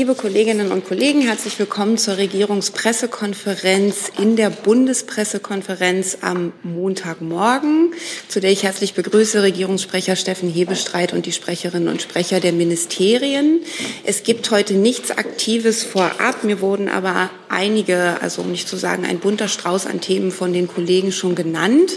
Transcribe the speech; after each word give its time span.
Liebe 0.00 0.16
Kolleginnen 0.16 0.72
und 0.72 0.84
Kollegen, 0.84 1.20
herzlich 1.20 1.56
willkommen 1.56 1.98
zur 1.98 2.16
Regierungspressekonferenz 2.16 4.10
in 4.20 4.34
der 4.34 4.50
Bundespressekonferenz 4.50 6.18
am 6.20 6.52
Montagmorgen, 6.64 7.94
zu 8.26 8.40
der 8.40 8.50
ich 8.50 8.64
herzlich 8.64 8.94
begrüße 8.94 9.44
Regierungssprecher 9.44 10.16
Steffen 10.16 10.50
Hebestreit 10.50 11.12
und 11.12 11.26
die 11.26 11.32
Sprecherinnen 11.32 11.86
und 11.86 12.02
Sprecher 12.02 12.40
der 12.40 12.50
Ministerien. 12.50 13.60
Es 14.02 14.24
gibt 14.24 14.50
heute 14.50 14.74
nichts 14.74 15.12
Aktives 15.12 15.84
vorab. 15.84 16.42
Mir 16.42 16.60
wurden 16.60 16.88
aber 16.88 17.30
einige, 17.48 18.20
also 18.20 18.42
um 18.42 18.50
nicht 18.50 18.66
zu 18.66 18.76
sagen 18.76 19.04
ein 19.04 19.20
bunter 19.20 19.46
Strauß 19.46 19.86
an 19.86 20.00
Themen 20.00 20.32
von 20.32 20.52
den 20.52 20.66
Kollegen 20.66 21.12
schon 21.12 21.36
genannt. 21.36 21.92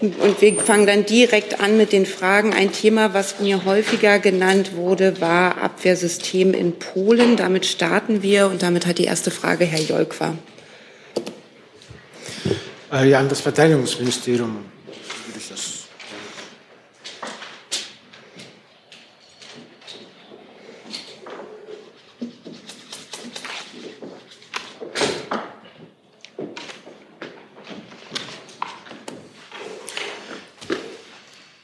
Und 0.00 0.40
wir 0.40 0.56
fangen 0.60 0.86
dann 0.88 1.06
direkt 1.06 1.60
an 1.60 1.76
mit 1.76 1.92
den 1.92 2.04
Fragen. 2.04 2.52
Ein 2.52 2.72
Thema, 2.72 3.14
was 3.14 3.38
mir 3.38 3.64
häufiger 3.64 4.18
genannt 4.18 4.74
wurde, 4.74 5.20
war 5.20 5.58
Abwehrsystem 5.58 6.52
in 6.52 6.72
Polen. 6.80 7.27
Damit 7.36 7.66
starten 7.66 8.22
wir 8.22 8.48
und 8.48 8.62
damit 8.62 8.86
hat 8.86 8.98
die 8.98 9.04
erste 9.04 9.30
Frage 9.30 9.64
Herr 9.64 9.80
Jolkwa. 9.80 10.34
Äh, 12.92 13.08
ja, 13.10 13.20
an 13.20 13.28
das 13.28 13.40
Verteidigungsministerium 13.40 14.64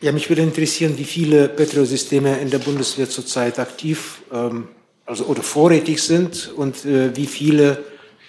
Ja, 0.05 0.13
mich 0.13 0.29
würde 0.29 0.43
interessieren, 0.43 0.99
wie 0.99 1.05
viele 1.05 1.49
Petrosysteme 1.49 2.39
in 2.39 2.51
der 2.51 2.59
Bundeswehr 2.59 3.09
zurzeit 3.09 3.59
aktiv 3.59 4.21
ähm, 4.31 4.69
also, 5.07 5.25
oder 5.25 5.43
vorrätig 5.43 6.03
sind 6.03 6.51
und 6.57 6.85
äh, 6.85 7.17
wie 7.17 7.27
viele 7.27 7.85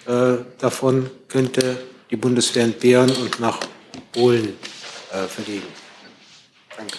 äh, 0.06 0.34
davon 0.58 1.10
könnte 1.28 1.76
die 2.10 2.16
Bundeswehr 2.16 2.64
entbehren 2.64 3.10
und 3.10 3.40
nach 3.40 3.60
Polen 4.12 4.56
äh, 5.12 5.26
verlegen. 5.26 5.66
Danke. 6.76 6.96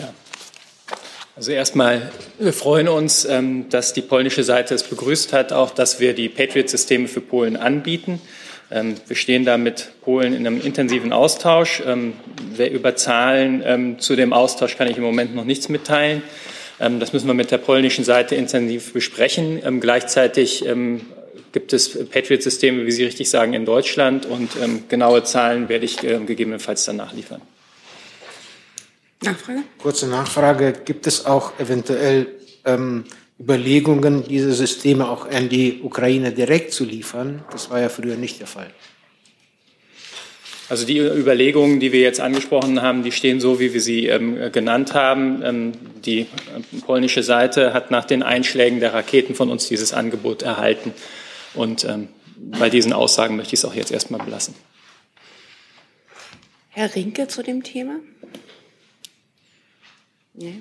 Ja. 0.00 0.12
Also 1.36 1.52
erstmal, 1.52 2.10
wir 2.38 2.52
freuen 2.52 2.88
uns, 2.88 3.24
ähm, 3.24 3.68
dass 3.68 3.92
die 3.92 4.02
polnische 4.02 4.42
Seite 4.42 4.74
es 4.74 4.82
begrüßt 4.82 5.32
hat, 5.32 5.52
auch 5.52 5.70
dass 5.70 6.00
wir 6.00 6.14
die 6.14 6.28
Patriot-Systeme 6.28 7.08
für 7.08 7.20
Polen 7.20 7.56
anbieten. 7.56 8.20
Ähm, 8.70 8.96
wir 9.06 9.16
stehen 9.16 9.44
da 9.44 9.56
mit 9.56 9.92
Polen 10.02 10.34
in 10.34 10.46
einem 10.46 10.60
intensiven 10.60 11.12
Austausch. 11.12 11.82
Ähm, 11.86 12.14
über 12.58 12.96
Zahlen 12.96 13.62
ähm, 13.64 13.98
zu 13.98 14.16
dem 14.16 14.32
Austausch 14.32 14.76
kann 14.76 14.88
ich 14.88 14.96
im 14.96 15.02
Moment 15.02 15.34
noch 15.34 15.44
nichts 15.44 15.68
mitteilen. 15.68 16.22
Das 16.78 17.12
müssen 17.12 17.26
wir 17.26 17.34
mit 17.34 17.50
der 17.50 17.58
polnischen 17.58 18.04
Seite 18.04 18.34
intensiv 18.34 18.92
besprechen. 18.92 19.80
Gleichzeitig 19.80 20.64
gibt 21.52 21.72
es 21.72 22.06
Patriot-Systeme, 22.10 22.84
wie 22.84 22.92
Sie 22.92 23.04
richtig 23.04 23.30
sagen, 23.30 23.54
in 23.54 23.64
Deutschland 23.64 24.26
und 24.26 24.50
genaue 24.90 25.24
Zahlen 25.24 25.70
werde 25.70 25.86
ich 25.86 25.96
gegebenenfalls 25.96 26.84
danach 26.84 27.14
liefern. 27.14 27.40
Nachfrage? 29.22 29.62
Kurze 29.78 30.06
Nachfrage. 30.06 30.74
Gibt 30.84 31.06
es 31.06 31.24
auch 31.24 31.58
eventuell 31.58 32.26
ähm, 32.64 33.04
Überlegungen, 33.38 34.24
diese 34.24 34.52
Systeme 34.52 35.08
auch 35.08 35.28
an 35.30 35.48
die 35.48 35.80
Ukraine 35.82 36.32
direkt 36.32 36.72
zu 36.72 36.84
liefern. 36.84 37.44
Das 37.50 37.70
war 37.70 37.80
ja 37.80 37.88
früher 37.88 38.16
nicht 38.16 38.40
der 38.40 38.46
Fall. 38.46 38.70
Also 40.68 40.84
die 40.84 40.98
Überlegungen, 40.98 41.78
die 41.78 41.92
wir 41.92 42.00
jetzt 42.00 42.20
angesprochen 42.20 42.82
haben, 42.82 43.04
die 43.04 43.12
stehen 43.12 43.40
so, 43.40 43.60
wie 43.60 43.72
wir 43.72 43.80
sie 43.80 44.06
ähm, 44.06 44.50
genannt 44.50 44.94
haben. 44.94 45.42
Ähm, 45.44 45.72
die 46.04 46.22
äh, 46.22 46.26
polnische 46.84 47.22
Seite 47.22 47.72
hat 47.72 47.92
nach 47.92 48.04
den 48.04 48.24
Einschlägen 48.24 48.80
der 48.80 48.92
Raketen 48.92 49.36
von 49.36 49.48
uns 49.48 49.68
dieses 49.68 49.92
Angebot 49.92 50.42
erhalten. 50.42 50.92
Und 51.54 51.84
ähm, 51.84 52.08
bei 52.36 52.68
diesen 52.68 52.92
Aussagen 52.92 53.36
möchte 53.36 53.54
ich 53.54 53.60
es 53.60 53.64
auch 53.64 53.74
jetzt 53.74 53.92
erstmal 53.92 54.24
belassen. 54.24 54.54
Herr 56.70 56.94
Rinke 56.94 57.28
zu 57.28 57.42
dem 57.42 57.62
Thema? 57.62 57.94
Nee. 60.34 60.60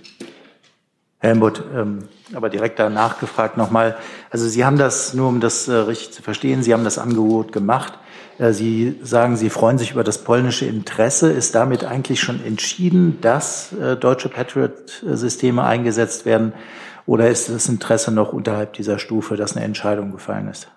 Helmut, 1.19 1.63
ähm, 1.75 2.07
aber 2.33 2.49
direkt 2.49 2.77
danach 2.77 3.19
gefragt 3.19 3.57
nochmal. 3.57 3.97
Also 4.29 4.47
Sie 4.47 4.63
haben 4.63 4.77
das, 4.77 5.15
nur 5.15 5.27
um 5.27 5.41
das 5.41 5.67
äh, 5.67 5.73
richtig 5.73 6.11
zu 6.11 6.21
verstehen, 6.21 6.61
Sie 6.61 6.73
haben 6.73 6.83
das 6.83 6.99
Angebot 6.99 7.51
gemacht. 7.51 7.93
Äh, 8.37 8.53
Sie 8.53 8.95
sagen, 9.01 9.37
Sie 9.37 9.49
freuen 9.49 9.77
sich 9.77 9.91
über 9.91 10.03
das 10.03 10.23
polnische 10.23 10.65
Interesse. 10.65 11.31
Ist 11.31 11.55
damit 11.55 11.83
eigentlich 11.83 12.19
schon 12.19 12.43
entschieden, 12.45 13.19
dass 13.21 13.73
äh, 13.73 13.95
deutsche 13.95 14.29
Patriot-Systeme 14.29 15.63
eingesetzt 15.63 16.25
werden? 16.25 16.53
Oder 17.05 17.29
ist 17.29 17.49
das 17.49 17.69
Interesse 17.69 18.11
noch 18.11 18.33
unterhalb 18.33 18.73
dieser 18.73 18.97
Stufe, 18.99 19.35
dass 19.35 19.55
eine 19.55 19.65
Entscheidung 19.65 20.11
gefallen 20.11 20.47
ist? 20.47 20.67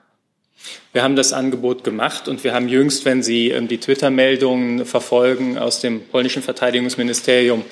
Wir 0.93 1.03
haben 1.03 1.17
das 1.17 1.33
Angebot 1.33 1.85
gemacht 1.85 2.29
und 2.29 2.43
wir 2.43 2.53
haben 2.53 2.69
jüngst, 2.69 3.05
wenn 3.05 3.23
Sie 3.23 3.51
ähm, 3.51 3.69
die 3.69 3.79
Twitter-Meldungen 3.79 4.85
verfolgen 4.85 5.57
aus 5.57 5.81
dem 5.81 6.03
polnischen 6.03 6.43
Verteidigungsministerium, 6.43 7.65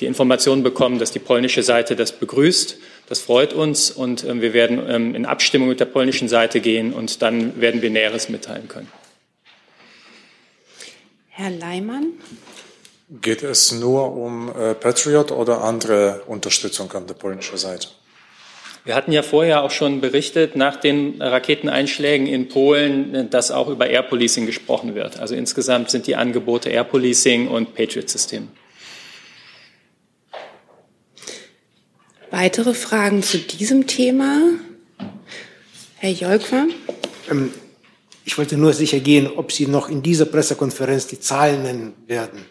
die 0.00 0.06
Information 0.06 0.62
bekommen, 0.62 0.98
dass 0.98 1.10
die 1.10 1.18
polnische 1.18 1.62
Seite 1.62 1.96
das 1.96 2.12
begrüßt. 2.12 2.78
Das 3.08 3.20
freut 3.20 3.52
uns 3.52 3.90
und 3.90 4.24
ähm, 4.24 4.40
wir 4.40 4.52
werden 4.52 4.80
ähm, 4.88 5.14
in 5.14 5.26
Abstimmung 5.26 5.68
mit 5.68 5.80
der 5.80 5.86
polnischen 5.86 6.28
Seite 6.28 6.60
gehen 6.60 6.92
und 6.92 7.22
dann 7.22 7.60
werden 7.60 7.82
wir 7.82 7.90
Näheres 7.90 8.28
mitteilen 8.28 8.68
können. 8.68 8.88
Herr 11.38 11.50
Leimann. 11.50 12.14
Geht 13.22 13.44
es 13.44 13.70
nur 13.70 14.12
um 14.12 14.48
äh, 14.48 14.74
Patriot 14.74 15.30
oder 15.30 15.62
andere 15.62 16.22
Unterstützung 16.26 16.90
an 16.90 17.06
der 17.06 17.14
polnischen 17.14 17.56
Seite? 17.56 17.86
Wir 18.84 18.96
hatten 18.96 19.12
ja 19.12 19.22
vorher 19.22 19.62
auch 19.62 19.70
schon 19.70 20.00
berichtet, 20.00 20.56
nach 20.56 20.74
den 20.74 21.22
Raketeneinschlägen 21.22 22.26
in 22.26 22.48
Polen, 22.48 23.30
dass 23.30 23.52
auch 23.52 23.68
über 23.68 23.88
Air 23.88 24.02
Policing 24.02 24.46
gesprochen 24.46 24.96
wird. 24.96 25.20
Also 25.20 25.36
insgesamt 25.36 25.90
sind 25.90 26.08
die 26.08 26.16
Angebote 26.16 26.70
Air 26.70 26.82
Policing 26.82 27.46
und 27.46 27.72
Patriot-System. 27.76 28.48
Weitere 32.32 32.74
Fragen 32.74 33.22
zu 33.22 33.38
diesem 33.38 33.86
Thema? 33.86 34.40
Herr 35.98 36.10
Jolkwa? 36.10 36.66
Ähm, 37.30 37.52
ich 38.28 38.36
wollte 38.36 38.58
nur 38.58 38.74
sicher 38.74 39.00
gehen, 39.00 39.26
ob 39.26 39.52
Sie 39.52 39.66
noch 39.66 39.88
in 39.88 40.02
dieser 40.02 40.26
Pressekonferenz 40.26 41.06
die 41.06 41.18
Zahlen 41.18 41.62
nennen 41.62 41.94
werden. 42.06 42.44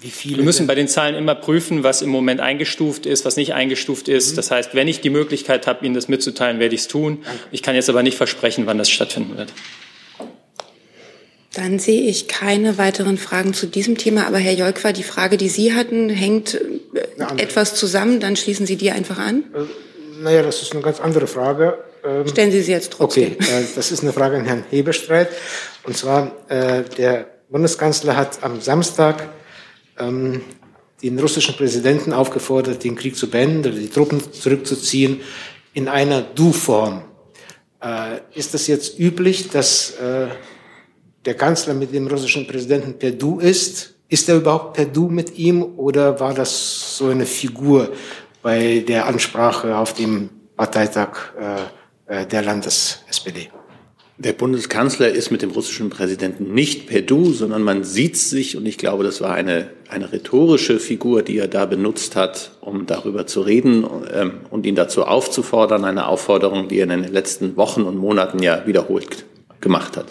Wie 0.00 0.08
viele 0.08 0.38
Wir 0.38 0.44
müssen 0.44 0.66
bei 0.66 0.74
den 0.74 0.88
Zahlen 0.88 1.14
immer 1.14 1.34
prüfen, 1.34 1.82
was 1.82 2.00
im 2.00 2.08
Moment 2.08 2.40
eingestuft 2.40 3.04
ist, 3.04 3.26
was 3.26 3.36
nicht 3.36 3.52
eingestuft 3.52 4.08
ist. 4.08 4.32
Mhm. 4.32 4.36
Das 4.36 4.50
heißt, 4.50 4.74
wenn 4.74 4.88
ich 4.88 5.02
die 5.02 5.10
Möglichkeit 5.10 5.66
habe, 5.66 5.84
Ihnen 5.84 5.94
das 5.94 6.08
mitzuteilen, 6.08 6.60
werde 6.60 6.74
ich 6.74 6.80
es 6.80 6.88
tun. 6.88 7.18
Danke. 7.22 7.40
Ich 7.52 7.62
kann 7.62 7.74
jetzt 7.74 7.90
aber 7.90 8.02
nicht 8.02 8.16
versprechen, 8.16 8.64
wann 8.64 8.78
das 8.78 8.88
stattfinden 8.88 9.36
wird. 9.36 9.52
Dann 11.52 11.78
sehe 11.78 12.08
ich 12.08 12.26
keine 12.26 12.78
weiteren 12.78 13.18
Fragen 13.18 13.52
zu 13.52 13.66
diesem 13.66 13.98
Thema. 13.98 14.26
Aber 14.26 14.38
Herr 14.38 14.54
Jolkwa, 14.54 14.92
die 14.92 15.02
Frage, 15.02 15.36
die 15.36 15.50
Sie 15.50 15.74
hatten, 15.74 16.08
hängt 16.08 16.54
äh, 16.54 16.62
etwas 17.36 17.74
zusammen. 17.74 18.20
Dann 18.20 18.34
schließen 18.34 18.64
Sie 18.64 18.76
die 18.76 18.92
einfach 18.92 19.18
an. 19.18 19.44
Äh, 19.54 20.22
naja, 20.22 20.42
das 20.42 20.62
ist 20.62 20.72
eine 20.72 20.80
ganz 20.80 21.00
andere 21.00 21.26
Frage. 21.26 21.76
Ähm, 22.04 22.28
Stellen 22.28 22.50
Sie 22.50 22.62
sie 22.62 22.72
jetzt 22.72 22.92
trotzdem. 22.92 23.32
Okay, 23.32 23.44
äh, 23.44 23.64
das 23.74 23.90
ist 23.90 24.02
eine 24.02 24.12
Frage 24.12 24.36
an 24.36 24.44
Herrn 24.44 24.64
Hebestreit. 24.70 25.28
Und 25.84 25.96
zwar, 25.96 26.32
äh, 26.48 26.84
der 26.96 27.26
Bundeskanzler 27.50 28.16
hat 28.16 28.42
am 28.42 28.60
Samstag 28.60 29.28
ähm, 29.98 30.42
den 31.02 31.18
russischen 31.18 31.56
Präsidenten 31.56 32.12
aufgefordert, 32.12 32.84
den 32.84 32.96
Krieg 32.96 33.16
zu 33.16 33.30
beenden 33.30 33.60
oder 33.60 33.70
die 33.70 33.88
Truppen 33.88 34.20
zurückzuziehen 34.32 35.20
in 35.72 35.88
einer 35.88 36.22
Du-Form. 36.22 37.02
Äh, 37.82 38.18
ist 38.34 38.54
das 38.54 38.66
jetzt 38.66 38.98
üblich, 38.98 39.50
dass 39.50 39.92
äh, 39.92 40.28
der 41.24 41.34
Kanzler 41.34 41.74
mit 41.74 41.94
dem 41.94 42.06
russischen 42.06 42.46
Präsidenten 42.46 42.98
per 42.98 43.12
Du 43.12 43.38
ist? 43.38 43.94
Ist 44.08 44.28
er 44.28 44.36
überhaupt 44.36 44.74
per 44.74 44.86
Du 44.86 45.08
mit 45.08 45.38
ihm 45.38 45.62
oder 45.62 46.18
war 46.18 46.34
das 46.34 46.96
so 46.96 47.08
eine 47.08 47.26
Figur 47.26 47.92
bei 48.42 48.84
der 48.86 49.06
Ansprache 49.06 49.76
auf 49.76 49.92
dem 49.94 50.30
Parteitag 50.56 51.34
äh 51.38 51.78
der 52.08 52.42
Landes-SPD? 52.42 53.50
Der 54.20 54.32
Bundeskanzler 54.32 55.10
ist 55.10 55.30
mit 55.30 55.42
dem 55.42 55.52
russischen 55.52 55.90
Präsidenten 55.90 56.52
nicht 56.52 56.88
per 56.88 57.02
Du, 57.02 57.32
sondern 57.32 57.62
man 57.62 57.84
sieht 57.84 58.16
sich 58.16 58.56
und 58.56 58.66
ich 58.66 58.76
glaube, 58.76 59.04
das 59.04 59.20
war 59.20 59.32
eine, 59.32 59.70
eine 59.88 60.10
rhetorische 60.10 60.80
Figur, 60.80 61.22
die 61.22 61.38
er 61.38 61.46
da 61.46 61.66
benutzt 61.66 62.16
hat, 62.16 62.50
um 62.60 62.86
darüber 62.86 63.28
zu 63.28 63.42
reden 63.42 63.86
ähm, 64.12 64.40
und 64.50 64.66
ihn 64.66 64.74
dazu 64.74 65.04
aufzufordern, 65.04 65.84
eine 65.84 66.08
Aufforderung, 66.08 66.66
die 66.66 66.80
er 66.80 66.90
in 66.90 67.02
den 67.02 67.12
letzten 67.12 67.56
Wochen 67.56 67.82
und 67.82 67.96
Monaten 67.96 68.42
ja 68.42 68.66
wiederholt 68.66 69.24
gemacht 69.60 69.96
hat. 69.96 70.06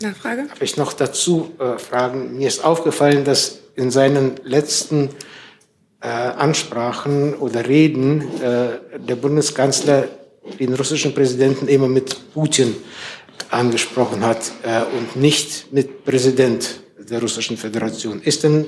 Nachfrage? 0.00 0.48
Habe 0.50 0.64
ich 0.64 0.76
noch 0.76 0.92
dazu 0.92 1.52
äh, 1.60 1.78
Fragen? 1.78 2.38
Mir 2.38 2.48
ist 2.48 2.64
aufgefallen, 2.64 3.24
dass 3.24 3.60
in 3.76 3.92
seinen 3.92 4.32
letzten 4.42 5.10
äh, 6.00 6.08
Ansprachen 6.08 7.34
oder 7.34 7.68
Reden 7.68 8.22
äh, 8.42 8.98
der 8.98 9.14
Bundeskanzler 9.14 10.08
den 10.58 10.74
russischen 10.74 11.14
Präsidenten 11.14 11.68
immer 11.68 11.88
mit 11.88 12.32
Putin 12.34 12.74
angesprochen 13.50 14.24
hat 14.24 14.52
äh, 14.62 14.82
und 14.96 15.16
nicht 15.16 15.72
mit 15.72 16.04
Präsident 16.04 16.80
der 16.98 17.20
russischen 17.20 17.56
Föderation. 17.56 18.20
Ist 18.22 18.44
denn 18.44 18.66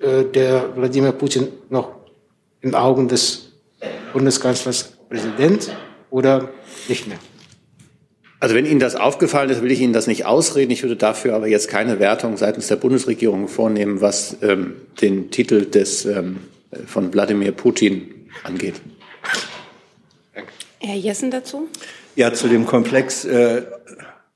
äh, 0.00 0.24
der 0.24 0.76
Wladimir 0.76 1.12
Putin 1.12 1.48
noch 1.68 1.92
in 2.60 2.74
Augen 2.74 3.08
des 3.08 3.52
Bundeskanzlers 4.12 4.92
Präsident 5.08 5.70
oder 6.10 6.48
nicht 6.88 7.06
mehr? 7.06 7.18
Also 8.42 8.56
wenn 8.56 8.66
Ihnen 8.66 8.80
das 8.80 8.96
aufgefallen 8.96 9.50
ist, 9.50 9.62
will 9.62 9.70
ich 9.70 9.80
Ihnen 9.80 9.92
das 9.92 10.08
nicht 10.08 10.26
ausreden. 10.26 10.72
Ich 10.72 10.82
würde 10.82 10.96
dafür 10.96 11.36
aber 11.36 11.46
jetzt 11.46 11.68
keine 11.68 12.00
Wertung 12.00 12.36
seitens 12.36 12.66
der 12.66 12.74
Bundesregierung 12.74 13.46
vornehmen, 13.46 14.00
was 14.00 14.36
ähm, 14.42 14.74
den 15.00 15.30
Titel 15.30 15.64
des, 15.64 16.04
ähm, 16.06 16.38
von 16.86 17.14
Wladimir 17.14 17.52
Putin 17.52 18.28
angeht. 18.42 18.74
Herr 20.78 20.96
Jessen 20.96 21.30
dazu? 21.30 21.68
Ja, 22.16 22.32
zu 22.32 22.48
dem 22.48 22.66
Komplex 22.66 23.24
äh, 23.24 23.62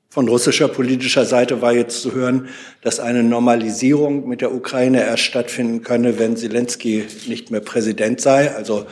von 0.09 0.27
russischer 0.27 0.67
politischer 0.67 1.25
Seite 1.25 1.61
war 1.61 1.73
jetzt 1.73 2.01
zu 2.01 2.13
hören, 2.13 2.49
dass 2.81 2.99
eine 2.99 3.23
Normalisierung 3.23 4.27
mit 4.27 4.41
der 4.41 4.53
Ukraine 4.53 5.03
erst 5.03 5.23
stattfinden 5.23 5.83
könne, 5.83 6.17
wenn 6.17 6.37
Zelensky 6.37 7.05
nicht 7.27 7.51
mehr 7.51 7.61
Präsident 7.61 8.21
sei, 8.21 8.51
also 8.55 8.85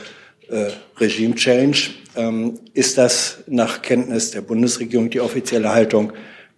äh, 0.48 0.70
Regime 0.98 1.34
Change. 1.34 1.90
Ähm, 2.14 2.60
ist 2.74 2.98
das 2.98 3.38
nach 3.46 3.82
Kenntnis 3.82 4.30
der 4.30 4.42
Bundesregierung 4.42 5.10
die 5.10 5.20
offizielle 5.20 5.72
Haltung 5.72 6.12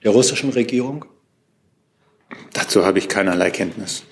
der 0.05 0.11
russischen 0.11 0.51
Regierung? 0.51 1.05
Dazu 2.53 2.85
habe 2.85 2.99
ich 2.99 3.09
keinerlei 3.09 3.51
Kenntnis. 3.51 4.05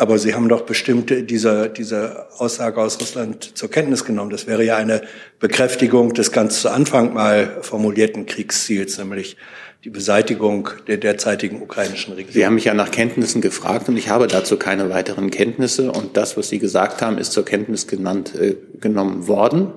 Aber 0.00 0.16
Sie 0.16 0.32
haben 0.32 0.48
doch 0.48 0.62
bestimmt 0.62 1.12
diese, 1.28 1.68
diese 1.68 2.24
Aussage 2.38 2.80
aus 2.80 2.98
Russland 3.02 3.54
zur 3.54 3.70
Kenntnis 3.70 4.06
genommen. 4.06 4.30
Das 4.30 4.46
wäre 4.46 4.64
ja 4.64 4.78
eine 4.78 5.02
Bekräftigung 5.40 6.14
des 6.14 6.32
ganz 6.32 6.62
zu 6.62 6.70
Anfang 6.70 7.12
mal 7.12 7.58
formulierten 7.60 8.24
Kriegsziels, 8.24 8.96
nämlich 8.96 9.36
die 9.84 9.90
Beseitigung 9.90 10.70
der 10.88 10.96
derzeitigen 10.96 11.60
ukrainischen 11.60 12.14
Regierung. 12.14 12.32
Sie 12.32 12.46
haben 12.46 12.54
mich 12.54 12.64
ja 12.64 12.72
nach 12.72 12.90
Kenntnissen 12.90 13.42
gefragt 13.42 13.90
und 13.90 13.98
ich 13.98 14.08
habe 14.08 14.26
dazu 14.26 14.56
keine 14.56 14.88
weiteren 14.88 15.30
Kenntnisse. 15.30 15.92
Und 15.92 16.16
das, 16.16 16.34
was 16.38 16.48
Sie 16.48 16.60
gesagt 16.60 17.02
haben, 17.02 17.18
ist 17.18 17.32
zur 17.32 17.44
Kenntnis 17.44 17.86
genannt, 17.86 18.34
äh, 18.34 18.56
genommen 18.80 19.28
worden. 19.28 19.70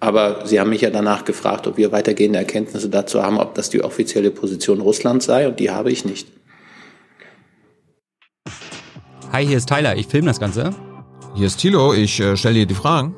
Aber 0.00 0.44
Sie 0.44 0.60
haben 0.60 0.68
mich 0.68 0.82
ja 0.82 0.90
danach 0.90 1.24
gefragt, 1.24 1.66
ob 1.66 1.78
wir 1.78 1.92
weitergehende 1.92 2.38
Erkenntnisse 2.38 2.90
dazu 2.90 3.22
haben, 3.22 3.38
ob 3.38 3.54
das 3.54 3.70
die 3.70 3.82
offizielle 3.82 4.32
Position 4.32 4.82
Russlands 4.82 5.24
sei. 5.24 5.48
Und 5.48 5.60
die 5.60 5.70
habe 5.70 5.90
ich 5.90 6.04
nicht. 6.04 6.28
Hi, 9.32 9.46
hier 9.46 9.56
ist 9.56 9.70
Tyler, 9.70 9.96
ich 9.96 10.08
filme 10.08 10.26
das 10.26 10.38
Ganze. 10.38 10.74
Hier 11.34 11.46
ist 11.46 11.56
Thilo, 11.56 11.94
ich 11.94 12.20
äh, 12.20 12.36
stelle 12.36 12.56
dir 12.56 12.66
die 12.66 12.74
Fragen. 12.74 13.14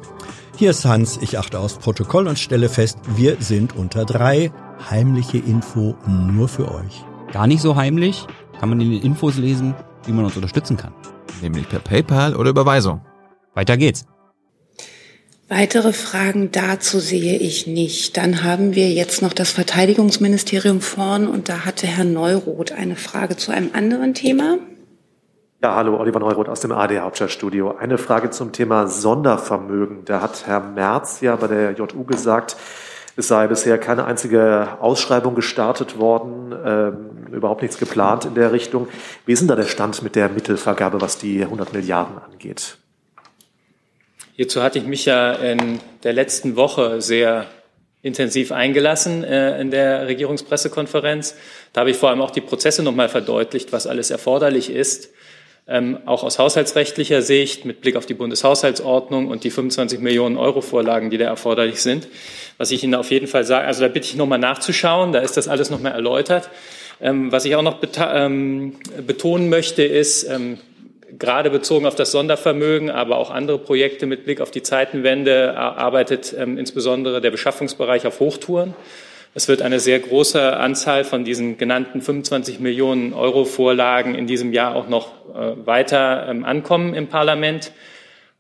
Hier 0.57 0.71
ist 0.71 0.85
Hans, 0.85 1.19
ich 1.21 1.41
achte 1.41 1.59
aufs 1.59 1.75
Protokoll 1.75 2.29
und 2.29 2.39
stelle 2.39 2.69
fest, 2.69 2.99
wir 3.17 3.39
sind 3.41 3.75
unter 3.75 4.05
drei. 4.05 4.53
Heimliche 4.89 5.39
Info 5.39 5.97
nur 6.07 6.47
für 6.47 6.71
euch. 6.71 7.05
Gar 7.33 7.49
nicht 7.49 7.63
so 7.63 7.75
heimlich, 7.75 8.29
kann 8.61 8.69
man 8.69 8.81
in 8.81 8.93
den 8.93 9.03
Infos 9.03 9.39
lesen, 9.39 9.75
wie 10.07 10.13
man 10.13 10.25
uns 10.25 10.37
unterstützen 10.37 10.77
kann. 10.77 10.95
Nämlich 11.43 11.69
per 11.69 11.81
PayPal 11.81 12.37
oder 12.37 12.51
Überweisung. 12.51 13.01
Weiter 13.55 13.77
geht's. 13.77 14.07
Weitere 15.49 15.93
Fragen 15.93 16.53
dazu 16.53 17.01
sehe 17.01 17.39
ich 17.39 17.67
nicht. 17.67 18.17
Dann 18.17 18.45
haben 18.45 18.77
wir 18.77 18.89
jetzt 18.93 19.21
noch 19.21 19.33
das 19.33 19.51
Verteidigungsministerium 19.51 20.81
vorn 20.81 21.27
und 21.27 21.49
da 21.49 21.65
hatte 21.65 21.89
Herr 21.89 22.05
Neuroth 22.05 22.71
eine 22.71 22.95
Frage 22.95 23.37
zu 23.37 23.51
einem 23.51 23.71
anderen 23.73 24.15
Thema. 24.15 24.59
Ja, 25.65 25.77
hallo, 25.77 25.97
Oliver 25.97 26.21
Neuroth 26.21 26.51
aus 26.51 26.61
dem 26.61 26.73
AD 26.73 27.01
Hauptstadtstudio. 27.01 27.75
Eine 27.79 27.97
Frage 27.97 28.29
zum 28.29 28.53
Thema 28.53 28.87
Sondervermögen. 28.87 30.05
Da 30.05 30.21
hat 30.21 30.47
Herr 30.47 30.61
Merz 30.61 31.23
ja 31.23 31.37
bei 31.37 31.47
der 31.47 31.73
JU 31.73 32.05
gesagt, 32.05 32.57
es 33.17 33.29
sei 33.29 33.47
bisher 33.47 33.79
keine 33.79 34.05
einzige 34.05 34.77
Ausschreibung 34.83 35.35
gestartet 35.35 35.99
worden, 35.99 36.55
ähm, 36.67 37.33
überhaupt 37.33 37.63
nichts 37.63 37.79
geplant 37.79 38.27
in 38.27 38.35
der 38.35 38.53
Richtung. 38.53 38.89
Wie 39.25 39.33
ist 39.33 39.41
denn 39.41 39.49
da 39.49 39.57
der 39.57 39.65
Stand 39.65 40.03
mit 40.03 40.17
der 40.17 40.29
Mittelvergabe, 40.29 41.01
was 41.01 41.17
die 41.17 41.43
100 41.43 41.73
Milliarden 41.73 42.19
angeht? 42.19 42.77
Hierzu 44.37 44.63
hatte 44.63 44.79
ich 44.79 44.85
mich 44.85 45.07
ja 45.07 45.33
in 45.33 45.81
der 46.03 46.13
letzten 46.13 46.57
Woche 46.57 47.01
sehr 47.01 47.47
intensiv 48.03 48.53
eingelassen 48.53 49.25
äh, 49.25 49.59
in 49.63 49.71
der 49.71 50.09
Regierungspressekonferenz. 50.09 51.37
Da 51.73 51.81
habe 51.81 51.91
ich 51.91 51.97
vor 51.97 52.11
allem 52.11 52.21
auch 52.21 52.33
die 52.33 52.43
Prozesse 52.43 52.83
nochmal 52.83 53.09
verdeutlicht, 53.09 53.73
was 53.73 53.87
alles 53.87 54.11
erforderlich 54.11 54.69
ist 54.69 55.14
ähm, 55.67 55.99
auch 56.05 56.25
aus 56.25 56.39
haushaltsrechtlicher 56.39 57.23
Sicht 57.23 57.65
mit 57.65 57.81
Blick 57.81 57.97
auf 57.97 58.07
die 58.07 58.15
Bundeshaushaltsordnung 58.15 59.29
und 59.29 59.45
die 59.45 59.51
25 59.51 60.01
Millionen 60.01 60.37
Euro 60.37 60.61
Vorlagen, 60.61 61.11
die 61.11 61.19
da 61.19 61.25
erforderlich 61.25 61.81
sind. 61.81 62.09
Was 62.59 62.71
ich 62.71 62.85
Ihnen 62.85 62.95
auf 62.95 63.11
jeden 63.11 63.27
Fall 63.27 63.45
sage, 63.45 63.67
also 63.67 63.81
da 63.81 63.89
bitte 63.89 64.07
ich 64.07 64.17
nochmal 64.17 64.39
nachzuschauen, 64.39 65.13
da 65.13 65.21
ist 65.21 65.37
das 65.37 65.49
alles 65.49 65.71
nochmal 65.71 65.93
erläutert. 65.93 66.51
Ähm, 67.01 67.33
was 67.33 67.45
ich 67.45 67.57
auch 67.57 67.63
noch 67.63 67.79
ähm, 67.99 68.75
betonen 69.07 69.49
möchte, 69.49 69.83
ist, 69.83 70.25
ähm, 70.25 70.59
gerade 71.19 71.51
bezogen 71.51 71.87
auf 71.87 71.95
das 71.95 72.11
Sondervermögen, 72.13 72.91
aber 72.91 73.17
auch 73.17 73.31
andere 73.31 73.59
Projekte 73.59 74.07
mit 74.07 74.25
Blick 74.25 74.41
auf 74.41 74.51
die 74.51 74.63
Zeitenwende 74.63 75.57
arbeitet 75.57 76.35
ähm, 76.39 76.59
insbesondere 76.59 77.21
der 77.21 77.31
Beschaffungsbereich 77.31 78.07
auf 78.07 78.21
Hochtouren. 78.21 78.75
Es 79.37 79.49
wird 79.49 79.63
eine 79.63 79.81
sehr 79.81 79.99
große 79.99 80.57
Anzahl 80.57 81.03
von 81.03 81.25
diesen 81.25 81.59
genannten 81.59 82.01
25 82.01 82.61
Millionen 82.61 83.13
Euro 83.13 83.45
Vorlagen 83.45 84.15
in 84.15 84.29
diesem 84.29 84.53
Jahr 84.53 84.77
auch 84.77 84.89
noch 84.89 85.09
äh, 85.35 85.67
weiter 85.67 86.29
ähm, 86.29 86.45
ankommen 86.45 86.95
im 86.95 87.09
Parlament. 87.09 87.73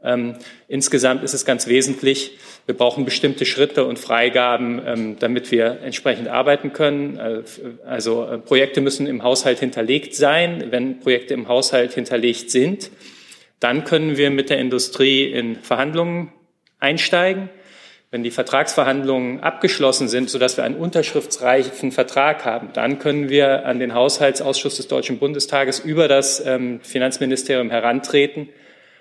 Ähm, 0.04 0.36
insgesamt 0.68 1.24
ist 1.24 1.34
es 1.34 1.44
ganz 1.44 1.66
wesentlich, 1.66 2.38
wir 2.66 2.76
brauchen 2.76 3.04
bestimmte 3.04 3.44
Schritte 3.44 3.84
und 3.84 3.98
Freigaben, 3.98 4.80
ähm, 4.86 5.16
damit 5.18 5.50
wir 5.50 5.80
entsprechend 5.82 6.28
arbeiten 6.28 6.72
können. 6.72 7.18
Äh, 7.18 7.42
also 7.84 8.24
äh, 8.26 8.38
Projekte 8.38 8.80
müssen 8.80 9.08
im 9.08 9.24
Haushalt 9.24 9.58
hinterlegt 9.58 10.14
sein. 10.14 10.66
Wenn 10.70 11.00
Projekte 11.00 11.34
im 11.34 11.48
Haushalt 11.48 11.94
hinterlegt 11.94 12.52
sind, 12.52 12.92
dann 13.58 13.82
können 13.82 14.16
wir 14.16 14.30
mit 14.30 14.48
der 14.48 14.58
Industrie 14.58 15.24
in 15.24 15.56
Verhandlungen 15.56 16.32
einsteigen 16.78 17.48
wenn 18.14 18.22
die 18.22 18.30
Vertragsverhandlungen 18.30 19.40
abgeschlossen 19.40 20.06
sind, 20.06 20.30
sodass 20.30 20.56
wir 20.56 20.62
einen 20.62 20.76
unterschriftsreichen 20.76 21.90
Vertrag 21.90 22.44
haben, 22.44 22.68
dann 22.72 23.00
können 23.00 23.28
wir 23.28 23.66
an 23.66 23.80
den 23.80 23.92
Haushaltsausschuss 23.92 24.76
des 24.76 24.86
Deutschen 24.86 25.18
Bundestages 25.18 25.80
über 25.80 26.06
das 26.06 26.38
ähm, 26.46 26.78
Finanzministerium 26.80 27.70
herantreten 27.70 28.50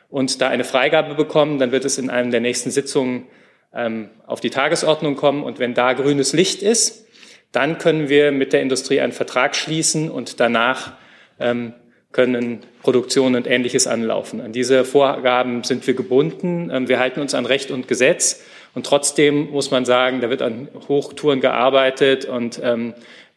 und 0.10 0.42
da 0.42 0.48
eine 0.48 0.64
Freigabe 0.64 1.14
bekommen. 1.14 1.60
Dann 1.60 1.72
wird 1.72 1.86
es 1.86 2.00
in 2.00 2.10
einem 2.10 2.32
der 2.32 2.40
nächsten 2.40 2.72
Sitzungen 2.72 3.28
ähm, 3.72 4.10
auf 4.26 4.40
die 4.40 4.50
Tagesordnung 4.50 5.16
kommen. 5.16 5.44
Und 5.44 5.60
wenn 5.60 5.76
da 5.76 5.94
grünes 5.94 6.34
Licht 6.34 6.64
ist, 6.64 7.06
dann 7.52 7.78
können 7.78 8.10
wir 8.10 8.32
mit 8.32 8.52
der 8.52 8.64
Industrie 8.64 9.00
einen 9.00 9.14
Vertrag 9.14 9.56
schließen 9.56 10.10
und 10.10 10.40
danach 10.40 10.94
ähm, 11.40 11.74
können 12.14 12.62
Produktion 12.82 13.36
und 13.36 13.46
Ähnliches 13.46 13.86
anlaufen. 13.86 14.42
An 14.42 14.54
diese 14.54 14.86
Vorgaben 14.86 15.64
sind 15.64 15.86
wir 15.86 15.94
gebunden. 15.94 16.72
Ähm, 16.74 16.88
wir 16.88 16.98
halten 16.98 17.20
uns 17.20 17.36
an 17.36 17.46
Recht 17.46 17.70
und 17.70 17.88
Gesetz. 17.88 18.44
Und 18.76 18.86
trotzdem 18.86 19.52
muss 19.52 19.72
man 19.72 19.86
sagen, 19.86 20.22
da 20.22 20.30
wird 20.30 20.42
an 20.42 20.68
Hochtouren 20.88 21.42
gearbeitet 21.42 22.26
und 22.26 22.60
ähm, 22.64 22.94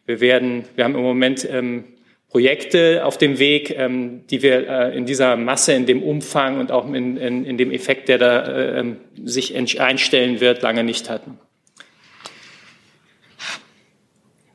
wir 0.07 0.21
werden, 0.21 0.65
wir 0.77 0.85
haben 0.85 0.95
im 0.95 1.03
Moment 1.03 1.47
ähm, 1.51 1.85
Projekte 2.31 3.05
auf 3.05 3.19
dem 3.19 3.39
Weg, 3.39 3.71
ähm, 3.77 4.27
die 4.29 4.43
wir 4.43 4.69
äh, 4.69 4.97
in 4.97 5.07
dieser 5.07 5.37
Masse, 5.37 5.73
in 5.73 5.87
dem 5.87 6.03
Umfang 6.03 6.59
und 6.61 6.73
auch 6.73 6.87
in, 6.93 7.17
in, 7.17 7.45
in 7.45 7.59
dem 7.59 7.71
Effekt, 7.71 8.09
der 8.09 8.19
da 8.19 8.47
äh, 8.47 8.81
ähm, 8.81 8.97
sich 9.25 9.55
einstellen 9.81 10.41
wird, 10.41 10.63
lange 10.63 10.85
nicht 10.85 11.09
hatten. 11.11 11.39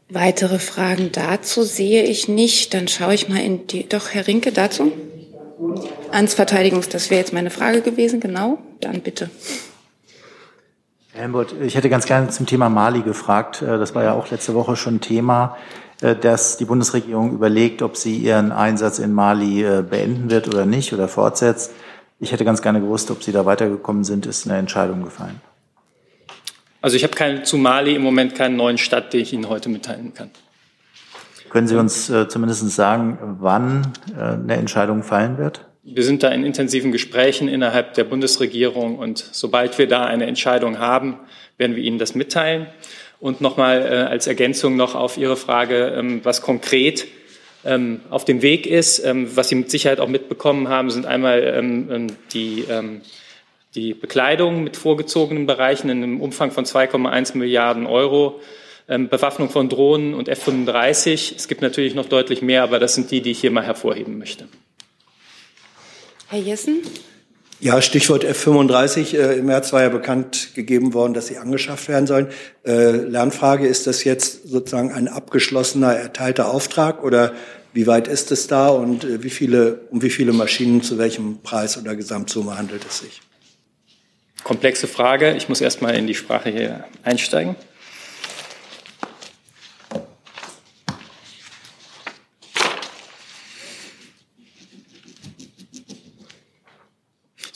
Weitere 0.10 0.60
Fragen 0.60 1.12
dazu 1.14 1.64
sehe 1.64 2.04
ich 2.04 2.28
nicht. 2.28 2.74
Dann 2.74 2.90
schaue 2.90 3.14
ich 3.14 3.30
mal 3.30 3.40
in 3.40 3.66
die. 3.68 3.88
Doch, 3.88 4.10
Herr 4.10 4.28
Rinke, 4.28 4.52
dazu? 4.52 4.92
Ans 6.12 6.34
Verteidigungs, 6.34 6.90
das 6.90 7.10
wäre 7.10 7.22
jetzt 7.22 7.32
meine 7.32 7.50
Frage 7.50 7.82
gewesen, 7.82 8.20
genau. 8.20 8.58
Dann 8.82 9.00
bitte. 9.02 9.30
Herr 11.13 11.24
Helmut, 11.24 11.53
ich 11.62 11.75
hätte 11.75 11.89
ganz 11.89 12.06
gerne 12.06 12.30
zum 12.30 12.46
Thema 12.46 12.70
Mali 12.70 13.01
gefragt. 13.01 13.62
Äh, 13.62 13.77
das 13.77 13.94
war 13.94 14.03
ja 14.03 14.13
auch 14.13 14.32
letzte 14.32 14.53
Woche 14.53 14.77
schon 14.77 15.01
Thema, 15.01 15.58
äh, 16.01 16.15
dass 16.15 16.56
die 16.56 16.65
Bundesregierung 16.65 17.34
überlegt, 17.34 17.82
ob 17.82 17.98
sie 17.98 18.15
ihren 18.15 18.53
Einsatz 18.53 18.98
in 18.98 19.13
Mali 19.13 19.63
äh, 19.63 19.82
beenden 19.82 20.30
wird 20.30 20.48
oder 20.48 20.65
nicht 20.65 20.94
oder 20.94 21.10
fortsetzt. 21.10 21.72
Ich 22.22 22.32
hätte 22.32 22.46
ganz 22.46 22.62
gerne 22.62 22.80
gewusst, 22.80 23.10
ob 23.10 23.24
Sie 23.24 23.32
da 23.32 23.48
weitergekommen 23.48 24.03
sind. 24.03 24.27
Ist 24.27 24.48
eine 24.48 24.60
Entscheidung 24.60 25.03
gefallen? 25.03 25.41
Also 26.80 26.96
ich 26.96 27.03
habe 27.03 27.15
kein, 27.15 27.46
zu 27.46 27.58
Mali 27.58 27.96
im 27.96 28.03
Moment 28.03 28.36
keinen 28.36 28.56
neuen 28.56 28.77
Stadt, 28.77 29.12
den 29.12 29.22
ich 29.22 29.34
Ihnen 29.34 29.50
heute 29.50 29.70
mitteilen 29.70 30.13
kann. 30.13 30.30
Können 31.50 31.68
Sie 31.68 31.75
uns 31.75 32.10
äh, 32.12 32.30
zumindest 32.30 32.70
sagen, 32.72 33.18
wann 33.39 33.91
äh, 34.15 34.22
eine 34.22 34.56
Entscheidung 34.56 35.03
fallen 35.03 35.38
wird? 35.38 35.65
Wir 35.84 36.04
sind 36.04 36.22
da 36.22 36.30
in 36.30 36.46
intensiven 36.46 36.92
Gesprächen 36.92 37.48
innerhalb 37.48 37.96
der 37.96 38.04
Bundesregierung 38.04 39.00
und 39.00 39.18
sobald 39.32 39.80
wir 39.80 39.88
da 39.88 40.06
eine 40.06 40.28
Entscheidung 40.28 40.78
haben, 40.78 41.18
werden 41.58 41.76
wir 41.76 41.84
Ihnen 41.84 41.98
das 41.98 42.14
mitteilen. 42.14 42.68
Und 43.20 43.42
nochmal 43.42 43.82
äh, 43.82 43.96
als 44.08 44.28
Ergänzung 44.28 44.76
noch 44.76 44.94
auf 44.94 45.18
Ihre 45.18 45.38
Frage, 45.38 45.96
ähm, 45.98 46.22
was 46.24 46.44
konkret 46.44 47.08
ähm, 47.66 48.02
auf 48.12 48.26
dem 48.26 48.44
Weg 48.44 48.68
ist, 48.68 49.00
ähm, 49.04 49.36
was 49.36 49.50
Sie 49.50 49.56
mit 49.56 49.72
Sicherheit 49.72 50.00
auch 50.00 50.08
mitbekommen 50.08 50.70
haben, 50.70 50.92
sind 50.92 51.08
einmal 51.08 51.42
ähm, 51.44 51.90
ähm, 51.92 52.08
die, 52.32 52.66
ähm, 52.70 53.02
die 53.74 53.96
Bekleidung 53.96 54.64
mit 54.64 54.78
vorgezogenen 54.78 55.48
Bereichen 55.48 55.90
in 55.90 56.04
einem 56.04 56.22
Umfang 56.22 56.52
von 56.52 56.66
2,1 56.66 57.38
Milliarden 57.38 57.88
Euro. 57.88 58.40
Bewaffnung 58.88 59.50
von 59.50 59.70
Drohnen 59.70 60.14
und 60.14 60.28
F-35. 60.28 61.36
Es 61.38 61.48
gibt 61.48 61.62
natürlich 61.62 61.96
noch 61.96 62.08
deutlich 62.08 62.42
mehr, 62.42 62.62
aber 62.62 62.78
das 62.78 62.96
sind 62.96 63.10
die, 63.10 63.22
die 63.22 63.32
ich 63.32 63.40
hier 63.40 63.52
mal 63.52 63.64
hervorheben 63.64 64.18
möchte. 64.18 64.50
Herr 66.32 66.40
Jessen? 66.40 66.82
Ja, 67.60 67.82
Stichwort 67.82 68.24
F-35. 68.24 69.18
Äh, 69.18 69.40
Im 69.40 69.48
März 69.48 69.74
war 69.74 69.82
ja 69.82 69.90
bekannt 69.90 70.52
gegeben 70.56 70.94
worden, 70.94 71.14
dass 71.14 71.28
sie 71.28 71.38
angeschafft 71.38 71.90
werden 71.90 72.08
sollen. 72.08 72.28
Äh, 72.66 72.92
Lernfrage, 72.92 73.68
ist 73.68 73.86
das 73.86 74.06
jetzt 74.06 74.48
sozusagen 74.48 74.94
ein 74.94 75.10
abgeschlossener, 75.10 75.94
erteilter 75.94 76.50
Auftrag 76.50 77.04
oder 77.04 77.34
wie 77.74 77.86
weit 77.86 78.08
ist 78.08 78.32
es 78.32 78.48
da 78.48 78.70
und 78.70 79.04
äh, 79.04 79.22
wie 79.24 79.30
viele, 79.30 79.82
um 79.92 80.02
wie 80.04 80.10
viele 80.10 80.32
Maschinen 80.32 80.82
zu 80.82 80.98
welchem 80.98 81.42
Preis 81.42 81.78
oder 81.78 81.98
Gesamtsumme 81.98 82.58
handelt 82.58 82.86
es 82.90 83.00
sich? 83.00 83.22
Komplexe 84.46 84.88
Frage. 84.88 85.36
Ich 85.36 85.50
muss 85.50 85.60
erst 85.60 85.82
mal 85.82 85.94
in 85.94 86.08
die 86.08 86.16
Sprache 86.16 86.50
hier 86.50 86.86
einsteigen. 87.04 87.58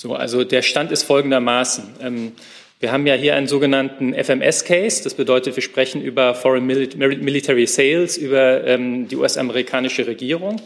So, 0.06 0.14
also 0.14 0.44
der 0.44 0.62
Stand 0.62 0.92
ist 0.92 1.02
folgendermaßen. 1.02 1.84
Ähm, 2.00 2.34
wir 2.80 2.92
haben 2.92 3.08
ja 3.08 3.16
hier 3.16 3.36
einen 3.36 3.48
sogenannten 3.48 4.14
FMS-Case. 4.14 5.04
Das 5.04 5.16
bedeutet, 5.16 5.56
wir 5.56 5.64
sprechen 5.64 6.00
über 6.00 6.36
Foreign 6.36 6.68
Military 6.68 7.66
Sales, 7.66 8.16
über 8.16 8.64
ähm, 8.68 9.08
die 9.08 9.16
US-amerikanische 9.16 10.06
Regierung. 10.06 10.62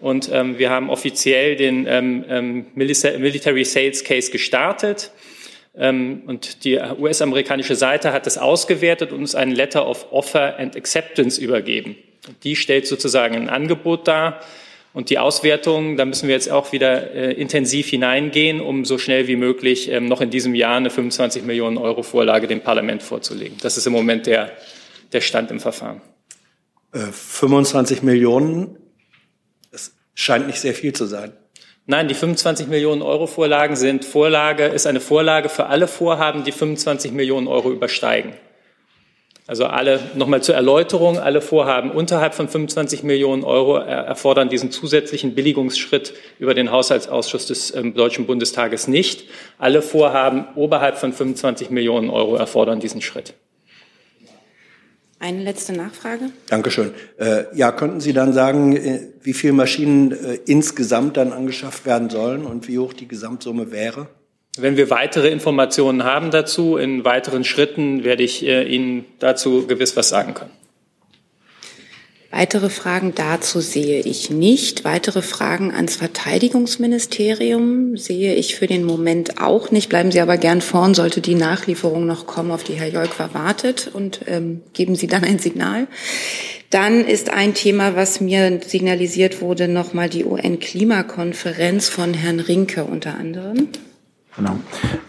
Und 0.00 0.28
ähm, 0.32 0.58
wir 0.58 0.70
haben 0.70 0.90
offiziell 0.90 1.54
den 1.54 1.84
Military 2.74 3.64
Sales 3.64 4.02
Case 4.02 4.32
gestartet. 4.32 5.12
und 5.74 6.64
die 6.64 6.80
US-amerikanische 6.98 7.76
Seite 7.76 8.12
hat 8.12 8.26
das 8.26 8.36
ausgewertet 8.36 9.12
und 9.12 9.20
uns 9.20 9.36
einen 9.36 9.52
Letter 9.52 9.86
of 9.86 10.10
Offer 10.10 10.58
and 10.58 10.74
Acceptance 10.74 11.40
übergeben. 11.40 11.94
Die 12.42 12.56
stellt 12.56 12.88
sozusagen 12.88 13.36
ein 13.36 13.48
Angebot 13.48 14.08
dar 14.08 14.40
und 14.94 15.08
die 15.08 15.18
Auswertung, 15.18 15.96
da 15.96 16.04
müssen 16.04 16.28
wir 16.28 16.34
jetzt 16.34 16.50
auch 16.50 16.72
wieder 16.72 17.12
äh, 17.12 17.32
intensiv 17.32 17.88
hineingehen, 17.88 18.60
um 18.60 18.84
so 18.84 18.98
schnell 18.98 19.26
wie 19.26 19.36
möglich 19.36 19.90
ähm, 19.90 20.06
noch 20.06 20.20
in 20.20 20.30
diesem 20.30 20.54
Jahr 20.54 20.76
eine 20.76 20.90
25 20.90 21.44
Millionen 21.44 21.78
Euro 21.78 22.02
Vorlage 22.02 22.46
dem 22.46 22.60
Parlament 22.60 23.02
vorzulegen. 23.02 23.56
Das 23.62 23.78
ist 23.78 23.86
im 23.86 23.92
Moment 23.92 24.26
der, 24.26 24.52
der 25.12 25.22
Stand 25.22 25.50
im 25.50 25.60
Verfahren. 25.60 26.02
Äh, 26.92 27.10
25 27.10 28.02
Millionen, 28.02 28.76
das 29.70 29.94
scheint 30.14 30.46
nicht 30.46 30.60
sehr 30.60 30.74
viel 30.74 30.92
zu 30.92 31.06
sein. 31.06 31.32
Nein, 31.86 32.06
die 32.06 32.14
25 32.14 32.68
Millionen 32.68 33.02
Euro 33.02 33.26
Vorlagen 33.26 33.76
sind 33.76 34.04
Vorlage, 34.04 34.66
ist 34.66 34.86
eine 34.86 35.00
Vorlage 35.00 35.48
für 35.48 35.66
alle 35.66 35.88
Vorhaben, 35.88 36.44
die 36.44 36.52
25 36.52 37.12
Millionen 37.12 37.48
Euro 37.48 37.72
übersteigen. 37.72 38.34
Also 39.52 39.66
alle, 39.66 40.00
nochmal 40.14 40.42
zur 40.42 40.54
Erläuterung, 40.54 41.18
alle 41.18 41.42
Vorhaben 41.42 41.90
unterhalb 41.90 42.32
von 42.32 42.48
25 42.48 43.02
Millionen 43.02 43.44
Euro 43.44 43.76
erfordern 43.76 44.48
diesen 44.48 44.70
zusätzlichen 44.70 45.34
Billigungsschritt 45.34 46.14
über 46.38 46.54
den 46.54 46.70
Haushaltsausschuss 46.70 47.48
des 47.48 47.74
ähm, 47.74 47.92
Deutschen 47.92 48.24
Bundestages 48.24 48.88
nicht. 48.88 49.28
Alle 49.58 49.82
Vorhaben 49.82 50.46
oberhalb 50.54 50.96
von 50.96 51.12
25 51.12 51.68
Millionen 51.68 52.08
Euro 52.08 52.36
erfordern 52.36 52.80
diesen 52.80 53.02
Schritt. 53.02 53.34
Eine 55.18 55.42
letzte 55.42 55.74
Nachfrage. 55.74 56.30
Dankeschön. 56.48 56.94
Äh, 57.18 57.44
ja, 57.52 57.72
könnten 57.72 58.00
Sie 58.00 58.14
dann 58.14 58.32
sagen, 58.32 58.74
äh, 58.74 59.00
wie 59.20 59.34
viele 59.34 59.52
Maschinen 59.52 60.12
äh, 60.12 60.38
insgesamt 60.46 61.18
dann 61.18 61.30
angeschafft 61.30 61.84
werden 61.84 62.08
sollen 62.08 62.46
und 62.46 62.68
wie 62.68 62.78
hoch 62.78 62.94
die 62.94 63.06
Gesamtsumme 63.06 63.70
wäre? 63.70 64.08
Wenn 64.58 64.76
wir 64.76 64.90
weitere 64.90 65.30
Informationen 65.30 66.04
haben 66.04 66.30
dazu, 66.30 66.76
in 66.76 67.06
weiteren 67.06 67.42
Schritten 67.42 68.04
werde 68.04 68.22
ich 68.22 68.46
äh, 68.46 68.64
Ihnen 68.64 69.06
dazu 69.18 69.66
gewiss 69.66 69.96
was 69.96 70.10
sagen 70.10 70.34
können. 70.34 70.50
Weitere 72.30 72.70
Fragen 72.70 73.14
dazu 73.14 73.60
sehe 73.60 74.00
ich 74.00 74.30
nicht. 74.30 74.84
Weitere 74.84 75.20
Fragen 75.20 75.70
ans 75.70 75.96
Verteidigungsministerium 75.96 77.98
sehe 77.98 78.34
ich 78.34 78.54
für 78.54 78.66
den 78.66 78.84
Moment 78.84 79.40
auch 79.40 79.70
nicht. 79.70 79.90
Bleiben 79.90 80.10
Sie 80.10 80.20
aber 80.20 80.38
gern 80.38 80.62
vorn, 80.62 80.94
sollte 80.94 81.20
die 81.20 81.34
Nachlieferung 81.34 82.06
noch 82.06 82.26
kommen, 82.26 82.50
auf 82.50 82.64
die 82.64 82.72
Herr 82.72 82.88
Jolk 82.88 83.18
wartet 83.34 83.90
und 83.92 84.20
ähm, 84.26 84.62
geben 84.72 84.96
Sie 84.96 85.08
dann 85.08 85.24
ein 85.24 85.38
Signal. 85.38 85.88
Dann 86.70 87.06
ist 87.06 87.30
ein 87.30 87.52
Thema, 87.52 87.96
was 87.96 88.22
mir 88.22 88.60
signalisiert 88.66 89.42
wurde, 89.42 89.68
nochmal 89.68 90.08
die 90.08 90.24
UN-Klimakonferenz 90.24 91.90
von 91.90 92.14
Herrn 92.14 92.40
Rinke 92.40 92.84
unter 92.84 93.14
anderem. 93.14 93.68
Genau. 94.36 94.56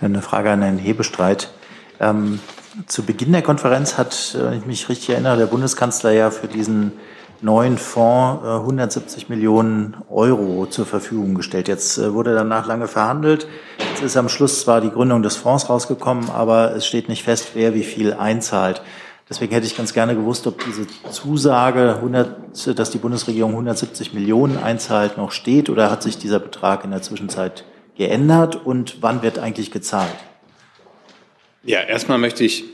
Eine 0.02 0.22
Frage 0.22 0.52
an 0.52 0.62
Herrn 0.62 0.78
Hebestreit. 0.78 1.52
Ähm, 2.00 2.40
zu 2.88 3.04
Beginn 3.04 3.32
der 3.32 3.42
Konferenz 3.42 3.98
hat, 3.98 4.36
wenn 4.40 4.60
ich 4.60 4.66
mich 4.66 4.90
richtig 4.90 5.12
erinnere, 5.12 5.38
der 5.38 5.46
Bundeskanzler 5.46 6.12
ja 6.12 6.32
für 6.32 6.48
diesen 6.48 6.94
neuen 7.44 7.78
Fonds 7.78 8.44
äh, 8.44 8.56
170 8.56 9.30
Millionen 9.30 9.98
Euro 10.10 10.66
zur 10.66 10.86
Verfügung 10.86 11.36
gestellt. 11.36 11.68
Jetzt 11.68 11.98
äh, 11.98 12.14
wurde 12.14 12.34
danach 12.34 12.66
lange 12.66 12.88
verhandelt. 12.88 13.48
Jetzt 13.90 14.02
ist 14.02 14.18
am 14.18 14.30
Schluss 14.30 14.62
zwar 14.62 14.82
die 14.82 14.90
Gründung 14.90 15.22
des 15.24 15.36
Fonds 15.36 15.70
rausgekommen, 15.70 16.30
aber 16.30 16.76
es 16.76 16.86
steht 16.86 17.10
nicht 17.10 17.24
fest, 17.24 17.52
wer 17.54 17.74
wie 17.74 17.84
viel 17.84 18.14
einzahlt. 18.14 18.82
Deswegen 19.30 19.54
hätte 19.54 19.66
ich 19.66 19.78
ganz 19.78 19.94
gerne 19.94 20.16
gewusst, 20.16 20.48
ob 20.48 20.64
diese 20.66 20.86
Zusage, 21.10 21.96
100, 21.96 22.78
dass 22.78 22.92
die 22.92 22.98
Bundesregierung 22.98 23.52
170 23.52 24.14
Millionen 24.14 24.58
einzahlt, 24.58 25.18
noch 25.18 25.32
steht 25.32 25.70
oder 25.70 25.90
hat 25.90 26.04
sich 26.04 26.18
dieser 26.18 26.40
Betrag 26.40 26.84
in 26.84 26.92
der 26.92 27.02
Zwischenzeit 27.02 27.64
geändert 27.98 28.66
und 28.66 28.98
wann 29.02 29.22
wird 29.22 29.40
eigentlich 29.40 29.72
gezahlt? 29.72 30.16
Ja, 31.64 31.82
erstmal 31.82 32.18
möchte 32.18 32.44
ich, 32.44 32.66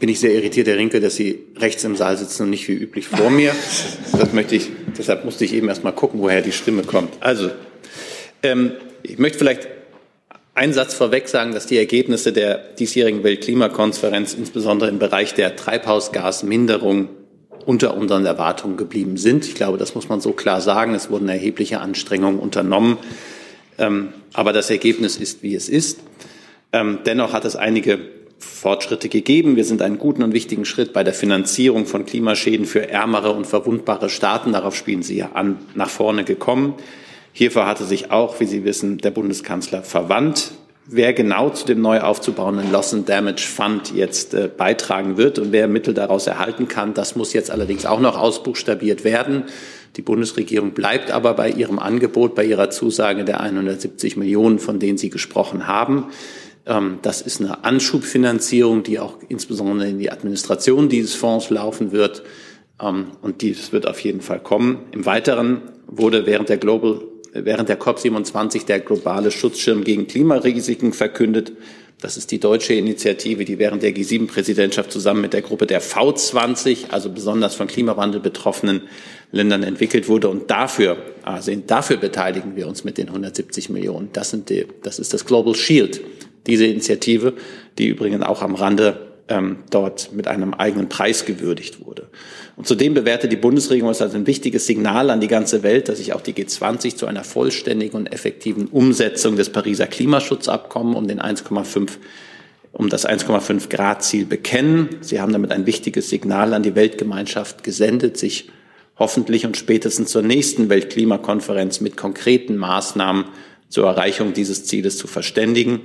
bin 0.00 0.08
ich 0.08 0.20
sehr 0.20 0.32
irritiert, 0.32 0.66
Herr 0.66 0.76
Rinke, 0.76 1.00
dass 1.00 1.16
Sie 1.16 1.46
rechts 1.56 1.84
im 1.84 1.96
Saal 1.96 2.16
sitzen 2.16 2.44
und 2.44 2.50
nicht 2.50 2.68
wie 2.68 2.74
üblich 2.74 3.08
vor 3.08 3.30
mir. 3.30 3.54
Das 4.12 4.32
möchte 4.32 4.56
ich, 4.56 4.70
deshalb 4.96 5.24
musste 5.24 5.44
ich 5.44 5.54
eben 5.54 5.68
erstmal 5.68 5.92
gucken, 5.92 6.20
woher 6.20 6.42
die 6.42 6.50
Stimme 6.50 6.82
kommt. 6.82 7.12
Also, 7.20 7.50
ähm, 8.42 8.72
ich 9.02 9.18
möchte 9.18 9.38
vielleicht 9.38 9.68
einen 10.54 10.72
Satz 10.72 10.94
vorweg 10.94 11.28
sagen, 11.28 11.52
dass 11.52 11.66
die 11.66 11.78
Ergebnisse 11.78 12.32
der 12.32 12.58
diesjährigen 12.58 13.22
Weltklimakonferenz 13.22 14.34
insbesondere 14.34 14.90
im 14.90 14.98
Bereich 14.98 15.34
der 15.34 15.54
Treibhausgasminderung 15.54 17.10
unter 17.64 17.96
unseren 17.96 18.26
Erwartungen 18.26 18.76
geblieben 18.76 19.18
sind. 19.18 19.46
Ich 19.46 19.54
glaube, 19.54 19.78
das 19.78 19.94
muss 19.94 20.08
man 20.08 20.20
so 20.20 20.32
klar 20.32 20.60
sagen. 20.60 20.94
Es 20.94 21.10
wurden 21.10 21.28
erhebliche 21.28 21.80
Anstrengungen 21.80 22.40
unternommen. 22.40 22.96
Ähm, 23.78 24.12
aber 24.32 24.52
das 24.52 24.70
Ergebnis 24.70 25.16
ist, 25.16 25.42
wie 25.42 25.54
es 25.54 25.68
ist. 25.68 26.00
Ähm, 26.72 26.98
dennoch 27.06 27.32
hat 27.32 27.44
es 27.44 27.56
einige 27.56 27.98
Fortschritte 28.38 29.08
gegeben. 29.08 29.56
Wir 29.56 29.64
sind 29.64 29.82
einen 29.82 29.98
guten 29.98 30.22
und 30.22 30.32
wichtigen 30.32 30.64
Schritt 30.64 30.92
bei 30.92 31.02
der 31.02 31.14
Finanzierung 31.14 31.86
von 31.86 32.06
Klimaschäden 32.06 32.66
für 32.66 32.88
ärmere 32.88 33.32
und 33.32 33.46
verwundbare 33.46 34.10
Staaten, 34.10 34.52
darauf 34.52 34.76
spielen 34.76 35.02
Sie 35.02 35.16
ja 35.16 35.30
an, 35.34 35.58
nach 35.74 35.90
vorne 35.90 36.24
gekommen. 36.24 36.74
Hierfür 37.32 37.66
hatte 37.66 37.84
sich 37.84 38.10
auch, 38.10 38.40
wie 38.40 38.46
Sie 38.46 38.64
wissen, 38.64 38.98
der 38.98 39.10
Bundeskanzler 39.10 39.82
verwandt. 39.82 40.52
Wer 40.86 41.12
genau 41.12 41.50
zu 41.50 41.66
dem 41.66 41.82
neu 41.82 42.00
aufzubauenden 42.00 42.72
Loss 42.72 42.94
and 42.94 43.08
Damage 43.08 43.42
Fund 43.42 43.92
jetzt 43.94 44.32
äh, 44.32 44.48
beitragen 44.48 45.18
wird 45.18 45.38
und 45.38 45.52
wer 45.52 45.68
Mittel 45.68 45.92
daraus 45.92 46.26
erhalten 46.26 46.66
kann, 46.66 46.94
das 46.94 47.14
muss 47.14 47.34
jetzt 47.34 47.50
allerdings 47.50 47.84
auch 47.84 48.00
noch 48.00 48.18
ausbuchstabiert 48.18 49.04
werden. 49.04 49.44
Die 49.96 50.02
Bundesregierung 50.02 50.72
bleibt 50.72 51.10
aber 51.10 51.34
bei 51.34 51.50
ihrem 51.50 51.78
Angebot, 51.78 52.34
bei 52.34 52.44
ihrer 52.44 52.70
Zusage 52.70 53.24
der 53.24 53.40
170 53.40 54.16
Millionen, 54.16 54.58
von 54.58 54.78
denen 54.78 54.98
Sie 54.98 55.10
gesprochen 55.10 55.66
haben. 55.66 56.06
Ähm, 56.66 56.98
das 57.02 57.20
ist 57.22 57.40
eine 57.40 57.64
Anschubfinanzierung, 57.64 58.82
die 58.82 58.98
auch 58.98 59.16
insbesondere 59.28 59.88
in 59.88 59.98
die 59.98 60.10
Administration 60.10 60.88
dieses 60.88 61.14
Fonds 61.14 61.50
laufen 61.50 61.92
wird. 61.92 62.22
Ähm, 62.80 63.08
und 63.22 63.42
dies 63.42 63.72
wird 63.72 63.88
auf 63.88 64.00
jeden 64.00 64.20
Fall 64.20 64.40
kommen. 64.40 64.80
Im 64.92 65.06
Weiteren 65.06 65.62
wurde 65.86 66.26
während 66.26 66.48
der 66.48 66.58
Global 66.58 67.00
während 67.32 67.68
der 67.68 67.80
COP27 67.80 68.66
der 68.66 68.80
globale 68.80 69.30
Schutzschirm 69.30 69.84
gegen 69.84 70.06
Klimarisiken 70.06 70.92
verkündet. 70.92 71.52
Das 72.00 72.16
ist 72.16 72.30
die 72.30 72.38
deutsche 72.38 72.74
Initiative, 72.74 73.44
die 73.44 73.58
während 73.58 73.82
der 73.82 73.92
G7-Präsidentschaft 73.92 74.92
zusammen 74.92 75.20
mit 75.20 75.32
der 75.32 75.42
Gruppe 75.42 75.66
der 75.66 75.82
V20, 75.82 76.90
also 76.90 77.10
besonders 77.10 77.56
von 77.56 77.66
Klimawandel 77.66 78.20
betroffenen 78.20 78.82
Ländern 79.32 79.64
entwickelt 79.64 80.08
wurde. 80.08 80.28
Und 80.28 80.48
dafür, 80.48 80.96
also 81.22 81.52
dafür 81.66 81.96
beteiligen 81.96 82.54
wir 82.54 82.68
uns 82.68 82.84
mit 82.84 82.98
den 82.98 83.08
170 83.08 83.68
Millionen. 83.70 84.10
Das, 84.12 84.30
sind 84.30 84.48
die, 84.48 84.66
das 84.82 85.00
ist 85.00 85.12
das 85.12 85.24
Global 85.24 85.56
Shield, 85.56 86.00
diese 86.46 86.66
Initiative, 86.66 87.34
die 87.78 87.88
übrigens 87.88 88.22
auch 88.22 88.42
am 88.42 88.54
Rande 88.54 89.07
ähm, 89.28 89.58
dort 89.70 90.12
mit 90.12 90.28
einem 90.28 90.54
eigenen 90.54 90.88
Preis 90.88 91.24
gewürdigt 91.24 91.84
wurde. 91.84 92.08
Und 92.56 92.66
zudem 92.66 92.94
bewertet 92.94 93.30
die 93.30 93.36
Bundesregierung 93.36 93.90
es 93.90 94.02
als 94.02 94.14
ein 94.14 94.26
wichtiges 94.26 94.66
Signal 94.66 95.10
an 95.10 95.20
die 95.20 95.28
ganze 95.28 95.62
Welt, 95.62 95.88
dass 95.88 95.98
sich 95.98 96.12
auch 96.12 96.20
die 96.20 96.32
G20 96.32 96.96
zu 96.96 97.06
einer 97.06 97.24
vollständigen 97.24 97.96
und 97.96 98.12
effektiven 98.12 98.66
Umsetzung 98.66 99.36
des 99.36 99.50
Pariser 99.50 99.86
Klimaschutzabkommens 99.86 100.96
um 100.96 101.08
den 101.08 101.20
1,5 101.20 101.90
um 102.72 102.88
das 102.88 103.08
1,5 103.08 103.70
Grad 103.70 104.04
Ziel 104.04 104.26
bekennen. 104.26 104.88
Sie 105.00 105.20
haben 105.20 105.32
damit 105.32 105.52
ein 105.52 105.66
wichtiges 105.66 106.10
Signal 106.10 106.52
an 106.54 106.62
die 106.62 106.74
Weltgemeinschaft 106.74 107.64
gesendet, 107.64 108.16
sich 108.18 108.50
hoffentlich 108.98 109.46
und 109.46 109.56
spätestens 109.56 110.10
zur 110.10 110.22
nächsten 110.22 110.68
Weltklimakonferenz 110.68 111.80
mit 111.80 111.96
konkreten 111.96 112.56
Maßnahmen 112.56 113.24
zur 113.68 113.86
Erreichung 113.86 114.32
dieses 114.32 114.64
Zieles 114.64 114.98
zu 114.98 115.06
verständigen. 115.06 115.80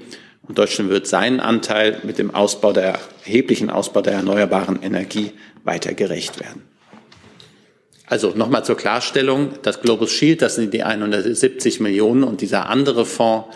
Und 0.48 0.58
Deutschland 0.58 0.90
wird 0.90 1.08
seinen 1.08 1.40
Anteil 1.40 2.02
mit 2.04 2.18
dem 2.18 2.34
Ausbau 2.34 2.74
der 2.74 3.00
erheblichen 3.26 3.70
Ausbau 3.70 4.02
der 4.02 4.14
erneuerbaren 4.14 4.82
Energie 4.84 5.32
weiter 5.64 5.94
gerecht 5.94 6.40
werden. 6.40 6.64
Also 8.06 8.34
nochmal 8.36 8.66
zur 8.66 8.76
Klarstellung, 8.76 9.54
das 9.62 9.82
Global 9.82 10.08
Shield, 10.08 10.42
das 10.42 10.56
sind 10.56 10.74
die 10.74 10.84
170 10.84 11.80
Millionen 11.80 12.24
und 12.24 12.42
dieser 12.42 12.70
andere 12.70 13.06
Fonds, 13.06 13.48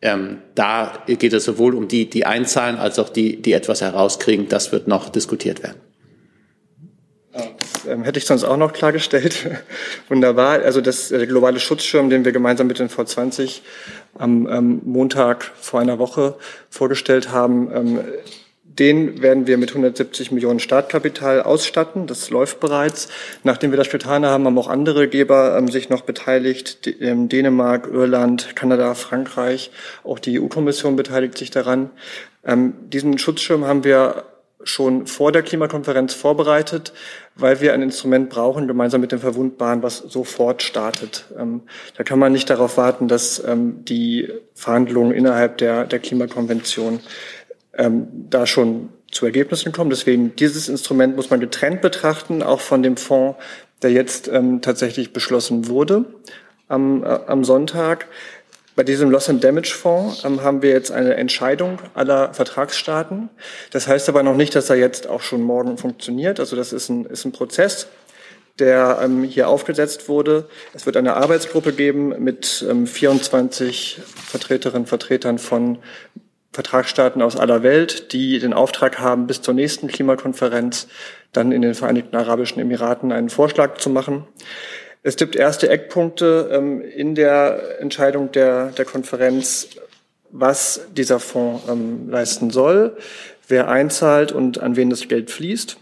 ähm, 0.00 0.38
da 0.56 1.04
geht 1.06 1.32
es 1.32 1.44
sowohl 1.44 1.74
um 1.74 1.86
die, 1.86 2.10
die 2.10 2.26
einzahlen, 2.26 2.76
als 2.76 2.98
auch 2.98 3.08
die, 3.08 3.40
die 3.40 3.52
etwas 3.52 3.82
herauskriegen. 3.82 4.48
Das 4.48 4.72
wird 4.72 4.88
noch 4.88 5.10
diskutiert 5.10 5.62
werden. 5.62 5.80
Ähm, 7.88 8.04
hätte 8.04 8.18
ich 8.18 8.26
sonst 8.26 8.44
auch 8.44 8.56
noch 8.56 8.72
klargestellt. 8.72 9.50
Wunderbar. 10.08 10.60
Also 10.62 10.80
das, 10.80 11.08
der 11.08 11.26
globale 11.26 11.60
Schutzschirm, 11.60 12.10
den 12.10 12.24
wir 12.24 12.32
gemeinsam 12.32 12.66
mit 12.66 12.78
den 12.78 12.88
V20 12.88 13.60
am 14.18 14.48
ähm, 14.48 14.80
Montag 14.84 15.50
vor 15.60 15.80
einer 15.80 15.98
Woche 15.98 16.36
vorgestellt 16.70 17.30
haben, 17.30 17.70
ähm, 17.74 18.00
den 18.78 19.20
werden 19.20 19.46
wir 19.46 19.58
mit 19.58 19.70
170 19.70 20.32
Millionen 20.32 20.58
Startkapital 20.58 21.42
ausstatten. 21.42 22.06
Das 22.06 22.30
läuft 22.30 22.60
bereits. 22.60 23.08
Nachdem 23.44 23.70
wir 23.70 23.76
das 23.76 23.90
getan 23.90 24.24
haben, 24.24 24.46
haben 24.46 24.58
auch 24.58 24.68
andere 24.68 25.08
Geber 25.08 25.56
ähm, 25.58 25.68
sich 25.68 25.90
noch 25.90 26.02
beteiligt. 26.02 26.86
D 26.86 26.90
ähm, 27.00 27.28
Dänemark, 27.28 27.88
Irland, 27.92 28.56
Kanada, 28.56 28.94
Frankreich. 28.94 29.70
Auch 30.04 30.18
die 30.18 30.40
EU-Kommission 30.40 30.96
beteiligt 30.96 31.36
sich 31.36 31.50
daran. 31.50 31.90
Ähm, 32.44 32.74
diesen 32.88 33.18
Schutzschirm 33.18 33.66
haben 33.66 33.84
wir 33.84 34.24
schon 34.64 35.06
vor 35.06 35.32
der 35.32 35.42
Klimakonferenz 35.42 36.14
vorbereitet, 36.14 36.92
weil 37.34 37.60
wir 37.60 37.72
ein 37.72 37.82
Instrument 37.82 38.30
brauchen, 38.30 38.68
gemeinsam 38.68 39.00
mit 39.00 39.12
den 39.12 39.18
Verwundbaren, 39.18 39.82
was 39.82 39.98
sofort 39.98 40.62
startet. 40.62 41.24
Ähm, 41.38 41.62
da 41.96 42.04
kann 42.04 42.18
man 42.18 42.32
nicht 42.32 42.50
darauf 42.50 42.76
warten, 42.76 43.08
dass 43.08 43.42
ähm, 43.44 43.84
die 43.84 44.28
Verhandlungen 44.54 45.12
innerhalb 45.12 45.58
der, 45.58 45.84
der 45.84 45.98
Klimakonvention 45.98 47.00
ähm, 47.74 48.08
da 48.28 48.46
schon 48.46 48.90
zu 49.10 49.26
Ergebnissen 49.26 49.72
kommen. 49.72 49.90
Deswegen 49.90 50.36
dieses 50.36 50.68
Instrument 50.68 51.16
muss 51.16 51.30
man 51.30 51.40
getrennt 51.40 51.80
betrachten, 51.80 52.42
auch 52.42 52.60
von 52.60 52.82
dem 52.82 52.96
Fonds, 52.96 53.38
der 53.82 53.92
jetzt 53.92 54.28
ähm, 54.28 54.60
tatsächlich 54.60 55.12
beschlossen 55.12 55.68
wurde 55.68 56.06
am, 56.68 57.04
äh, 57.04 57.18
am 57.26 57.44
Sonntag. 57.44 58.06
Bei 58.74 58.84
diesem 58.84 59.10
Loss 59.10 59.28
and 59.28 59.44
Damage 59.44 59.74
Fonds 59.74 60.24
ähm, 60.24 60.42
haben 60.42 60.62
wir 60.62 60.70
jetzt 60.70 60.90
eine 60.90 61.14
Entscheidung 61.14 61.78
aller 61.94 62.32
Vertragsstaaten. 62.32 63.28
Das 63.70 63.86
heißt 63.86 64.08
aber 64.08 64.22
noch 64.22 64.36
nicht, 64.36 64.54
dass 64.54 64.70
er 64.70 64.76
jetzt 64.76 65.06
auch 65.06 65.20
schon 65.20 65.42
morgen 65.42 65.76
funktioniert. 65.76 66.40
Also 66.40 66.56
das 66.56 66.72
ist 66.72 66.88
ein, 66.88 67.04
ist 67.04 67.24
ein 67.24 67.32
Prozess, 67.32 67.88
der 68.58 69.00
ähm, 69.02 69.24
hier 69.24 69.48
aufgesetzt 69.48 70.08
wurde. 70.08 70.48
Es 70.72 70.86
wird 70.86 70.96
eine 70.96 71.14
Arbeitsgruppe 71.14 71.72
geben 71.72 72.14
mit 72.22 72.64
ähm, 72.68 72.86
24 72.86 74.00
Vertreterinnen 74.28 74.82
und 74.82 74.88
Vertretern 74.88 75.38
von 75.38 75.78
Vertragsstaaten 76.52 77.22
aus 77.22 77.36
aller 77.36 77.62
Welt, 77.62 78.12
die 78.12 78.38
den 78.38 78.52
Auftrag 78.52 78.98
haben, 78.98 79.26
bis 79.26 79.40
zur 79.40 79.54
nächsten 79.54 79.88
Klimakonferenz 79.88 80.86
dann 81.32 81.50
in 81.50 81.62
den 81.62 81.74
Vereinigten 81.74 82.14
Arabischen 82.16 82.60
Emiraten 82.60 83.10
einen 83.10 83.30
Vorschlag 83.30 83.78
zu 83.78 83.88
machen. 83.88 84.26
Es 85.04 85.16
gibt 85.16 85.34
erste 85.34 85.68
Eckpunkte 85.68 86.50
ähm, 86.52 86.80
in 86.80 87.16
der 87.16 87.80
Entscheidung 87.80 88.30
der, 88.30 88.66
der 88.68 88.84
Konferenz, 88.84 89.68
was 90.30 90.86
dieser 90.96 91.18
Fonds 91.18 91.64
ähm, 91.68 92.08
leisten 92.08 92.50
soll, 92.50 92.96
wer 93.48 93.68
einzahlt 93.68 94.30
und 94.30 94.58
an 94.58 94.76
wen 94.76 94.90
das 94.90 95.08
Geld 95.08 95.30
fließt. 95.30 95.76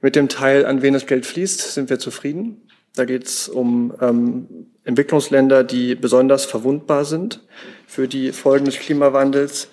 Mit 0.00 0.16
dem 0.16 0.28
Teil, 0.28 0.66
an 0.66 0.82
wen 0.82 0.94
das 0.94 1.06
Geld 1.06 1.26
fließt, 1.26 1.74
sind 1.74 1.90
wir 1.90 2.00
zufrieden. 2.00 2.62
Da 2.94 3.04
geht 3.04 3.26
es 3.26 3.48
um 3.48 3.94
ähm, 4.00 4.66
Entwicklungsländer, 4.82 5.62
die 5.62 5.94
besonders 5.94 6.44
verwundbar 6.44 7.04
sind 7.04 7.40
für 7.86 8.08
die 8.08 8.32
Folgen 8.32 8.64
des 8.64 8.80
Klimawandels. 8.80 9.68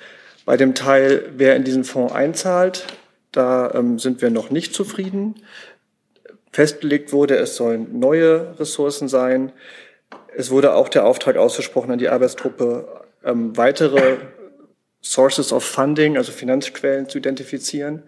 Bei 0.46 0.56
dem 0.56 0.76
Teil, 0.76 1.32
wer 1.36 1.56
in 1.56 1.64
diesen 1.64 1.84
Fonds 1.84 2.14
einzahlt, 2.14 2.86
da 3.32 3.74
ähm, 3.74 3.98
sind 3.98 4.22
wir 4.22 4.30
noch 4.30 4.52
nicht 4.52 4.76
zufrieden 4.76 5.36
festgelegt 6.56 7.12
wurde, 7.12 7.36
es 7.36 7.58
sollen 7.58 8.00
neue 8.00 8.58
Ressourcen 8.58 9.10
sein. 9.10 9.52
Es 10.38 10.52
wurde 10.52 10.74
auch 10.74 10.88
der 10.88 11.06
Auftrag 11.06 11.36
ausgesprochen 11.36 11.92
an 11.92 12.00
die 12.00 12.08
Arbeitsgruppe, 12.08 13.04
ähm, 13.26 13.58
weitere 13.58 14.16
Sources 15.04 15.52
of 15.52 15.66
Funding, 15.66 16.16
also 16.16 16.32
Finanzquellen 16.32 17.10
zu 17.10 17.18
identifizieren. 17.18 18.04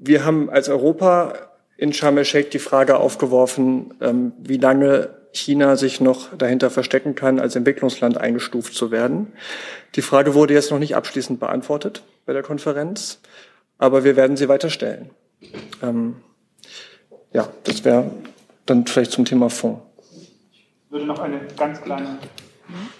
Wir 0.00 0.24
haben 0.24 0.48
als 0.48 0.70
Europa 0.70 1.50
in 1.76 1.92
Sharm 1.92 2.16
el-Sheikh 2.16 2.48
die 2.48 2.58
Frage 2.58 2.96
aufgeworfen, 2.96 3.92
ähm, 4.00 4.32
wie 4.38 4.56
lange 4.56 5.10
China 5.32 5.76
sich 5.76 6.00
noch 6.00 6.34
dahinter 6.34 6.70
verstecken 6.70 7.14
kann, 7.14 7.38
als 7.38 7.54
Entwicklungsland 7.54 8.16
eingestuft 8.16 8.72
zu 8.72 8.90
werden. 8.90 9.32
Die 9.94 10.02
Frage 10.02 10.32
wurde 10.32 10.54
jetzt 10.54 10.70
noch 10.70 10.78
nicht 10.78 10.96
abschließend 10.96 11.38
beantwortet 11.38 12.02
bei 12.24 12.32
der 12.32 12.42
Konferenz, 12.42 13.20
aber 13.76 14.04
wir 14.04 14.16
werden 14.16 14.38
sie 14.38 14.48
weiter 14.48 14.70
stellen. 14.70 15.10
Ähm, 15.82 16.16
ja, 17.32 17.48
das 17.64 17.84
wäre 17.84 18.10
dann 18.66 18.86
vielleicht 18.86 19.12
zum 19.12 19.24
Thema 19.24 19.50
Fonds. 19.50 19.80
Ich 20.52 20.68
würde 20.90 21.06
noch 21.06 21.18
eine 21.20 21.40
ganz 21.56 21.80
kleine 21.80 22.18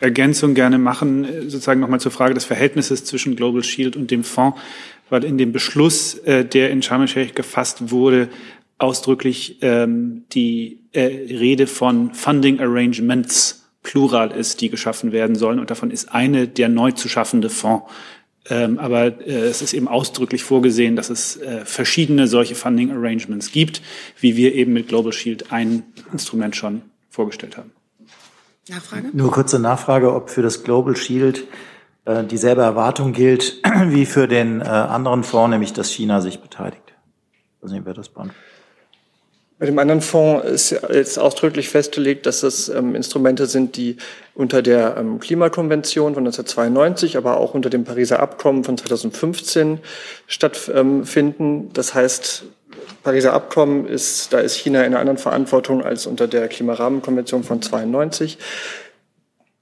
Ergänzung 0.01 0.55
gerne 0.55 0.79
machen, 0.79 1.27
sozusagen 1.49 1.81
nochmal 1.81 2.01
zur 2.01 2.13
Frage 2.13 2.35
des 2.35 2.45
Verhältnisses 2.45 3.05
zwischen 3.05 3.37
Global 3.37 3.63
Shield 3.63 3.97
und 3.97 4.11
dem 4.11 4.25
Fonds, 4.25 4.59
weil 5.11 5.25
in 5.25 5.39
dem 5.39 5.53
Beschluss, 5.53 6.15
äh, 6.19 6.45
der 6.45 6.71
in 6.71 6.83
Sharm 6.83 7.03
el-Sheikh 7.03 7.35
gefasst 7.35 7.91
wurde, 7.91 8.29
ausdrücklich 8.79 9.59
ähm, 9.61 10.25
die 10.33 10.81
äh, 10.93 11.05
Rede 11.05 11.67
von 11.67 12.15
Funding 12.15 12.61
Arrangements 12.61 13.69
Plural 13.83 14.31
ist, 14.31 14.61
die 14.61 14.71
geschaffen 14.71 15.13
werden 15.13 15.37
sollen. 15.37 15.59
Und 15.59 15.71
davon 15.71 15.91
ist 15.91 16.13
eine 16.13 16.49
der 16.49 16.69
neu 16.69 16.93
zu 16.93 17.09
schaffende 17.09 17.51
Fonds. 17.51 17.85
Ähm, 18.51 18.79
aber 18.79 19.07
äh, 19.07 19.49
es 19.49 19.63
ist 19.63 19.73
eben 19.73 19.89
ausdrücklich 19.89 20.43
vorgesehen, 20.43 20.97
dass 20.97 21.09
es 21.09 21.37
äh, 21.37 21.65
verschiedene 21.65 22.27
solche 22.27 22.55
Funding 22.55 22.91
Arrangements 22.91 23.53
gibt, 23.53 23.81
wie 24.19 24.37
wir 24.37 24.55
eben 24.55 24.73
mit 24.73 24.89
Global 24.89 25.13
Shield 25.13 25.53
ein 25.53 25.85
Instrument 26.13 26.57
schon 26.57 26.83
vorgestellt 27.09 27.57
haben. 27.57 27.71
Nachfrage? 28.69 29.09
Nur 29.13 29.31
kurze 29.31 29.59
Nachfrage, 29.59 30.13
ob 30.13 30.31
für 30.31 30.43
das 30.43 30.65
Global 30.65 30.97
Shield 30.97 31.45
äh, 32.05 32.25
dieselbe 32.25 32.63
Erwartung 32.63 33.13
gilt 33.13 33.61
wie 33.87 34.07
für 34.07 34.27
den 34.29 34.61
äh, 34.61 34.65
anderen 34.65 35.23
Fonds, 35.23 35.51
nämlich 35.51 35.73
dass 35.73 35.91
China 35.91 36.21
sich 36.21 36.41
beteiligt. 36.41 36.83
Ich 37.57 37.65
weiß 37.65 37.73
nicht, 37.73 37.85
wer 37.85 37.95
das 37.95 38.09
beantwortet. 38.09 38.43
Bei 39.61 39.67
dem 39.67 39.79
anderen 39.79 40.01
Fonds 40.01 40.47
ist 40.47 40.71
jetzt 40.91 41.19
ausdrücklich 41.19 41.69
festgelegt, 41.69 42.25
dass 42.25 42.43
es 42.43 42.71
ähm, 42.71 42.95
Instrumente 42.95 43.45
sind, 43.45 43.77
die 43.77 43.99
unter 44.35 44.63
der 44.63 44.97
ähm, 44.97 45.21
Klimakonvention 45.21 46.15
von 46.15 46.23
1992, 46.25 47.19
aber 47.19 47.37
auch 47.37 47.53
unter 47.53 47.69
dem 47.69 47.85
Pariser 47.85 48.21
Abkommen 48.21 48.65
von 48.65 48.79
2015 48.79 49.81
stattfinden. 50.27 51.69
Das 51.75 51.93
heißt, 51.93 52.45
Pariser 53.03 53.35
Abkommen 53.35 53.87
ist, 53.87 54.33
da 54.33 54.39
ist 54.39 54.55
China 54.55 54.81
in 54.81 54.87
einer 54.87 55.01
anderen 55.01 55.19
Verantwortung 55.19 55.85
als 55.85 56.07
unter 56.07 56.27
der 56.27 56.49
Klimarahmenkonvention 56.49 57.45
von 57.45 57.61
92. 57.61 58.39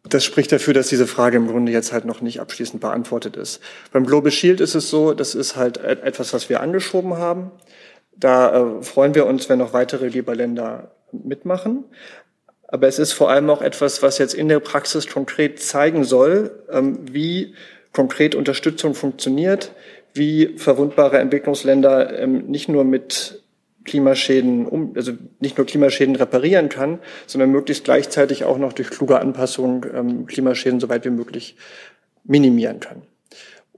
Das 0.04 0.24
spricht 0.24 0.52
dafür, 0.52 0.74
dass 0.74 0.86
diese 0.86 1.08
Frage 1.08 1.38
im 1.38 1.48
Grunde 1.48 1.72
jetzt 1.72 1.92
halt 1.92 2.04
noch 2.04 2.20
nicht 2.20 2.40
abschließend 2.40 2.80
beantwortet 2.80 3.34
ist. 3.34 3.60
Beim 3.90 4.06
Global 4.06 4.30
Shield 4.30 4.60
ist 4.60 4.76
es 4.76 4.90
so, 4.90 5.12
das 5.12 5.34
ist 5.34 5.56
halt 5.56 5.78
etwas, 5.78 6.32
was 6.32 6.48
wir 6.48 6.60
angeschoben 6.60 7.16
haben. 7.16 7.50
Da 8.18 8.78
äh, 8.78 8.82
freuen 8.82 9.14
wir 9.14 9.26
uns, 9.26 9.48
wenn 9.48 9.58
noch 9.58 9.72
weitere 9.72 10.10
Geberländer 10.10 10.90
mitmachen. 11.12 11.84
Aber 12.66 12.86
es 12.86 12.98
ist 12.98 13.12
vor 13.12 13.30
allem 13.30 13.48
auch 13.48 13.62
etwas, 13.62 14.02
was 14.02 14.18
jetzt 14.18 14.34
in 14.34 14.48
der 14.48 14.60
Praxis 14.60 15.08
konkret 15.08 15.60
zeigen 15.60 16.04
soll, 16.04 16.50
ähm, 16.70 16.98
wie 17.10 17.54
konkret 17.92 18.34
Unterstützung 18.34 18.94
funktioniert, 18.94 19.72
wie 20.12 20.58
verwundbare 20.58 21.18
Entwicklungsländer 21.18 22.18
ähm, 22.18 22.46
nicht 22.46 22.68
nur 22.68 22.84
mit 22.84 23.42
Klimaschäden, 23.84 24.66
um, 24.66 24.92
also 24.94 25.12
nicht 25.40 25.56
nur 25.56 25.66
Klimaschäden 25.66 26.14
reparieren 26.16 26.68
kann, 26.68 26.98
sondern 27.26 27.50
möglichst 27.50 27.84
gleichzeitig 27.84 28.44
auch 28.44 28.58
noch 28.58 28.74
durch 28.74 28.90
kluge 28.90 29.18
Anpassung 29.18 29.86
ähm, 29.94 30.26
Klimaschäden 30.26 30.78
so 30.78 30.90
weit 30.90 31.06
wie 31.06 31.10
möglich 31.10 31.56
minimieren 32.24 32.80
kann. 32.80 33.02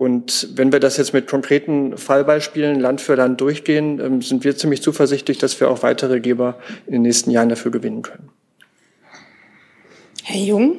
Und 0.00 0.48
wenn 0.54 0.72
wir 0.72 0.80
das 0.80 0.96
jetzt 0.96 1.12
mit 1.12 1.26
konkreten 1.26 1.98
Fallbeispielen 1.98 2.80
Land 2.80 3.02
für 3.02 3.16
Land 3.16 3.38
durchgehen, 3.38 4.00
ähm, 4.00 4.22
sind 4.22 4.44
wir 4.44 4.56
ziemlich 4.56 4.80
zuversichtlich, 4.80 5.36
dass 5.36 5.60
wir 5.60 5.70
auch 5.70 5.82
weitere 5.82 6.20
Geber 6.20 6.54
in 6.86 6.94
den 6.94 7.02
nächsten 7.02 7.30
Jahren 7.30 7.50
dafür 7.50 7.70
gewinnen 7.70 8.00
können. 8.00 8.30
Herr 10.22 10.40
Jung? 10.40 10.78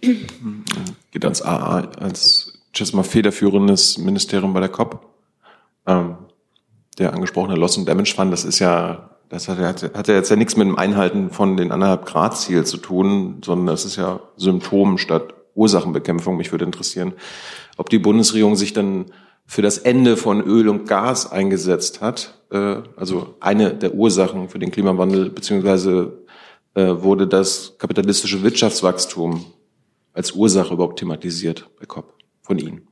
Geht 0.00 1.24
ans 1.24 1.42
AA 1.42 1.80
als 1.98 2.62
schätze 2.72 2.94
mal 2.94 3.02
federführendes 3.02 3.98
Ministerium 3.98 4.54
bei 4.54 4.60
der 4.60 4.68
COP. 4.68 5.04
Ähm, 5.88 6.14
der 6.98 7.12
angesprochene 7.12 7.56
Loss 7.56 7.76
and 7.76 7.88
Damage 7.88 8.14
Fund, 8.14 8.32
das 8.32 8.44
ist 8.44 8.60
ja, 8.60 9.10
das 9.30 9.48
hat, 9.48 9.58
hat 9.58 10.06
ja 10.06 10.14
jetzt 10.14 10.30
ja 10.30 10.36
nichts 10.36 10.56
mit 10.56 10.68
dem 10.68 10.78
Einhalten 10.78 11.30
von 11.30 11.56
den 11.56 11.72
anderthalb 11.72 12.06
Grad 12.06 12.36
Ziel 12.38 12.64
zu 12.64 12.76
tun, 12.76 13.42
sondern 13.44 13.66
das 13.66 13.84
ist 13.84 13.96
ja 13.96 14.20
Symptom 14.36 14.96
statt 14.96 15.33
Ursachenbekämpfung. 15.54 16.36
Mich 16.36 16.52
würde 16.52 16.64
interessieren, 16.64 17.12
ob 17.76 17.90
die 17.90 17.98
Bundesregierung 17.98 18.56
sich 18.56 18.72
dann 18.72 19.06
für 19.46 19.62
das 19.62 19.78
Ende 19.78 20.16
von 20.16 20.42
Öl 20.42 20.68
und 20.68 20.88
Gas 20.88 21.30
eingesetzt 21.30 22.00
hat, 22.00 22.42
äh, 22.50 22.76
also 22.96 23.34
eine 23.40 23.74
der 23.74 23.94
Ursachen 23.94 24.48
für 24.48 24.58
den 24.58 24.70
Klimawandel, 24.70 25.30
beziehungsweise 25.30 26.24
äh, 26.74 26.86
wurde 26.86 27.26
das 27.26 27.76
kapitalistische 27.78 28.42
Wirtschaftswachstum 28.42 29.44
als 30.12 30.32
Ursache 30.32 30.74
überhaupt 30.74 30.98
thematisiert 30.98 31.68
bei 31.78 31.86
COP 31.86 32.14
von 32.40 32.58
Ihnen? 32.58 32.88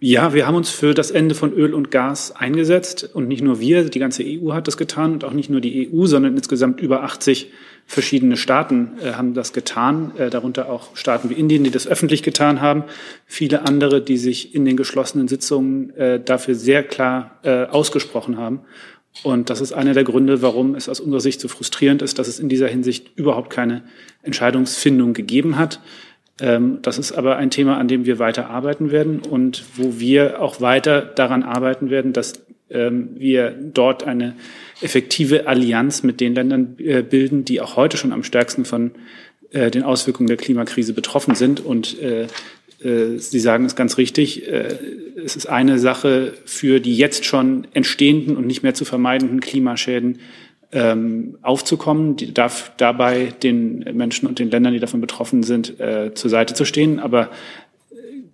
Ja, 0.00 0.34
wir 0.34 0.46
haben 0.46 0.56
uns 0.56 0.70
für 0.70 0.94
das 0.94 1.10
Ende 1.10 1.34
von 1.34 1.52
Öl 1.52 1.72
und 1.72 1.90
Gas 1.90 2.34
eingesetzt. 2.34 3.08
Und 3.14 3.28
nicht 3.28 3.42
nur 3.42 3.60
wir, 3.60 3.88
die 3.88 3.98
ganze 3.98 4.24
EU 4.24 4.52
hat 4.52 4.66
das 4.66 4.76
getan 4.76 5.12
und 5.12 5.24
auch 5.24 5.32
nicht 5.32 5.50
nur 5.50 5.60
die 5.60 5.88
EU, 5.92 6.06
sondern 6.06 6.36
insgesamt 6.36 6.80
über 6.80 7.04
80 7.04 7.52
verschiedene 7.86 8.36
Staaten 8.36 8.92
äh, 9.02 9.12
haben 9.12 9.32
das 9.32 9.52
getan, 9.52 10.12
äh, 10.18 10.28
darunter 10.28 10.68
auch 10.68 10.96
Staaten 10.96 11.30
wie 11.30 11.34
Indien, 11.34 11.64
die 11.64 11.70
das 11.70 11.86
öffentlich 11.86 12.22
getan 12.22 12.60
haben, 12.60 12.84
viele 13.26 13.62
andere, 13.62 14.02
die 14.02 14.16
sich 14.16 14.54
in 14.54 14.64
den 14.64 14.76
geschlossenen 14.76 15.28
Sitzungen 15.28 15.90
äh, 15.96 16.20
dafür 16.20 16.54
sehr 16.54 16.82
klar 16.82 17.38
äh, 17.42 17.64
ausgesprochen 17.66 18.38
haben. 18.38 18.60
Und 19.22 19.48
das 19.48 19.60
ist 19.60 19.72
einer 19.72 19.94
der 19.94 20.04
Gründe, 20.04 20.42
warum 20.42 20.74
es 20.74 20.88
aus 20.88 21.00
unserer 21.00 21.20
Sicht 21.20 21.40
so 21.40 21.48
frustrierend 21.48 22.02
ist, 22.02 22.18
dass 22.18 22.28
es 22.28 22.38
in 22.38 22.48
dieser 22.48 22.68
Hinsicht 22.68 23.16
überhaupt 23.16 23.50
keine 23.50 23.84
Entscheidungsfindung 24.22 25.14
gegeben 25.14 25.56
hat. 25.56 25.80
Ähm, 26.40 26.80
das 26.82 26.98
ist 26.98 27.12
aber 27.12 27.36
ein 27.36 27.50
Thema, 27.50 27.78
an 27.78 27.88
dem 27.88 28.04
wir 28.04 28.18
weiter 28.18 28.50
arbeiten 28.50 28.90
werden 28.90 29.20
und 29.20 29.64
wo 29.76 29.98
wir 29.98 30.42
auch 30.42 30.60
weiter 30.60 31.00
daran 31.02 31.42
arbeiten 31.42 31.88
werden, 31.88 32.12
dass 32.12 32.44
ähm, 32.68 33.10
wir 33.14 33.50
dort 33.50 34.04
eine 34.04 34.34
effektive 34.80 35.46
Allianz 35.46 36.02
mit 36.02 36.20
den 36.20 36.34
Ländern 36.34 36.76
äh, 36.78 37.02
bilden, 37.02 37.44
die 37.44 37.60
auch 37.60 37.76
heute 37.76 37.96
schon 37.96 38.12
am 38.12 38.22
stärksten 38.22 38.64
von 38.64 38.92
äh, 39.50 39.70
den 39.70 39.82
Auswirkungen 39.82 40.26
der 40.26 40.36
Klimakrise 40.36 40.92
betroffen 40.92 41.34
sind. 41.34 41.60
Und 41.60 42.00
äh, 42.00 42.26
Sie 42.78 43.40
sagen 43.40 43.64
es 43.64 43.74
ganz 43.74 43.96
richtig, 43.96 44.46
es 44.46 45.34
ist 45.34 45.46
eine 45.46 45.78
Sache 45.78 46.34
für 46.44 46.78
die 46.78 46.94
jetzt 46.94 47.24
schon 47.24 47.66
entstehenden 47.72 48.36
und 48.36 48.46
nicht 48.46 48.62
mehr 48.62 48.74
zu 48.74 48.84
vermeidenden 48.84 49.40
Klimaschäden 49.40 50.18
ähm, 50.72 51.38
aufzukommen, 51.40 52.16
die 52.16 52.34
darf 52.34 52.72
dabei 52.76 53.32
den 53.42 53.78
Menschen 53.94 54.28
und 54.28 54.38
den 54.38 54.50
Ländern, 54.50 54.74
die 54.74 54.78
davon 54.78 55.00
betroffen 55.00 55.42
sind, 55.42 55.72
zur 56.14 56.30
Seite 56.30 56.52
zu 56.52 56.66
stehen. 56.66 57.00
Aber 57.00 57.30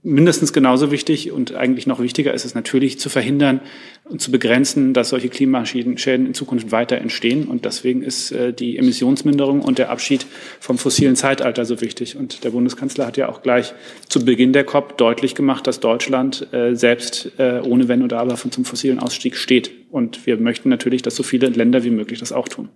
mindestens 0.03 0.53
genauso 0.53 0.91
wichtig 0.91 1.31
und 1.31 1.55
eigentlich 1.55 1.87
noch 1.87 2.01
wichtiger 2.01 2.35
ist 2.35 2.45
es 2.45 2.55
natürlich 2.55 2.99
zu 2.99 3.09
verhindern 3.09 3.61
und 4.05 4.21
zu 4.21 4.33
begrenzen, 4.33 4.95
dass 4.95 5.11
solche 5.11 5.29
Klimaschäden 5.29 5.97
in 6.27 6.35
Zukunft 6.35 6.73
weiter 6.73 6.99
entstehen. 6.99 7.47
Und 7.47 7.65
deswegen 7.65 8.03
ist 8.03 8.33
äh, 8.33 8.53
die 8.53 8.79
Emissionsminderung 8.79 9.61
und 9.61 9.79
der 9.79 9.91
Abschied 9.91 10.27
vom 10.59 10.77
fossilen 10.77 11.15
Zeitalter 11.15 11.65
so 11.65 11.81
wichtig. 11.81 12.17
Und 12.17 12.43
der 12.43 12.51
Bundeskanzler 12.51 13.07
hat 13.07 13.17
ja 13.17 13.29
auch 13.29 13.43
gleich 13.43 13.75
zu 14.09 14.25
Beginn 14.25 14.53
der 14.53 14.65
COP 14.65 14.99
deutlich 14.99 15.35
gemacht, 15.37 15.67
dass 15.67 15.79
Deutschland 15.79 16.53
äh, 16.53 16.75
selbst 16.75 17.33
äh, 17.39 17.61
ohne 17.61 17.87
Wenn 17.87 18.03
oder 18.03 18.19
Aber 18.19 18.35
zum 18.35 18.65
fossilen 18.65 18.99
Ausstieg 18.99 19.37
steht. 19.37 19.71
Und 19.91 20.27
wir 20.27 20.37
möchten 20.37 20.69
natürlich, 20.69 21.03
dass 21.03 21.15
so 21.15 21.23
viele 21.23 21.47
Länder 21.47 21.85
wie 21.85 21.91
möglich 21.91 22.19
das 22.19 22.33
auch 22.33 22.49
tun. 22.49 22.71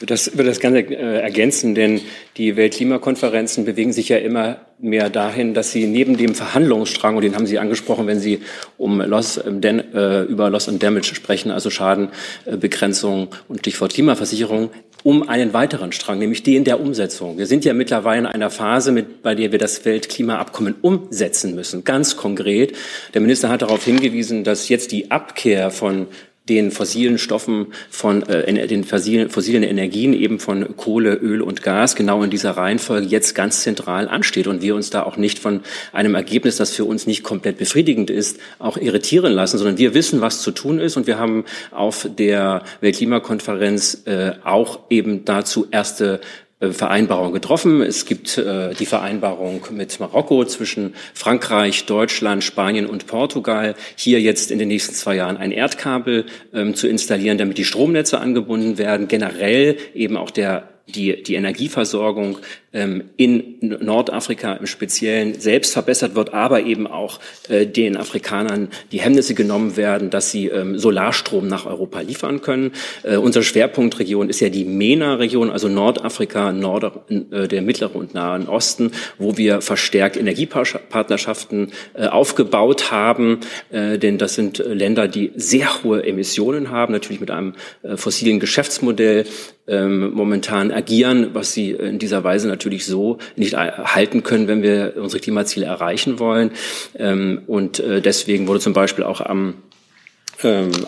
Das, 0.00 0.36
würde 0.36 0.48
das 0.48 0.60
gerne 0.60 0.80
äh, 0.80 1.20
ergänzen, 1.20 1.74
denn 1.74 2.00
die 2.36 2.56
Weltklimakonferenzen 2.56 3.64
bewegen 3.64 3.92
sich 3.92 4.08
ja 4.08 4.16
immer 4.16 4.60
mehr 4.78 5.10
dahin, 5.10 5.52
dass 5.52 5.72
sie 5.72 5.86
neben 5.86 6.16
dem 6.16 6.34
Verhandlungsstrang, 6.34 7.16
und 7.16 7.22
den 7.22 7.34
haben 7.34 7.46
Sie 7.46 7.58
angesprochen, 7.58 8.06
wenn 8.06 8.18
Sie 8.18 8.40
um 8.78 9.00
Loss, 9.00 9.36
äh, 9.36 10.22
über 10.24 10.48
Loss 10.48 10.68
and 10.68 10.82
Damage 10.82 11.14
sprechen, 11.14 11.50
also 11.50 11.68
Schadenbegrenzung 11.68 13.28
und 13.48 13.58
Stichwort 13.58 13.92
Klimaversicherung, 13.92 14.70
um 15.02 15.28
einen 15.28 15.52
weiteren 15.52 15.92
Strang, 15.92 16.18
nämlich 16.18 16.42
den 16.42 16.64
der 16.64 16.80
Umsetzung. 16.80 17.38
Wir 17.38 17.46
sind 17.46 17.64
ja 17.64 17.74
mittlerweile 17.74 18.20
in 18.20 18.26
einer 18.26 18.50
Phase, 18.50 18.92
mit, 18.92 19.22
bei 19.22 19.34
der 19.34 19.52
wir 19.52 19.58
das 19.58 19.84
Weltklimaabkommen 19.84 20.76
umsetzen 20.82 21.54
müssen, 21.54 21.84
ganz 21.84 22.16
konkret. 22.16 22.76
Der 23.14 23.20
Minister 23.20 23.48
hat 23.48 23.62
darauf 23.62 23.84
hingewiesen, 23.84 24.44
dass 24.44 24.68
jetzt 24.68 24.92
die 24.92 25.10
Abkehr 25.10 25.70
von 25.70 26.06
den 26.50 26.72
fossilen 26.72 27.16
Stoffen 27.16 27.68
von 27.90 28.24
äh, 28.24 28.66
den 28.66 28.82
fossilen, 28.84 29.30
fossilen 29.30 29.62
Energien 29.62 30.12
eben 30.12 30.40
von 30.40 30.76
Kohle, 30.76 31.14
Öl 31.14 31.42
und 31.42 31.62
Gas 31.62 31.94
genau 31.94 32.24
in 32.24 32.30
dieser 32.30 32.50
Reihenfolge 32.50 33.06
jetzt 33.06 33.34
ganz 33.36 33.62
zentral 33.62 34.08
ansteht 34.08 34.48
und 34.48 34.60
wir 34.60 34.74
uns 34.74 34.90
da 34.90 35.04
auch 35.04 35.16
nicht 35.16 35.38
von 35.38 35.60
einem 35.92 36.16
Ergebnis, 36.16 36.56
das 36.56 36.72
für 36.72 36.84
uns 36.84 37.06
nicht 37.06 37.22
komplett 37.22 37.56
befriedigend 37.56 38.10
ist, 38.10 38.40
auch 38.58 38.76
irritieren 38.76 39.32
lassen, 39.32 39.58
sondern 39.58 39.78
wir 39.78 39.94
wissen, 39.94 40.20
was 40.20 40.42
zu 40.42 40.50
tun 40.50 40.80
ist 40.80 40.96
und 40.96 41.06
wir 41.06 41.18
haben 41.18 41.44
auf 41.70 42.08
der 42.18 42.64
Weltklimakonferenz 42.80 44.02
äh, 44.06 44.32
auch 44.42 44.80
eben 44.90 45.24
dazu 45.24 45.68
erste 45.70 46.20
äh, 46.60 46.72
Vereinbarung 46.72 47.32
getroffen. 47.32 47.82
Es 47.82 48.04
gibt 48.04 48.36
äh, 48.38 48.74
die 48.74 48.86
Vereinbarung 48.86 49.62
mit 49.70 49.98
Marokko 49.98 50.44
zwischen 50.44 50.94
Frankreich, 51.14 51.86
Deutschland, 51.86 52.44
Spanien 52.44 52.86
und 52.86 53.06
Portugal, 53.06 53.74
hier 53.96 54.20
jetzt 54.20 54.50
in 54.50 54.58
den 54.58 54.68
nächsten 54.68 54.94
zwei 54.94 55.16
Jahren 55.16 55.38
ein 55.38 55.52
Erdkabel 55.52 56.26
ähm, 56.52 56.74
zu 56.74 56.86
installieren, 56.86 57.38
damit 57.38 57.56
die 57.56 57.64
Stromnetze 57.64 58.20
angebunden 58.20 58.76
werden, 58.76 59.08
generell 59.08 59.78
eben 59.94 60.16
auch 60.16 60.30
der 60.30 60.68
die, 60.92 61.22
die 61.22 61.34
Energieversorgung 61.34 62.38
ähm, 62.72 63.10
in 63.16 63.56
Nordafrika 63.60 64.54
im 64.54 64.66
Speziellen 64.66 65.40
selbst 65.40 65.72
verbessert 65.72 66.14
wird, 66.14 66.32
aber 66.32 66.62
eben 66.62 66.86
auch 66.86 67.18
äh, 67.48 67.66
den 67.66 67.96
Afrikanern 67.96 68.68
die 68.92 69.00
Hemmnisse 69.00 69.34
genommen 69.34 69.76
werden, 69.76 70.10
dass 70.10 70.30
sie 70.30 70.46
ähm, 70.46 70.78
Solarstrom 70.78 71.48
nach 71.48 71.66
Europa 71.66 72.00
liefern 72.00 72.40
können. 72.42 72.72
Äh, 73.02 73.16
unsere 73.16 73.42
Schwerpunktregion 73.42 74.28
ist 74.28 74.40
ja 74.40 74.48
die 74.48 74.64
MENA-Region, 74.64 75.50
also 75.50 75.68
Nordafrika, 75.68 76.52
Nord, 76.52 76.92
äh, 77.10 77.48
der 77.48 77.62
Mittlere 77.62 77.94
und 77.94 78.14
Nahen 78.14 78.48
Osten, 78.48 78.92
wo 79.18 79.36
wir 79.36 79.60
verstärkt 79.60 80.16
Energiepartnerschaften 80.16 81.72
äh, 81.94 82.06
aufgebaut 82.06 82.90
haben, 82.90 83.40
äh, 83.70 83.98
denn 83.98 84.18
das 84.18 84.34
sind 84.34 84.58
Länder, 84.58 85.08
die 85.08 85.32
sehr 85.34 85.82
hohe 85.82 86.04
Emissionen 86.04 86.70
haben, 86.70 86.92
natürlich 86.92 87.20
mit 87.20 87.30
einem 87.30 87.54
äh, 87.82 87.96
fossilen 87.96 88.38
Geschäftsmodell 88.38 89.24
ähm, 89.70 90.12
momentan 90.12 90.72
agieren, 90.72 91.30
was 91.32 91.52
sie 91.52 91.70
in 91.70 91.98
dieser 91.98 92.24
Weise 92.24 92.48
natürlich 92.48 92.84
so 92.84 93.18
nicht 93.36 93.56
halten 93.56 94.22
können, 94.22 94.48
wenn 94.48 94.62
wir 94.62 94.94
unsere 94.96 95.20
Klimaziele 95.20 95.66
erreichen 95.66 96.18
wollen. 96.18 96.50
Ähm, 96.98 97.42
und 97.46 97.78
äh, 97.78 98.02
deswegen 98.02 98.48
wurde 98.48 98.60
zum 98.60 98.72
Beispiel 98.72 99.04
auch 99.04 99.20
am 99.20 99.54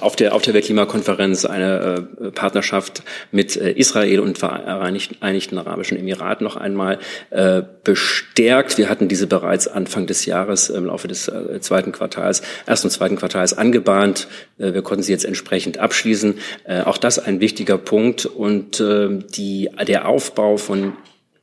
auf 0.00 0.16
der, 0.16 0.34
auf 0.34 0.42
der 0.42 0.54
Weltklimakonferenz 0.54 1.44
eine 1.44 2.08
äh, 2.20 2.30
Partnerschaft 2.30 3.02
mit 3.30 3.56
äh, 3.56 3.72
Israel 3.72 4.20
und 4.20 4.38
Vereinigten 4.38 5.58
Arabischen 5.58 5.98
Emiraten 5.98 6.44
noch 6.44 6.56
einmal 6.56 6.98
äh, 7.30 7.62
bestärkt. 7.84 8.78
Wir 8.78 8.88
hatten 8.88 9.08
diese 9.08 9.26
bereits 9.26 9.68
Anfang 9.68 10.06
des 10.06 10.26
Jahres 10.26 10.68
im 10.70 10.86
Laufe 10.86 11.08
des 11.08 11.30
zweiten 11.60 11.92
Quartals, 11.92 12.42
ersten 12.66 12.88
und 12.88 12.90
zweiten 12.90 13.16
Quartals 13.16 13.56
angebahnt. 13.56 14.28
Wir 14.56 14.82
konnten 14.82 15.02
sie 15.02 15.12
jetzt 15.12 15.24
entsprechend 15.24 15.78
abschließen. 15.78 16.38
Auch 16.84 16.98
das 16.98 17.18
ein 17.18 17.40
wichtiger 17.40 17.78
Punkt 17.78 18.26
und 18.26 18.78
die, 18.80 19.70
der 19.86 20.08
Aufbau 20.08 20.56
von 20.56 20.94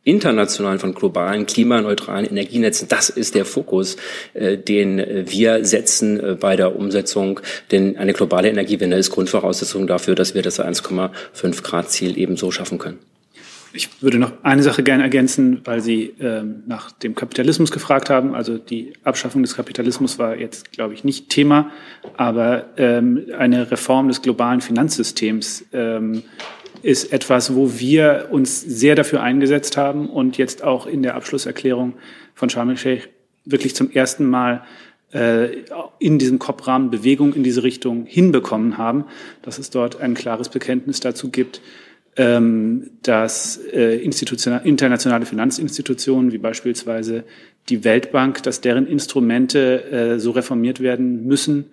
internationalen, 0.10 0.80
von 0.80 0.94
globalen, 0.94 1.46
klimaneutralen 1.46 2.26
Energienetzen. 2.26 2.88
Das 2.88 3.10
ist 3.10 3.36
der 3.36 3.46
Fokus, 3.46 3.98
äh, 4.34 4.58
den 4.58 4.98
wir 5.30 5.66
setzen 5.66 6.20
äh, 6.20 6.36
bei 6.36 6.56
der 6.56 6.76
Umsetzung. 6.76 7.40
Denn 7.72 7.98
eine 7.98 8.14
globale 8.14 8.50
Energiewende 8.50 8.98
ist 8.98 9.12
Grundvoraussetzung 9.12 9.88
dafür, 9.88 10.16
dass 10.16 10.36
wir 10.36 10.42
das 10.42 10.60
1,5 10.60 11.64
Grad 11.64 11.92
Ziel 11.92 12.18
eben 12.18 12.38
so 12.38 12.52
schaffen 12.52 12.80
können. 12.80 13.00
Ich 13.72 14.02
würde 14.02 14.18
noch 14.18 14.32
eine 14.42 14.64
Sache 14.64 14.82
gerne 14.82 15.04
ergänzen, 15.04 15.62
weil 15.64 15.82
Sie 15.82 16.16
ähm, 16.20 16.64
nach 16.66 16.92
dem 16.92 17.14
Kapitalismus 17.14 17.70
gefragt 17.70 18.10
haben. 18.10 18.34
Also 18.34 18.58
die 18.58 18.94
Abschaffung 19.04 19.44
des 19.44 19.56
Kapitalismus 19.56 20.18
war 20.18 20.36
jetzt, 20.36 20.72
glaube 20.72 20.96
ich, 20.96 21.04
nicht 21.04 21.30
Thema, 21.30 21.70
aber 22.18 22.70
ähm, 22.78 23.26
eine 23.38 23.70
Reform 23.70 24.08
des 24.08 24.24
globalen 24.24 24.62
Finanzsystems 24.62 25.66
ähm, 25.72 26.24
ist 26.82 27.12
etwas, 27.14 27.56
wo 27.56 27.80
wir 27.80 28.28
uns 28.32 28.62
sehr 28.62 28.96
dafür 28.96 29.22
eingesetzt 29.22 29.78
haben 29.78 30.10
und 30.10 30.38
jetzt 30.38 30.64
auch 30.64 30.88
in 30.88 31.04
der 31.04 31.16
Abschlusserklärung 31.16 31.94
von 32.34 32.50
Sharm 32.50 32.70
el-Sheikh 32.70 33.08
wirklich 33.46 33.76
zum 33.76 33.92
ersten 33.92 34.26
Mal 34.26 34.64
äh, 35.14 35.64
in 36.00 36.20
diesem 36.20 36.40
COP-Rahmen 36.40 36.92
Bewegung 36.92 37.34
in 37.34 37.44
diese 37.44 37.64
Richtung 37.64 38.06
hinbekommen 38.06 38.78
haben, 38.78 39.06
dass 39.42 39.58
es 39.58 39.70
dort 39.70 40.00
ein 40.00 40.14
klares 40.14 40.50
Bekenntnis 40.50 41.00
dazu 41.00 41.30
gibt, 41.30 41.62
ähm, 42.16 42.92
dass 43.02 43.58
äh, 43.58 43.96
internationale 43.98 45.26
Finanzinstitutionen 45.26 46.32
wie 46.32 46.38
beispielsweise 46.38 47.24
die 47.70 47.84
Weltbank, 47.84 48.44
dass 48.44 48.62
deren 48.62 48.88
Instrumente 48.88 49.84
äh, 49.92 50.20
so 50.20 50.32
reformiert 50.32 50.80
werden 50.80 51.26
müssen, 51.26 51.66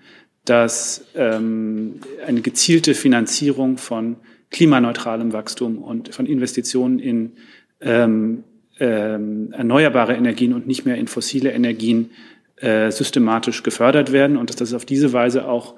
dass 0.45 1.05
ähm, 1.17 1.97
eine 2.27 2.41
gezielte 2.41 2.95
Finanzierung 2.95 3.79
von 3.79 4.17
klimaneutralem 4.51 5.33
Wachstum 5.33 5.79
und 5.79 6.15
von 6.15 6.27
Investitionen 6.27 6.99
in 6.99 7.33
ähm, 7.81 8.45
ähm, 8.79 9.53
erneuerbare 9.53 10.15
Energien 10.15 10.53
und 10.53 10.67
nicht 10.67 10.85
mehr 10.85 10.97
in 10.97 11.09
fossile 11.09 11.53
Energien 11.53 12.11
äh, 12.57 12.91
systematisch 12.91 13.63
gefördert 13.63 14.13
werden 14.13 14.37
und 14.37 14.51
dass 14.51 14.57
das 14.57 14.75
auf 14.75 14.85
diese 14.85 15.13
Weise 15.13 15.49
auch 15.49 15.77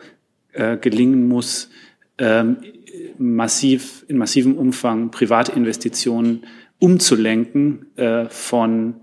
äh, 0.52 0.76
gelingen 0.76 1.28
muss, 1.28 1.70
ähm, 2.18 2.58
massiv, 3.18 4.04
in 4.08 4.18
massivem 4.18 4.56
Umfang 4.56 5.10
private 5.10 5.52
Investitionen 5.52 6.44
umzulenken 6.78 7.86
äh, 7.96 8.26
von 8.28 8.94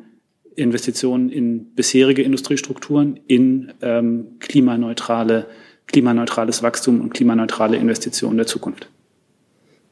Investitionen 0.56 1.30
in 1.30 1.66
bisherige 1.76 2.22
Industriestrukturen 2.22 3.20
in 3.28 3.74
ähm, 3.82 4.40
klimaneutrale, 4.40 5.48
klimaneutrales 5.88 6.64
Wachstum 6.64 7.02
und 7.02 7.14
klimaneutrale 7.14 7.78
Investitionen 7.78 8.38
der 8.38 8.48
Zukunft. 8.48 8.90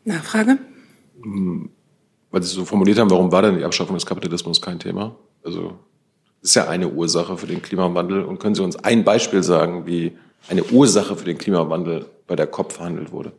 Nachfrage? 0.05 0.57
Hm, 1.21 1.69
weil 2.31 2.43
Sie 2.43 2.53
so 2.53 2.65
formuliert 2.65 2.99
haben, 2.99 3.09
warum 3.09 3.31
war 3.31 3.41
denn 3.41 3.57
die 3.57 3.63
Abschaffung 3.63 3.95
des 3.95 4.05
Kapitalismus 4.05 4.61
kein 4.61 4.79
Thema? 4.79 5.15
Also 5.43 5.77
ist 6.41 6.55
ja 6.55 6.67
eine 6.67 6.89
Ursache 6.89 7.37
für 7.37 7.47
den 7.47 7.61
Klimawandel. 7.61 8.23
Und 8.23 8.39
können 8.39 8.53
Sie 8.53 8.61
uns 8.61 8.75
ein 8.75 9.03
Beispiel 9.03 9.43
sagen, 9.43 9.85
wie 9.85 10.11
eine 10.49 10.63
Ursache 10.63 11.15
für 11.15 11.25
den 11.25 11.37
Klimawandel 11.37 12.05
bei 12.27 12.35
der 12.35 12.47
COP 12.47 12.73
verhandelt 12.73 13.11
wurde? 13.11 13.31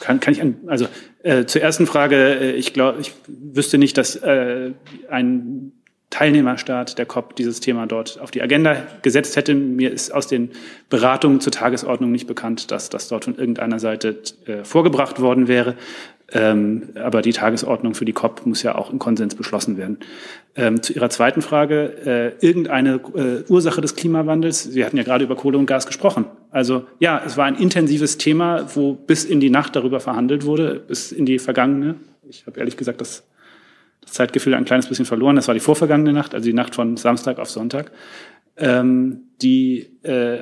Kann, 0.00 0.20
kann 0.20 0.34
ich 0.34 0.42
an, 0.42 0.56
also 0.66 0.86
äh, 1.22 1.46
zur 1.46 1.62
ersten 1.62 1.86
Frage, 1.86 2.16
äh, 2.16 2.50
ich 2.52 2.74
glaube, 2.74 3.00
ich 3.00 3.14
wüsste 3.26 3.78
nicht, 3.78 3.96
dass 3.96 4.16
äh, 4.16 4.72
ein 5.08 5.72
Teilnehmerstaat 6.14 6.96
der 6.96 7.06
COP 7.06 7.34
dieses 7.34 7.58
Thema 7.58 7.88
dort 7.88 8.20
auf 8.20 8.30
die 8.30 8.40
Agenda 8.40 8.76
gesetzt 9.02 9.34
hätte. 9.34 9.52
Mir 9.52 9.90
ist 9.90 10.14
aus 10.14 10.28
den 10.28 10.50
Beratungen 10.88 11.40
zur 11.40 11.50
Tagesordnung 11.50 12.12
nicht 12.12 12.28
bekannt, 12.28 12.70
dass 12.70 12.88
das 12.88 13.08
dort 13.08 13.24
von 13.24 13.36
irgendeiner 13.36 13.80
Seite 13.80 14.20
äh, 14.46 14.62
vorgebracht 14.62 15.20
worden 15.20 15.48
wäre. 15.48 15.74
Ähm, 16.30 16.90
aber 16.94 17.20
die 17.20 17.32
Tagesordnung 17.32 17.94
für 17.94 18.04
die 18.04 18.12
COP 18.12 18.46
muss 18.46 18.62
ja 18.62 18.76
auch 18.76 18.92
im 18.92 19.00
Konsens 19.00 19.34
beschlossen 19.34 19.76
werden. 19.76 19.98
Ähm, 20.54 20.84
zu 20.84 20.92
Ihrer 20.92 21.10
zweiten 21.10 21.42
Frage, 21.42 22.36
äh, 22.40 22.46
irgendeine 22.46 23.00
äh, 23.16 23.50
Ursache 23.50 23.80
des 23.80 23.96
Klimawandels. 23.96 24.62
Sie 24.62 24.84
hatten 24.84 24.96
ja 24.96 25.02
gerade 25.02 25.24
über 25.24 25.34
Kohle 25.34 25.58
und 25.58 25.66
Gas 25.66 25.84
gesprochen. 25.84 26.26
Also 26.52 26.86
ja, 27.00 27.20
es 27.26 27.36
war 27.36 27.46
ein 27.46 27.56
intensives 27.56 28.18
Thema, 28.18 28.68
wo 28.76 28.92
bis 28.92 29.24
in 29.24 29.40
die 29.40 29.50
Nacht 29.50 29.74
darüber 29.74 29.98
verhandelt 29.98 30.46
wurde, 30.46 30.80
bis 30.86 31.10
in 31.10 31.26
die 31.26 31.40
vergangene. 31.40 31.96
Ich 32.28 32.46
habe 32.46 32.60
ehrlich 32.60 32.76
gesagt 32.76 33.00
das, 33.00 33.24
das 34.04 34.12
Zeitgefühl 34.12 34.54
ein 34.54 34.64
kleines 34.64 34.86
bisschen 34.86 35.06
verloren. 35.06 35.36
Das 35.36 35.48
war 35.48 35.54
die 35.54 35.60
vorvergangene 35.60 36.12
Nacht, 36.12 36.34
also 36.34 36.44
die 36.44 36.52
Nacht 36.52 36.74
von 36.74 36.96
Samstag 36.96 37.38
auf 37.38 37.50
Sonntag 37.50 37.90
ähm, 38.56 39.30
die, 39.42 39.90
äh, 40.02 40.38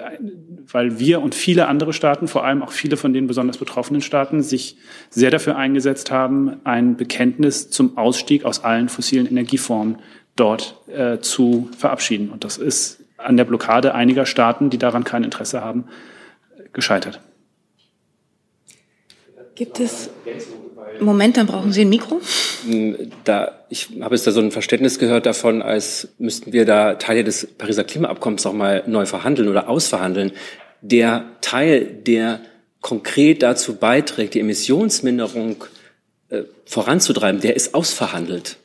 weil 0.71 0.99
wir 0.99 1.23
und 1.23 1.35
viele 1.35 1.67
andere 1.67 1.93
Staaten, 1.93 2.29
vor 2.29 2.45
allem 2.45 2.63
auch 2.63 2.73
viele 2.73 2.97
von 2.97 3.13
den 3.13 3.27
besonders 3.27 3.57
betroffenen 3.57 4.03
Staaten, 4.03 4.43
sich 4.43 4.77
sehr 5.11 5.31
dafür 5.31 5.57
eingesetzt 5.57 6.11
haben, 6.11 6.61
ein 6.65 6.97
Bekenntnis 6.97 7.71
zum 7.71 7.97
Ausstieg 7.97 8.45
aus 8.45 8.65
allen 8.65 8.89
fossilen 8.89 9.27
Energieformen 9.27 9.97
dort 10.37 10.77
äh, 10.89 11.19
zu 11.21 11.71
verabschieden. 11.77 12.31
Und 12.31 12.45
das 12.45 12.59
ist 12.59 13.03
an 13.17 13.37
der 13.37 13.45
Blockade 13.45 13.95
einiger 13.95 14.27
Staaten, 14.27 14.69
die 14.69 14.79
daran 14.79 15.05
kein 15.05 15.25
Interesse 15.25 15.63
haben, 15.63 15.85
gescheitert. 16.73 17.21
Gibt 19.55 19.81
es 19.81 20.11
Moment, 21.01 21.37
dann 21.37 21.47
brauchen 21.47 21.73
Sie 21.73 21.83
ein 21.83 21.89
Mikro. 21.89 22.21
Da, 23.25 23.65
ich 23.69 23.89
habe 24.01 24.15
jetzt 24.15 24.27
da 24.27 24.31
so 24.31 24.41
ein 24.41 24.51
Verständnis 24.51 24.99
gehört 24.99 25.27
davon, 25.27 25.63
als 25.63 26.09
müssten 26.19 26.53
wir 26.53 26.65
da 26.65 26.95
Teile 26.95 27.25
des 27.25 27.47
Pariser 27.47 27.85
Klimaabkommens 27.85 28.47
auch 28.47 28.53
mal 28.53 28.85
neu 28.87 29.07
verhandeln 29.07 29.49
oder 29.49 29.69
ausverhandeln. 29.69 30.33
Der 30.81 31.25
Teil, 31.41 31.85
der 31.85 32.41
konkret 32.81 33.43
dazu 33.43 33.77
beiträgt, 33.77 34.35
die 34.35 34.41
Emissionsminderung 34.41 35.65
äh, 36.29 36.43
voranzutreiben, 36.67 37.41
der 37.41 37.57
ist 37.57 37.75
ausverhandelt. 37.75 38.59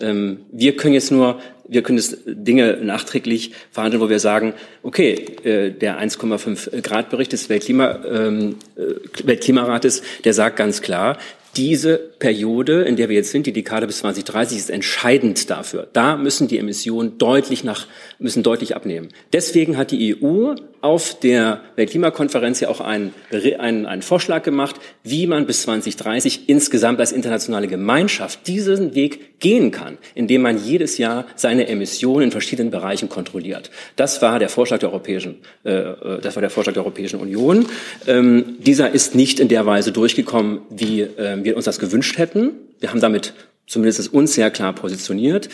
Ähm, 0.00 0.44
wir 0.52 0.76
können 0.76 0.94
jetzt 0.94 1.10
nur, 1.10 1.40
wir 1.66 1.82
können 1.82 1.98
jetzt 1.98 2.18
Dinge 2.26 2.78
nachträglich 2.82 3.52
verhandeln, 3.70 4.02
wo 4.02 4.08
wir 4.08 4.20
sagen, 4.20 4.54
okay, 4.82 5.14
äh, 5.44 5.70
der 5.70 5.98
1,5 6.00 6.82
Grad 6.82 7.10
Bericht 7.10 7.32
des 7.32 7.48
Weltklima, 7.48 8.04
ähm, 8.04 8.56
äh, 8.76 9.26
Weltklimarates, 9.26 10.02
der 10.24 10.34
sagt 10.34 10.56
ganz 10.56 10.82
klar, 10.82 11.18
diese 11.56 11.96
Periode, 12.18 12.82
in 12.82 12.96
der 12.96 13.08
wir 13.08 13.16
jetzt 13.16 13.30
sind, 13.30 13.46
die 13.46 13.52
Dekade 13.52 13.86
bis 13.86 13.98
2030, 13.98 14.58
ist 14.58 14.70
entscheidend 14.70 15.48
dafür. 15.50 15.88
Da 15.92 16.16
müssen 16.16 16.48
die 16.48 16.58
Emissionen 16.58 17.18
deutlich 17.18 17.64
nach, 17.64 17.86
müssen 18.18 18.42
deutlich 18.42 18.76
abnehmen. 18.76 19.08
Deswegen 19.32 19.76
hat 19.76 19.90
die 19.90 20.16
EU 20.20 20.54
auf 20.86 21.18
der 21.18 21.62
Weltklimakonferenz 21.74 22.60
ja 22.60 22.68
auch 22.68 22.80
einen, 22.80 23.12
einen, 23.58 23.86
einen 23.86 24.02
Vorschlag 24.02 24.44
gemacht, 24.44 24.76
wie 25.02 25.26
man 25.26 25.44
bis 25.44 25.62
2030 25.62 26.48
insgesamt 26.48 27.00
als 27.00 27.10
internationale 27.10 27.66
Gemeinschaft 27.66 28.46
diesen 28.46 28.94
Weg 28.94 29.40
gehen 29.40 29.72
kann, 29.72 29.98
indem 30.14 30.42
man 30.42 30.64
jedes 30.64 30.96
Jahr 30.96 31.26
seine 31.34 31.66
Emissionen 31.66 32.26
in 32.26 32.30
verschiedenen 32.30 32.70
Bereichen 32.70 33.08
kontrolliert. 33.08 33.72
Das 33.96 34.22
war 34.22 34.38
der 34.38 34.48
Vorschlag 34.48 34.78
der 34.78 34.90
Europäischen, 34.90 35.38
äh, 35.64 35.72
äh 35.72 36.20
das 36.20 36.36
war 36.36 36.40
der 36.40 36.50
Vorschlag 36.50 36.74
der 36.74 36.84
Europäischen 36.84 37.18
Union. 37.18 37.66
Ähm, 38.06 38.56
dieser 38.60 38.92
ist 38.92 39.16
nicht 39.16 39.40
in 39.40 39.48
der 39.48 39.66
Weise 39.66 39.90
durchgekommen, 39.90 40.60
wie 40.70 41.00
äh, 41.00 41.42
wir 41.42 41.56
uns 41.56 41.64
das 41.64 41.80
gewünscht 41.80 42.16
hätten. 42.16 42.52
Wir 42.78 42.90
haben 42.90 43.00
damit 43.00 43.34
zumindest 43.66 44.12
uns 44.14 44.34
sehr 44.34 44.52
klar 44.52 44.72
positioniert. 44.72 45.48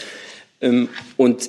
Ähm, 0.61 0.91
und 1.17 1.49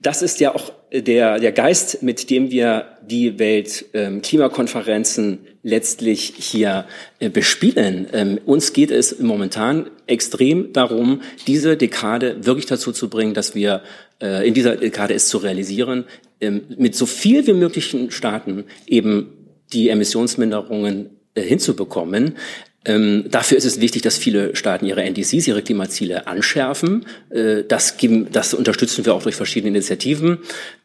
das 0.00 0.22
ist 0.22 0.40
ja 0.40 0.54
auch 0.54 0.72
der, 1.00 1.38
der 1.38 1.52
Geist, 1.52 2.02
mit 2.02 2.28
dem 2.28 2.50
wir 2.50 2.84
die 3.02 3.38
Weltklimakonferenzen 3.38 5.24
ähm, 5.32 5.38
letztlich 5.62 6.34
hier 6.36 6.84
äh, 7.18 7.30
bespielen. 7.30 8.06
Ähm, 8.12 8.38
uns 8.44 8.72
geht 8.74 8.90
es 8.90 9.18
momentan 9.18 9.90
extrem 10.06 10.72
darum, 10.72 11.22
diese 11.46 11.76
Dekade 11.76 12.44
wirklich 12.44 12.66
dazu 12.66 12.92
zu 12.92 13.08
bringen, 13.08 13.32
dass 13.32 13.54
wir 13.54 13.82
äh, 14.20 14.46
in 14.46 14.54
dieser 14.54 14.76
Dekade 14.76 15.14
es 15.14 15.28
zu 15.28 15.38
realisieren, 15.38 16.04
ähm, 16.40 16.62
mit 16.76 16.94
so 16.94 17.06
viel 17.06 17.46
wie 17.46 17.54
möglichen 17.54 18.10
Staaten 18.10 18.64
eben 18.86 19.32
die 19.72 19.88
Emissionsminderungen 19.88 21.10
äh, 21.34 21.40
hinzubekommen. 21.40 22.36
Ähm, 22.84 23.24
dafür 23.30 23.56
ist 23.58 23.64
es 23.64 23.80
wichtig, 23.80 24.02
dass 24.02 24.18
viele 24.18 24.56
Staaten 24.56 24.86
ihre 24.86 25.02
NDCs, 25.02 25.46
ihre 25.46 25.62
Klimaziele 25.62 26.26
anschärfen. 26.26 27.06
Äh, 27.30 27.62
das, 27.66 27.96
geben, 27.96 28.28
das 28.32 28.54
unterstützen 28.54 29.06
wir 29.06 29.14
auch 29.14 29.22
durch 29.22 29.36
verschiedene 29.36 29.68
Initiativen, 29.68 30.38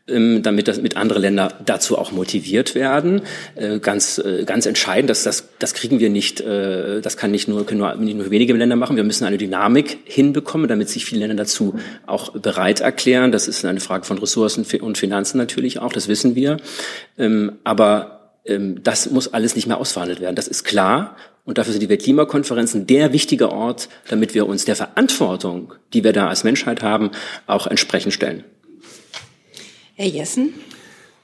ähm, 0.07 0.43
damit 0.43 0.67
das 0.67 0.79
mit 0.79 0.95
andere 0.95 1.19
Länder 1.19 1.53
dazu 1.65 1.97
auch 1.97 2.11
motiviert 2.11 2.75
werden. 2.75 3.21
Äh, 3.55 3.79
ganz, 3.79 4.19
äh, 4.19 4.43
ganz 4.45 4.67
entscheidend, 4.67 5.09
dass 5.09 5.23
das, 5.23 5.49
das 5.57 5.73
kriegen 5.73 5.99
wir 5.99 6.11
nicht, 6.11 6.39
äh, 6.39 7.01
das 7.01 7.17
kann 7.17 7.31
nicht 7.31 7.47
nur, 7.47 7.65
können 7.65 7.79
nur, 7.79 7.95
nicht 7.95 8.15
nur 8.15 8.29
wenige 8.29 8.53
Länder 8.53 8.75
machen. 8.75 8.95
Wir 8.95 9.03
müssen 9.03 9.25
eine 9.25 9.39
Dynamik 9.39 9.97
hinbekommen, 10.05 10.67
damit 10.67 10.89
sich 10.89 11.03
viele 11.05 11.21
Länder 11.21 11.35
dazu 11.35 11.79
auch 12.05 12.33
bereit 12.33 12.79
erklären. 12.79 13.31
Das 13.31 13.47
ist 13.47 13.65
eine 13.65 13.79
Frage 13.79 14.05
von 14.05 14.19
Ressourcen 14.19 14.65
und 14.81 14.99
Finanzen 14.99 15.37
natürlich 15.37 15.79
auch, 15.79 15.93
das 15.93 16.07
wissen 16.07 16.35
wir. 16.35 16.57
Ähm, 17.17 17.53
aber 17.63 18.17
ähm, 18.45 18.83
das 18.83 19.09
muss 19.09 19.33
alles 19.33 19.55
nicht 19.55 19.67
mehr 19.67 19.79
ausverhandelt 19.79 20.21
werden. 20.21 20.35
Das 20.35 20.47
ist 20.47 20.63
klar. 20.63 21.15
Und 21.47 21.57
dafür 21.57 21.71
sind 21.71 21.81
die 21.81 21.87
Weltklimakonferenzen 21.87 22.87
der 22.87 23.13
wichtige 23.13 23.53
Ort, 23.53 23.87
damit 24.09 24.33
wir 24.33 24.47
uns 24.47 24.65
der 24.65 24.75
Verantwortung, 24.75 25.73
die 25.93 26.03
wir 26.03 26.11
da 26.11 26.27
als 26.27 26.43
Menschheit 26.43 26.83
haben, 26.83 27.11
auch 27.45 27.67
entsprechend 27.67 28.11
stellen. 28.13 28.43
Herr 29.95 30.07
Jessen. 30.07 30.53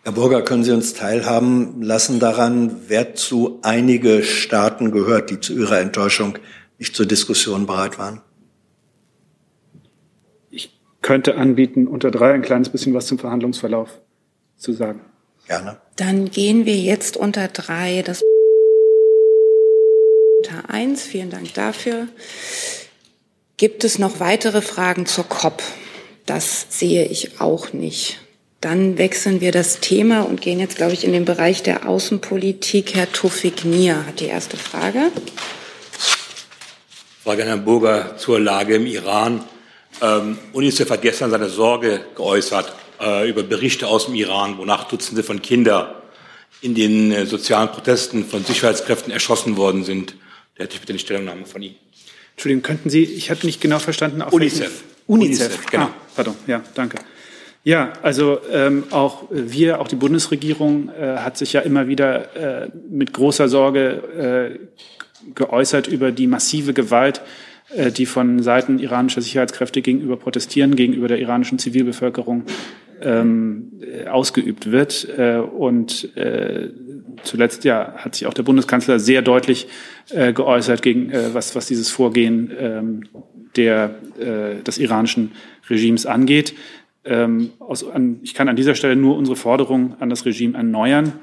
Herr 0.04 0.14
Burger, 0.14 0.42
können 0.42 0.64
Sie 0.64 0.72
uns 0.72 0.94
teilhaben 0.94 1.82
lassen 1.82 2.22
daran, 2.22 2.84
wer 2.88 3.16
zu 3.16 3.60
einige 3.64 4.24
Staaten 4.24 4.92
gehört, 4.92 5.30
die 5.30 5.42
zu 5.42 5.58
Ihrer 5.58 5.82
Enttäuschung 5.82 6.38
nicht 6.80 6.96
zur 6.96 7.06
Diskussion 7.06 7.66
bereit 7.66 8.00
waren? 8.00 8.22
Ich 10.52 10.80
könnte 11.02 11.36
anbieten, 11.36 11.86
unter 11.86 12.12
drei 12.12 12.32
ein 12.32 12.44
kleines 12.44 12.70
bisschen 12.70 12.94
was 12.94 13.08
zum 13.08 13.20
Verhandlungsverlauf 13.20 13.90
zu 14.56 14.72
sagen. 14.72 15.02
Gerne. 15.48 15.82
Dann 15.98 16.32
gehen 16.32 16.66
wir 16.66 16.78
jetzt 16.78 17.18
unter 17.18 17.50
drei. 17.50 18.04
Das 18.04 18.24
unter 20.54 20.74
1. 20.74 21.04
Vielen 21.04 21.30
Dank 21.30 21.54
dafür. 21.54 22.08
Gibt 23.58 23.84
es 23.84 24.00
noch 24.00 24.20
weitere 24.20 24.62
Fragen 24.62 25.06
zur 25.06 25.26
COP? 25.26 25.62
Das 26.26 26.68
sehe 26.70 27.06
ich 27.06 27.40
auch 27.40 27.74
nicht. 27.74 28.20
Dann 28.62 28.98
wechseln 28.98 29.42
wir 29.42 29.52
das 29.52 29.80
Thema 29.80 30.22
und 30.22 30.42
gehen 30.42 30.60
jetzt, 30.60 30.78
glaube 30.78 30.94
ich, 30.94 31.04
in 31.04 31.12
den 31.12 31.26
Bereich 31.26 31.64
der 31.64 31.88
Außenpolitik. 31.88 32.96
Herr 32.96 33.12
Tufik 33.12 33.66
Nier 33.66 34.06
hat 34.06 34.20
die 34.22 34.28
erste 34.28 34.58
Frage. 34.58 35.12
Frage 37.24 37.44
an 37.44 37.48
Herrn 37.48 37.66
Burger 37.66 38.18
zur 38.18 38.40
Lage 38.40 38.76
im 38.76 38.86
Iran. 38.86 39.44
Ähm, 40.02 40.38
UNICEF 40.54 40.90
hat 40.90 41.02
gestern 41.02 41.30
seine 41.30 41.50
Sorge 41.50 42.02
geäußert 42.16 42.74
äh, 43.02 43.30
über 43.30 43.44
Berichte 43.44 43.88
aus 43.88 44.06
dem 44.06 44.16
Iran, 44.16 44.58
wonach 44.58 44.86
Dutzende 44.86 45.24
von 45.24 45.42
Kindern 45.42 45.88
in 46.62 46.74
den 46.74 47.12
äh, 47.12 47.26
sozialen 47.26 47.70
Protesten 47.70 48.26
von 48.26 48.44
Sicherheitskräften 48.44 49.12
erschossen 49.12 49.58
worden 49.58 49.84
sind. 49.84 50.16
Da 50.56 50.64
hätte 50.64 50.76
ich 50.76 50.80
bitte 50.82 50.94
eine 50.94 51.00
Stellungnahme 51.00 51.46
von 51.46 51.62
Ihnen. 51.62 51.76
Entschuldigung, 52.34 52.64
könnten 52.64 52.90
Sie, 52.90 53.04
ich 53.04 53.30
hatte 53.30 53.46
nicht 53.46 53.62
genau 53.62 53.80
verstanden. 53.80 54.22
Auf 54.22 54.34
UNICEF. 54.34 54.84
UNICEF, 55.08 55.48
UNICEF 55.48 55.66
genau. 55.68 55.86
Ah, 55.86 55.94
pardon, 56.16 56.36
ja, 56.48 56.64
danke. 56.76 56.98
Ja, 57.64 57.94
also 58.02 58.40
ähm, 58.52 58.84
auch 58.90 59.28
wir, 59.30 59.80
auch 59.80 59.88
die 59.88 59.96
Bundesregierung 59.96 60.90
äh, 60.90 61.18
hat 61.18 61.38
sich 61.38 61.54
ja 61.54 61.62
immer 61.62 61.88
wieder 61.88 62.64
äh, 62.66 62.70
mit 62.90 63.14
großer 63.14 63.48
Sorge 63.48 64.60
äh, 64.60 65.30
geäußert 65.34 65.88
über 65.88 66.12
die 66.12 66.28
massive 66.28 66.74
Gewalt, 66.74 67.22
äh, 67.74 67.92
die 67.92 68.06
von 68.06 68.44
Seiten 68.44 68.80
iranischer 68.80 69.22
Sicherheitskräfte 69.22 69.82
gegenüber 69.82 70.18
Protestieren, 70.18 70.76
gegenüber 70.76 71.08
der 71.08 71.20
iranischen 71.20 71.58
Zivilbevölkerung 71.58 72.44
ähm, 73.04 73.72
ausgeübt 74.10 74.72
wird. 74.72 75.08
Äh, 75.18 75.38
und 75.38 76.16
äh, 76.16 76.70
zuletzt 77.24 77.64
ja 77.64 77.94
hat 77.98 78.16
sich 78.16 78.28
auch 78.28 78.34
der 78.34 78.44
Bundeskanzler 78.44 79.00
sehr 79.00 79.22
deutlich 79.22 79.68
äh, 80.10 80.34
geäußert 80.34 80.82
gegen 80.82 81.10
äh, 81.10 81.34
was 81.34 81.56
was 81.56 81.68
dieses 81.68 81.90
Vorgehen 81.90 82.52
ähm, 82.58 83.04
der 83.56 83.96
äh, 84.20 84.64
des 84.64 84.78
iranischen 84.78 85.32
Regimes 85.70 86.06
angeht. 86.06 86.56
Ähm, 87.06 87.52
aus, 87.60 87.88
an, 87.90 88.20
ich 88.24 88.34
kann 88.34 88.48
an 88.48 88.56
dieser 88.56 88.76
Stelle 88.76 88.96
nur 88.96 89.18
unsere 89.18 89.36
Forderung 89.36 89.96
an 90.00 90.10
das 90.10 90.26
Regime 90.26 90.58
erneuern, 90.58 91.14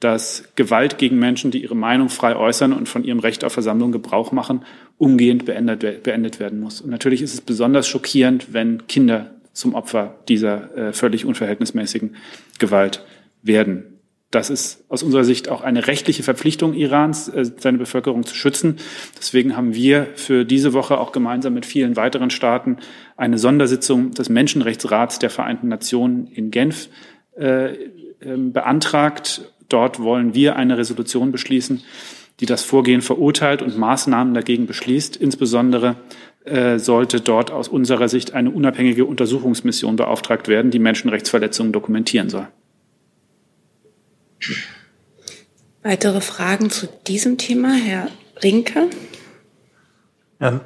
dass 0.00 0.44
Gewalt 0.54 0.98
gegen 0.98 1.18
Menschen, 1.18 1.50
die 1.50 1.62
ihre 1.62 1.74
Meinung 1.76 2.08
frei 2.08 2.36
äußern 2.36 2.72
und 2.72 2.88
von 2.88 3.04
ihrem 3.04 3.18
Recht 3.18 3.44
auf 3.44 3.52
Versammlung 3.52 3.90
Gebrauch 3.90 4.32
machen, 4.32 4.62
umgehend 4.96 5.44
beendet, 5.44 6.02
beendet 6.02 6.38
werden 6.38 6.60
muss. 6.60 6.80
Und 6.80 6.90
natürlich 6.90 7.22
ist 7.22 7.34
es 7.34 7.40
besonders 7.40 7.88
schockierend, 7.88 8.52
wenn 8.52 8.86
Kinder 8.86 9.37
zum 9.58 9.74
Opfer 9.74 10.18
dieser 10.28 10.76
äh, 10.76 10.92
völlig 10.92 11.24
unverhältnismäßigen 11.24 12.14
Gewalt 12.58 13.04
werden. 13.42 13.98
Das 14.30 14.50
ist 14.50 14.84
aus 14.90 15.02
unserer 15.02 15.24
Sicht 15.24 15.48
auch 15.48 15.62
eine 15.62 15.86
rechtliche 15.86 16.22
Verpflichtung 16.22 16.74
Irans, 16.74 17.28
äh, 17.28 17.44
seine 17.58 17.78
Bevölkerung 17.78 18.24
zu 18.24 18.34
schützen. 18.34 18.76
Deswegen 19.18 19.56
haben 19.56 19.74
wir 19.74 20.06
für 20.14 20.44
diese 20.44 20.74
Woche 20.74 20.98
auch 20.98 21.12
gemeinsam 21.12 21.54
mit 21.54 21.66
vielen 21.66 21.96
weiteren 21.96 22.30
Staaten 22.30 22.76
eine 23.16 23.38
Sondersitzung 23.38 24.12
des 24.12 24.28
Menschenrechtsrats 24.28 25.18
der 25.18 25.30
Vereinten 25.30 25.68
Nationen 25.68 26.26
in 26.28 26.50
Genf 26.50 26.88
äh, 27.36 27.72
ähm, 28.20 28.52
beantragt. 28.52 29.50
Dort 29.68 29.98
wollen 29.98 30.34
wir 30.34 30.56
eine 30.56 30.78
Resolution 30.78 31.32
beschließen, 31.32 31.82
die 32.40 32.46
das 32.46 32.62
Vorgehen 32.62 33.00
verurteilt 33.00 33.62
und 33.62 33.76
Maßnahmen 33.76 34.34
dagegen 34.34 34.66
beschließt. 34.66 35.16
Insbesondere 35.16 35.96
sollte 36.76 37.20
dort 37.20 37.50
aus 37.50 37.68
unserer 37.68 38.08
Sicht 38.08 38.32
eine 38.32 38.50
unabhängige 38.50 39.04
Untersuchungsmission 39.04 39.96
beauftragt 39.96 40.48
werden, 40.48 40.70
die 40.70 40.78
Menschenrechtsverletzungen 40.78 41.72
dokumentieren 41.72 42.30
soll. 42.30 42.48
Weitere 45.82 46.20
Fragen 46.20 46.70
zu 46.70 46.88
diesem 47.06 47.36
Thema, 47.36 47.74
Herr 47.74 48.08
Rinke? 48.42 48.88
Ja, 50.40 50.60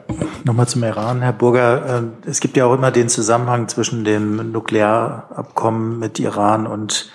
Nochmal 0.45 0.67
zum 0.67 0.83
Iran, 0.83 1.23
Herr 1.23 1.33
Burger. 1.33 2.03
Äh, 2.27 2.29
es 2.29 2.41
gibt 2.41 2.57
ja 2.57 2.67
auch 2.67 2.75
immer 2.75 2.91
den 2.91 3.09
Zusammenhang 3.09 3.69
zwischen 3.69 4.05
dem 4.05 4.53
Nuklearabkommen 4.53 5.99
mit 5.99 6.19
Iran 6.19 6.67
und 6.67 7.11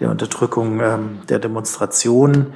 der 0.00 0.10
Unterdrückung 0.10 0.80
ähm, 0.80 1.18
der 1.28 1.38
Demonstrationen. 1.38 2.52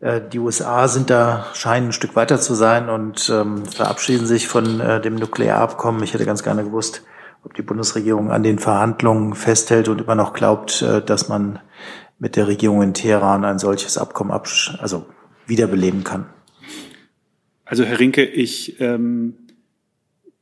Äh, 0.00 0.20
die 0.32 0.38
USA 0.38 0.88
sind 0.88 1.10
da, 1.10 1.46
scheinen 1.54 1.88
ein 1.88 1.92
Stück 1.92 2.16
weiter 2.16 2.40
zu 2.40 2.54
sein 2.54 2.88
und 2.88 3.30
ähm, 3.32 3.64
verabschieden 3.66 4.26
sich 4.26 4.48
von 4.48 4.80
äh, 4.80 5.00
dem 5.00 5.14
Nuklearabkommen. 5.16 6.02
Ich 6.02 6.14
hätte 6.14 6.26
ganz 6.26 6.42
gerne 6.42 6.64
gewusst, 6.64 7.02
ob 7.44 7.54
die 7.54 7.62
Bundesregierung 7.62 8.30
an 8.30 8.42
den 8.42 8.58
Verhandlungen 8.58 9.34
festhält 9.34 9.88
und 9.88 10.00
immer 10.00 10.16
noch 10.16 10.32
glaubt, 10.32 10.82
dass 11.06 11.28
man 11.28 11.60
mit 12.18 12.34
der 12.34 12.48
Regierung 12.48 12.82
in 12.82 12.94
Teheran 12.94 13.44
ein 13.44 13.58
solches 13.58 13.98
Abkommen 13.98 14.32
also 14.32 15.06
wiederbeleben 15.46 16.04
kann? 16.04 16.26
Also 17.64 17.84
Herr 17.84 17.98
Rinke, 17.98 18.24
ich 18.24 18.80
ähm, 18.80 19.34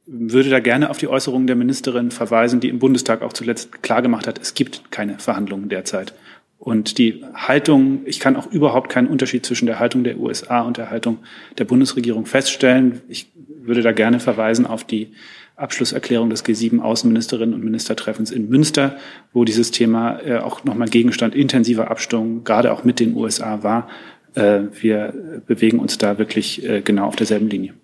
würde 0.06 0.50
da 0.50 0.60
gerne 0.60 0.90
auf 0.90 0.98
die 0.98 1.08
Äußerungen 1.08 1.46
der 1.46 1.56
Ministerin 1.56 2.10
verweisen, 2.10 2.60
die 2.60 2.68
im 2.68 2.78
Bundestag 2.78 3.22
auch 3.22 3.32
zuletzt 3.32 3.82
klargemacht 3.82 4.26
hat, 4.26 4.38
es 4.38 4.54
gibt 4.54 4.90
keine 4.90 5.18
Verhandlungen 5.18 5.68
derzeit. 5.68 6.14
Und 6.58 6.98
die 6.98 7.22
Haltung, 7.34 8.00
ich 8.06 8.20
kann 8.20 8.36
auch 8.36 8.46
überhaupt 8.46 8.90
keinen 8.90 9.08
Unterschied 9.08 9.44
zwischen 9.44 9.66
der 9.66 9.78
Haltung 9.78 10.02
der 10.02 10.18
USA 10.18 10.62
und 10.62 10.78
der 10.78 10.90
Haltung 10.90 11.18
der 11.58 11.64
Bundesregierung 11.64 12.24
feststellen. 12.26 13.02
Ich 13.08 13.32
würde 13.36 13.82
da 13.82 13.92
gerne 13.92 14.18
verweisen 14.18 14.66
auf 14.66 14.84
die 14.84 15.12
Abschlusserklärung 15.56 16.30
des 16.30 16.44
G7-Außenministerinnen 16.44 17.54
und 17.54 17.62
Ministertreffens 17.64 18.30
in 18.30 18.48
Münster, 18.48 18.96
wo 19.32 19.44
dieses 19.44 19.70
Thema 19.70 20.18
äh, 20.20 20.38
auch 20.38 20.64
nochmal 20.64 20.88
Gegenstand 20.88 21.34
intensiver 21.34 21.90
Abstimmung, 21.90 22.44
gerade 22.44 22.72
auch 22.72 22.82
mit 22.84 22.98
den 22.98 23.14
USA 23.14 23.62
war. 23.62 23.88
Äh, 24.34 24.62
wir 24.80 25.42
bewegen 25.46 25.78
uns 25.78 25.98
da 25.98 26.18
wirklich 26.18 26.68
äh, 26.68 26.80
genau 26.80 27.06
auf 27.06 27.16
derselben 27.16 27.48
Linie. 27.48 27.74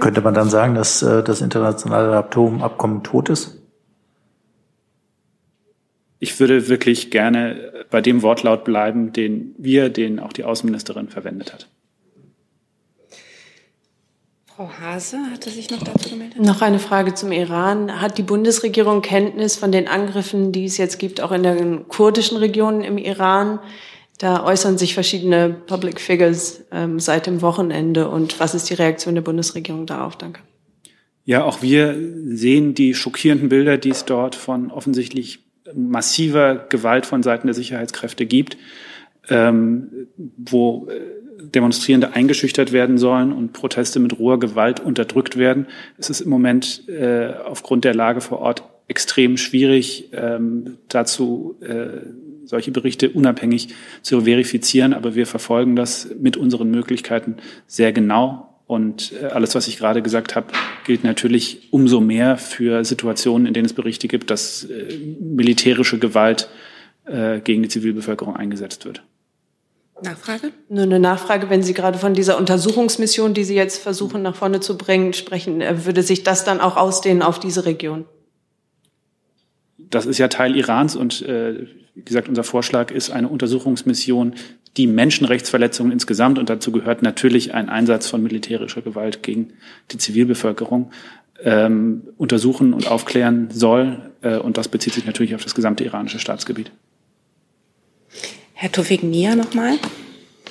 Könnte 0.00 0.22
man 0.22 0.34
dann 0.34 0.50
sagen, 0.50 0.74
dass 0.74 0.98
das 0.98 1.40
internationale 1.40 2.16
Atomabkommen 2.16 3.04
tot 3.04 3.28
ist? 3.28 3.61
Ich 6.22 6.38
würde 6.38 6.68
wirklich 6.68 7.10
gerne 7.10 7.84
bei 7.90 8.00
dem 8.00 8.22
Wortlaut 8.22 8.62
bleiben, 8.62 9.12
den 9.12 9.56
wir, 9.58 9.88
den 9.88 10.20
auch 10.20 10.32
die 10.32 10.44
Außenministerin 10.44 11.08
verwendet 11.08 11.52
hat. 11.52 11.66
Frau 14.46 14.70
Hase 14.80 15.18
hatte 15.32 15.50
sich 15.50 15.68
noch 15.70 15.82
dazu 15.82 16.10
gemeldet. 16.10 16.40
Noch 16.40 16.62
eine 16.62 16.78
Frage 16.78 17.14
zum 17.14 17.32
Iran. 17.32 18.00
Hat 18.00 18.18
die 18.18 18.22
Bundesregierung 18.22 19.02
Kenntnis 19.02 19.56
von 19.56 19.72
den 19.72 19.88
Angriffen, 19.88 20.52
die 20.52 20.64
es 20.64 20.76
jetzt 20.76 21.00
gibt, 21.00 21.20
auch 21.20 21.32
in 21.32 21.42
den 21.42 21.88
kurdischen 21.88 22.36
Regionen 22.36 22.82
im 22.82 22.98
Iran? 22.98 23.58
Da 24.18 24.44
äußern 24.44 24.78
sich 24.78 24.94
verschiedene 24.94 25.50
Public 25.50 26.00
Figures 26.00 26.62
ähm, 26.70 27.00
seit 27.00 27.26
dem 27.26 27.42
Wochenende. 27.42 28.08
Und 28.08 28.38
was 28.38 28.54
ist 28.54 28.70
die 28.70 28.74
Reaktion 28.74 29.16
der 29.16 29.22
Bundesregierung 29.22 29.86
darauf? 29.86 30.14
Danke. 30.14 30.40
Ja, 31.24 31.42
auch 31.42 31.62
wir 31.62 31.96
sehen 32.26 32.74
die 32.74 32.94
schockierenden 32.94 33.48
Bilder, 33.48 33.76
die 33.76 33.90
es 33.90 34.04
dort 34.04 34.36
von 34.36 34.70
offensichtlich 34.70 35.41
massiver 35.74 36.66
Gewalt 36.68 37.06
von 37.06 37.22
Seiten 37.22 37.46
der 37.46 37.54
Sicherheitskräfte 37.54 38.26
gibt, 38.26 38.56
ähm, 39.28 40.08
wo 40.36 40.88
äh, 40.88 41.00
Demonstrierende 41.42 42.14
eingeschüchtert 42.14 42.72
werden 42.72 42.98
sollen 42.98 43.32
und 43.32 43.52
Proteste 43.52 44.00
mit 44.00 44.18
roher 44.18 44.38
Gewalt 44.38 44.80
unterdrückt 44.80 45.36
werden. 45.36 45.66
Es 45.98 46.08
ist 46.08 46.20
im 46.20 46.30
Moment 46.30 46.88
äh, 46.88 47.32
aufgrund 47.44 47.84
der 47.84 47.94
Lage 47.94 48.20
vor 48.20 48.38
Ort 48.38 48.62
extrem 48.88 49.36
schwierig, 49.36 50.10
ähm, 50.12 50.78
dazu 50.88 51.56
äh, 51.60 52.00
solche 52.44 52.70
Berichte 52.70 53.10
unabhängig 53.10 53.68
zu 54.02 54.22
verifizieren. 54.22 54.92
Aber 54.92 55.14
wir 55.14 55.26
verfolgen 55.26 55.76
das 55.76 56.10
mit 56.18 56.36
unseren 56.36 56.70
Möglichkeiten 56.70 57.36
sehr 57.66 57.92
genau. 57.92 58.51
Und 58.72 59.12
äh, 59.12 59.26
alles, 59.26 59.54
was 59.54 59.68
ich 59.68 59.76
gerade 59.76 60.00
gesagt 60.00 60.34
habe, 60.34 60.46
gilt 60.84 61.04
natürlich 61.04 61.68
umso 61.72 62.00
mehr 62.00 62.38
für 62.38 62.86
Situationen, 62.86 63.46
in 63.46 63.52
denen 63.52 63.66
es 63.66 63.74
Berichte 63.74 64.08
gibt, 64.08 64.30
dass 64.30 64.64
äh, 64.64 64.96
militärische 65.20 65.98
Gewalt 65.98 66.48
äh, 67.04 67.40
gegen 67.40 67.62
die 67.62 67.68
Zivilbevölkerung 67.68 68.34
eingesetzt 68.34 68.86
wird. 68.86 69.02
Nachfrage? 70.02 70.52
Nur 70.70 70.84
eine 70.84 70.98
Nachfrage, 70.98 71.50
wenn 71.50 71.62
Sie 71.62 71.74
gerade 71.74 71.98
von 71.98 72.14
dieser 72.14 72.38
Untersuchungsmission, 72.38 73.34
die 73.34 73.44
Sie 73.44 73.54
jetzt 73.54 73.76
versuchen 73.76 74.22
nach 74.22 74.36
vorne 74.36 74.60
zu 74.60 74.78
bringen, 74.78 75.12
sprechen, 75.12 75.62
würde 75.84 76.02
sich 76.02 76.22
das 76.22 76.44
dann 76.44 76.58
auch 76.58 76.78
ausdehnen 76.78 77.20
auf 77.20 77.38
diese 77.38 77.66
Region? 77.66 78.06
Das 79.76 80.06
ist 80.06 80.16
ja 80.16 80.28
Teil 80.28 80.56
Irans 80.56 80.96
und 80.96 81.20
äh, 81.20 81.66
wie 81.94 82.04
gesagt, 82.04 82.26
unser 82.26 82.42
Vorschlag 82.42 82.90
ist 82.90 83.10
eine 83.10 83.28
Untersuchungsmission, 83.28 84.34
die 84.76 84.86
Menschenrechtsverletzungen 84.86 85.92
insgesamt 85.92 86.38
und 86.38 86.48
dazu 86.48 86.72
gehört 86.72 87.02
natürlich 87.02 87.54
ein 87.54 87.68
Einsatz 87.68 88.08
von 88.08 88.22
militärischer 88.22 88.80
Gewalt 88.80 89.22
gegen 89.22 89.52
die 89.90 89.98
Zivilbevölkerung 89.98 90.90
ähm, 91.42 92.08
untersuchen 92.16 92.72
und 92.72 92.90
aufklären 92.90 93.48
soll. 93.50 94.12
Äh, 94.22 94.36
und 94.36 94.56
das 94.56 94.68
bezieht 94.68 94.94
sich 94.94 95.04
natürlich 95.04 95.34
auf 95.34 95.42
das 95.42 95.54
gesamte 95.54 95.84
iranische 95.84 96.18
Staatsgebiet. 96.18 96.72
Herr 98.54 98.72
Tofik 98.72 99.02
Nia 99.02 99.34
nochmal. 99.34 99.78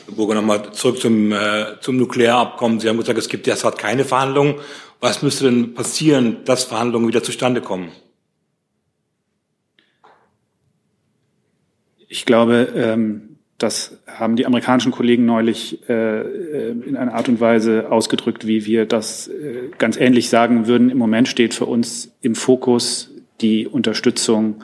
Herr 0.05 0.15
Burger, 0.15 0.36
nochmal 0.36 0.71
zurück 0.73 0.99
zum, 0.99 1.31
äh, 1.31 1.79
zum 1.79 1.97
Nuklearabkommen. 1.97 2.79
Sie 2.79 2.89
haben 2.89 2.97
gesagt, 2.97 3.17
es 3.17 3.29
gibt 3.29 3.47
derzeit 3.47 3.77
keine 3.77 4.05
Verhandlungen. 4.05 4.55
Was 4.99 5.23
müsste 5.23 5.45
denn 5.45 5.73
passieren, 5.73 6.38
dass 6.45 6.65
Verhandlungen 6.65 7.07
wieder 7.07 7.23
zustande 7.23 7.62
kommen? 7.62 7.89
Ich 12.07 12.25
glaube, 12.25 12.67
ähm, 12.75 13.31
das 13.62 13.97
haben 14.08 14.36
die 14.36 14.45
amerikanischen 14.45 14.91
Kollegen 14.91 15.26
neulich 15.26 15.88
äh, 15.89 16.21
äh, 16.21 16.71
in 16.71 16.97
einer 16.97 17.13
Art 17.13 17.30
und 17.30 17.39
Weise 17.39 17.91
ausgedrückt, 17.91 18.47
wie 18.47 18.65
wir 18.65 18.86
das 18.86 19.28
äh, 19.28 19.69
ganz 19.78 19.97
ähnlich 19.97 20.30
sagen 20.30 20.67
würden. 20.67 20.89
Im 20.89 20.97
Moment 20.97 21.28
steht 21.28 21.54
für 21.54 21.65
uns 21.65 22.12
im 22.21 22.36
Fokus 22.36 23.12
die 23.41 23.67
Unterstützung 23.67 24.63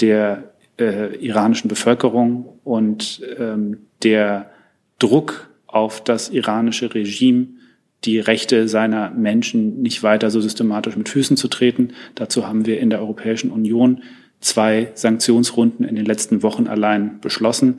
der 0.00 0.52
äh, 0.78 1.16
iranischen 1.16 1.68
Bevölkerung 1.68 2.46
und 2.64 3.22
ähm, 3.38 3.78
der 4.02 4.50
Druck 4.98 5.50
auf 5.66 6.02
das 6.02 6.30
iranische 6.30 6.94
Regime, 6.94 7.48
die 8.04 8.18
Rechte 8.18 8.66
seiner 8.68 9.10
Menschen 9.10 9.82
nicht 9.82 10.02
weiter 10.02 10.30
so 10.30 10.40
systematisch 10.40 10.96
mit 10.96 11.08
Füßen 11.08 11.36
zu 11.36 11.48
treten. 11.48 11.92
Dazu 12.14 12.46
haben 12.46 12.64
wir 12.64 12.80
in 12.80 12.90
der 12.90 13.00
Europäischen 13.00 13.50
Union 13.50 14.02
zwei 14.40 14.90
Sanktionsrunden 14.94 15.86
in 15.86 15.96
den 15.96 16.06
letzten 16.06 16.42
Wochen 16.42 16.66
allein 16.66 17.20
beschlossen. 17.20 17.78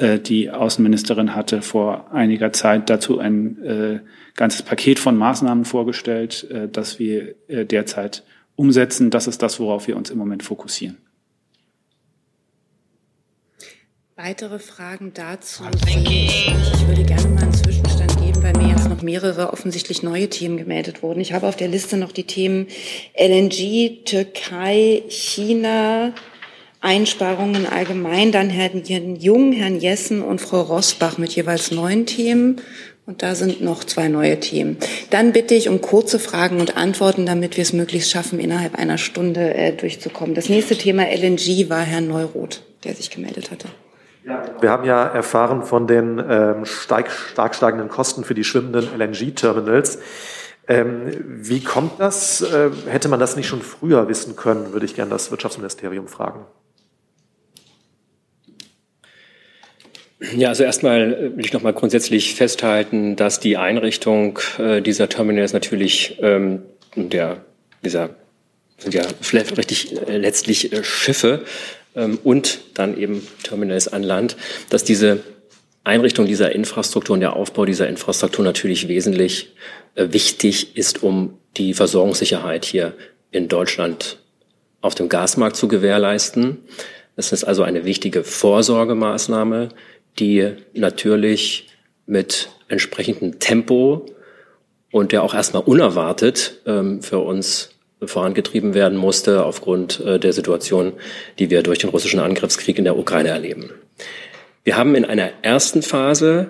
Äh, 0.00 0.18
die 0.18 0.50
Außenministerin 0.50 1.34
hatte 1.34 1.60
vor 1.60 2.10
einiger 2.12 2.52
Zeit 2.52 2.88
dazu 2.88 3.18
ein 3.18 3.62
äh, 3.62 4.00
ganzes 4.34 4.62
Paket 4.62 4.98
von 4.98 5.16
Maßnahmen 5.16 5.66
vorgestellt, 5.66 6.50
äh, 6.50 6.68
das 6.68 6.98
wir 6.98 7.34
äh, 7.48 7.66
derzeit 7.66 8.24
umsetzen. 8.56 9.10
Das 9.10 9.26
ist 9.26 9.42
das, 9.42 9.60
worauf 9.60 9.88
wir 9.88 9.96
uns 9.96 10.10
im 10.10 10.16
Moment 10.16 10.42
fokussieren. 10.42 10.96
Weitere 14.16 14.58
Fragen 14.58 15.12
dazu? 15.14 15.64
Ich 15.86 16.86
würde 16.86 17.04
gerne 17.04 17.28
mal 17.28 17.42
einen 17.42 17.54
Zwischenstand 17.54 18.18
geben, 18.20 18.42
weil 18.42 18.52
mir 18.52 18.68
jetzt 18.68 18.88
noch 18.88 19.00
mehrere 19.00 19.50
offensichtlich 19.50 20.02
neue 20.02 20.28
Themen 20.28 20.58
gemeldet 20.58 21.02
wurden. 21.02 21.20
Ich 21.20 21.32
habe 21.32 21.46
auf 21.46 21.56
der 21.56 21.68
Liste 21.68 21.96
noch 21.96 22.12
die 22.12 22.24
Themen 22.24 22.66
LNG, 23.18 24.04
Türkei, 24.04 25.04
China, 25.08 26.12
Einsparungen 26.80 27.66
allgemein, 27.66 28.32
dann 28.32 28.48
Herrn 28.48 29.16
Jung, 29.16 29.52
Herrn 29.52 29.78
Jessen 29.78 30.22
und 30.22 30.40
Frau 30.40 30.62
Rosbach 30.62 31.18
mit 31.18 31.32
jeweils 31.32 31.70
neun 31.70 32.06
Themen. 32.06 32.60
Und 33.06 33.22
da 33.22 33.34
sind 33.34 33.60
noch 33.60 33.82
zwei 33.82 34.08
neue 34.08 34.38
Themen. 34.38 34.76
Dann 35.10 35.32
bitte 35.32 35.54
ich 35.54 35.68
um 35.68 35.80
kurze 35.80 36.18
Fragen 36.18 36.60
und 36.60 36.76
Antworten, 36.76 37.26
damit 37.26 37.56
wir 37.56 37.62
es 37.62 37.72
möglichst 37.72 38.10
schaffen, 38.10 38.38
innerhalb 38.38 38.76
einer 38.76 38.98
Stunde 38.98 39.52
äh, 39.52 39.72
durchzukommen. 39.72 40.34
Das 40.34 40.48
nächste 40.48 40.76
Thema 40.76 41.02
LNG 41.02 41.68
war 41.68 41.80
Herr 41.80 42.00
Neuroth, 42.00 42.62
der 42.84 42.94
sich 42.94 43.10
gemeldet 43.10 43.50
hatte. 43.50 43.68
Wir 44.60 44.70
haben 44.70 44.84
ja 44.84 45.06
erfahren 45.06 45.64
von 45.64 45.86
den 45.86 46.22
ähm, 46.28 46.64
stark, 46.66 47.10
stark 47.10 47.54
steigenden 47.54 47.88
Kosten 47.88 48.22
für 48.22 48.34
die 48.34 48.44
schwimmenden 48.44 48.88
LNG-Terminals. 48.96 49.98
Ähm, 50.68 51.10
wie 51.26 51.64
kommt 51.64 51.98
das? 51.98 52.42
Äh, 52.42 52.70
hätte 52.88 53.08
man 53.08 53.18
das 53.18 53.34
nicht 53.34 53.48
schon 53.48 53.62
früher 53.62 54.08
wissen 54.08 54.36
können, 54.36 54.72
würde 54.72 54.86
ich 54.86 54.94
gerne 54.94 55.10
das 55.10 55.30
Wirtschaftsministerium 55.30 56.06
fragen. 56.06 56.46
Ja, 60.36 60.48
also 60.48 60.64
erstmal 60.64 61.34
will 61.36 61.44
ich 61.44 61.52
noch 61.52 61.62
mal 61.62 61.72
grundsätzlich 61.72 62.34
festhalten, 62.34 63.16
dass 63.16 63.40
die 63.40 63.56
Einrichtung 63.56 64.38
äh, 64.58 64.82
dieser 64.82 65.08
Terminals 65.08 65.52
natürlich 65.52 66.18
ähm, 66.20 66.62
der 66.94 67.44
dieser 67.82 68.10
sind 68.78 68.94
ja 68.94 69.02
richtig 69.56 69.96
äh, 70.08 70.16
letztlich 70.16 70.72
äh, 70.72 70.82
Schiffe 70.82 71.44
ähm, 71.94 72.18
und 72.24 72.60
dann 72.74 72.98
eben 72.98 73.26
Terminals 73.42 73.88
an 73.88 74.02
Land, 74.02 74.36
dass 74.70 74.84
diese 74.84 75.20
Einrichtung 75.84 76.26
dieser 76.26 76.52
Infrastruktur 76.52 77.14
und 77.14 77.20
der 77.20 77.36
Aufbau 77.36 77.64
dieser 77.64 77.88
Infrastruktur 77.88 78.44
natürlich 78.44 78.88
wesentlich 78.88 79.54
äh, 79.94 80.08
wichtig 80.10 80.76
ist, 80.76 81.02
um 81.02 81.38
die 81.56 81.74
Versorgungssicherheit 81.74 82.64
hier 82.64 82.94
in 83.30 83.48
Deutschland 83.48 84.18
auf 84.80 84.94
dem 84.94 85.08
Gasmarkt 85.08 85.56
zu 85.56 85.68
gewährleisten. 85.68 86.58
Das 87.16 87.32
ist 87.32 87.44
also 87.44 87.62
eine 87.62 87.84
wichtige 87.84 88.24
Vorsorgemaßnahme, 88.24 89.70
die 90.18 90.52
natürlich 90.74 91.68
mit 92.06 92.50
entsprechendem 92.68 93.38
Tempo 93.38 94.06
und 94.90 95.12
der 95.12 95.22
auch 95.22 95.34
erstmal 95.34 95.62
unerwartet 95.62 96.60
ähm, 96.66 97.02
für 97.02 97.18
uns 97.18 97.70
vorangetrieben 98.02 98.74
werden 98.74 98.98
musste 98.98 99.44
aufgrund 99.44 100.00
äh, 100.00 100.18
der 100.18 100.32
Situation, 100.32 100.94
die 101.38 101.50
wir 101.50 101.62
durch 101.62 101.78
den 101.78 101.90
russischen 101.90 102.20
Angriffskrieg 102.20 102.78
in 102.78 102.84
der 102.84 102.98
Ukraine 102.98 103.28
erleben. 103.28 103.70
Wir 104.64 104.76
haben 104.76 104.94
in 104.94 105.04
einer 105.04 105.30
ersten 105.42 105.82
Phase 105.82 106.48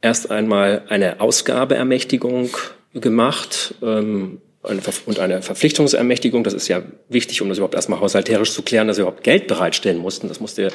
erst 0.00 0.30
einmal 0.30 0.82
eine 0.88 1.20
Ausgabeermächtigung 1.20 2.50
gemacht 2.94 3.74
ähm, 3.82 4.40
und 4.62 5.18
eine 5.18 5.40
Verpflichtungsermächtigung. 5.40 6.44
Das 6.44 6.52
ist 6.52 6.68
ja 6.68 6.82
wichtig, 7.08 7.40
um 7.40 7.48
das 7.48 7.58
überhaupt 7.58 7.74
erstmal 7.74 8.00
haushalterisch 8.00 8.52
zu 8.52 8.62
klären, 8.62 8.88
dass 8.88 8.98
wir 8.98 9.02
überhaupt 9.02 9.24
Geld 9.24 9.46
bereitstellen 9.46 9.96
mussten. 9.96 10.28
Das 10.28 10.40
musste 10.40 10.70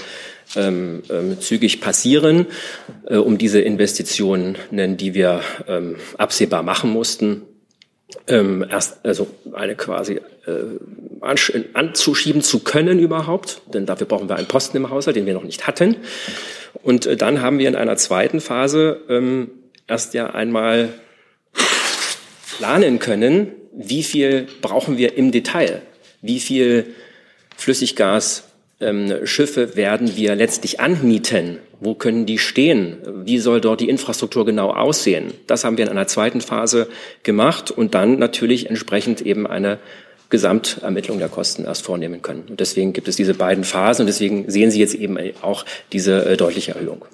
ähm, 0.55 1.03
ähm, 1.09 1.39
zügig 1.39 1.81
passieren, 1.81 2.47
äh, 3.07 3.17
um 3.17 3.37
diese 3.37 3.61
Investitionen, 3.61 4.57
die 4.71 5.13
wir 5.13 5.41
ähm, 5.67 5.97
absehbar 6.17 6.63
machen 6.63 6.89
mussten, 6.89 7.43
ähm, 8.27 8.65
erst 8.69 9.05
also 9.05 9.27
eine 9.53 9.75
quasi 9.75 10.19
äh, 10.45 11.71
anzuschieben 11.73 12.41
zu 12.41 12.59
können 12.59 12.99
überhaupt, 12.99 13.61
denn 13.73 13.85
dafür 13.85 14.07
brauchen 14.07 14.29
wir 14.29 14.35
einen 14.35 14.47
Posten 14.47 14.77
im 14.77 14.89
Haushalt, 14.89 15.15
den 15.15 15.25
wir 15.25 15.33
noch 15.33 15.43
nicht 15.43 15.67
hatten. 15.67 15.97
Und 16.81 17.05
äh, 17.05 17.17
dann 17.17 17.41
haben 17.41 17.59
wir 17.59 17.67
in 17.67 17.75
einer 17.75 17.97
zweiten 17.97 18.41
Phase 18.41 19.01
ähm, 19.09 19.51
erst 19.87 20.13
ja 20.13 20.31
einmal 20.31 20.89
planen 22.57 22.99
können, 22.99 23.51
wie 23.77 24.03
viel 24.03 24.47
brauchen 24.61 24.97
wir 24.97 25.17
im 25.17 25.31
Detail, 25.31 25.81
wie 26.21 26.39
viel 26.39 26.95
Flüssiggas 27.57 28.43
ähm, 28.79 29.25
Schiffe 29.25 29.75
werden 29.75 30.15
wir 30.15 30.35
letztlich 30.35 30.79
anmieten? 30.79 31.59
Wo 31.79 31.93
können 31.93 32.25
die 32.25 32.37
stehen? 32.37 32.97
Wie 33.25 33.37
soll 33.37 33.61
dort 33.61 33.81
die 33.81 33.89
Infrastruktur 33.89 34.45
genau 34.45 34.71
aussehen? 34.71 35.33
Das 35.47 35.63
haben 35.63 35.77
wir 35.77 35.85
in 35.85 35.91
einer 35.91 36.07
zweiten 36.07 36.41
Phase 36.41 36.87
gemacht 37.23 37.69
und 37.69 37.93
dann 37.93 38.17
natürlich 38.17 38.69
entsprechend 38.69 39.21
eben 39.21 39.45
eine 39.45 39.79
Gesamtermittlung 40.29 41.19
der 41.19 41.29
Kosten 41.29 41.65
erst 41.65 41.83
vornehmen 41.83 42.21
können. 42.21 42.45
Und 42.49 42.59
deswegen 42.59 42.93
gibt 42.93 43.07
es 43.07 43.15
diese 43.15 43.33
beiden 43.33 43.63
Phasen 43.63 44.03
und 44.03 44.07
deswegen 44.07 44.49
sehen 44.49 44.71
Sie 44.71 44.79
jetzt 44.79 44.95
eben 44.95 45.17
auch 45.41 45.65
diese 45.91 46.25
äh, 46.25 46.37
deutliche 46.37 46.73
Erhöhung. 46.73 47.05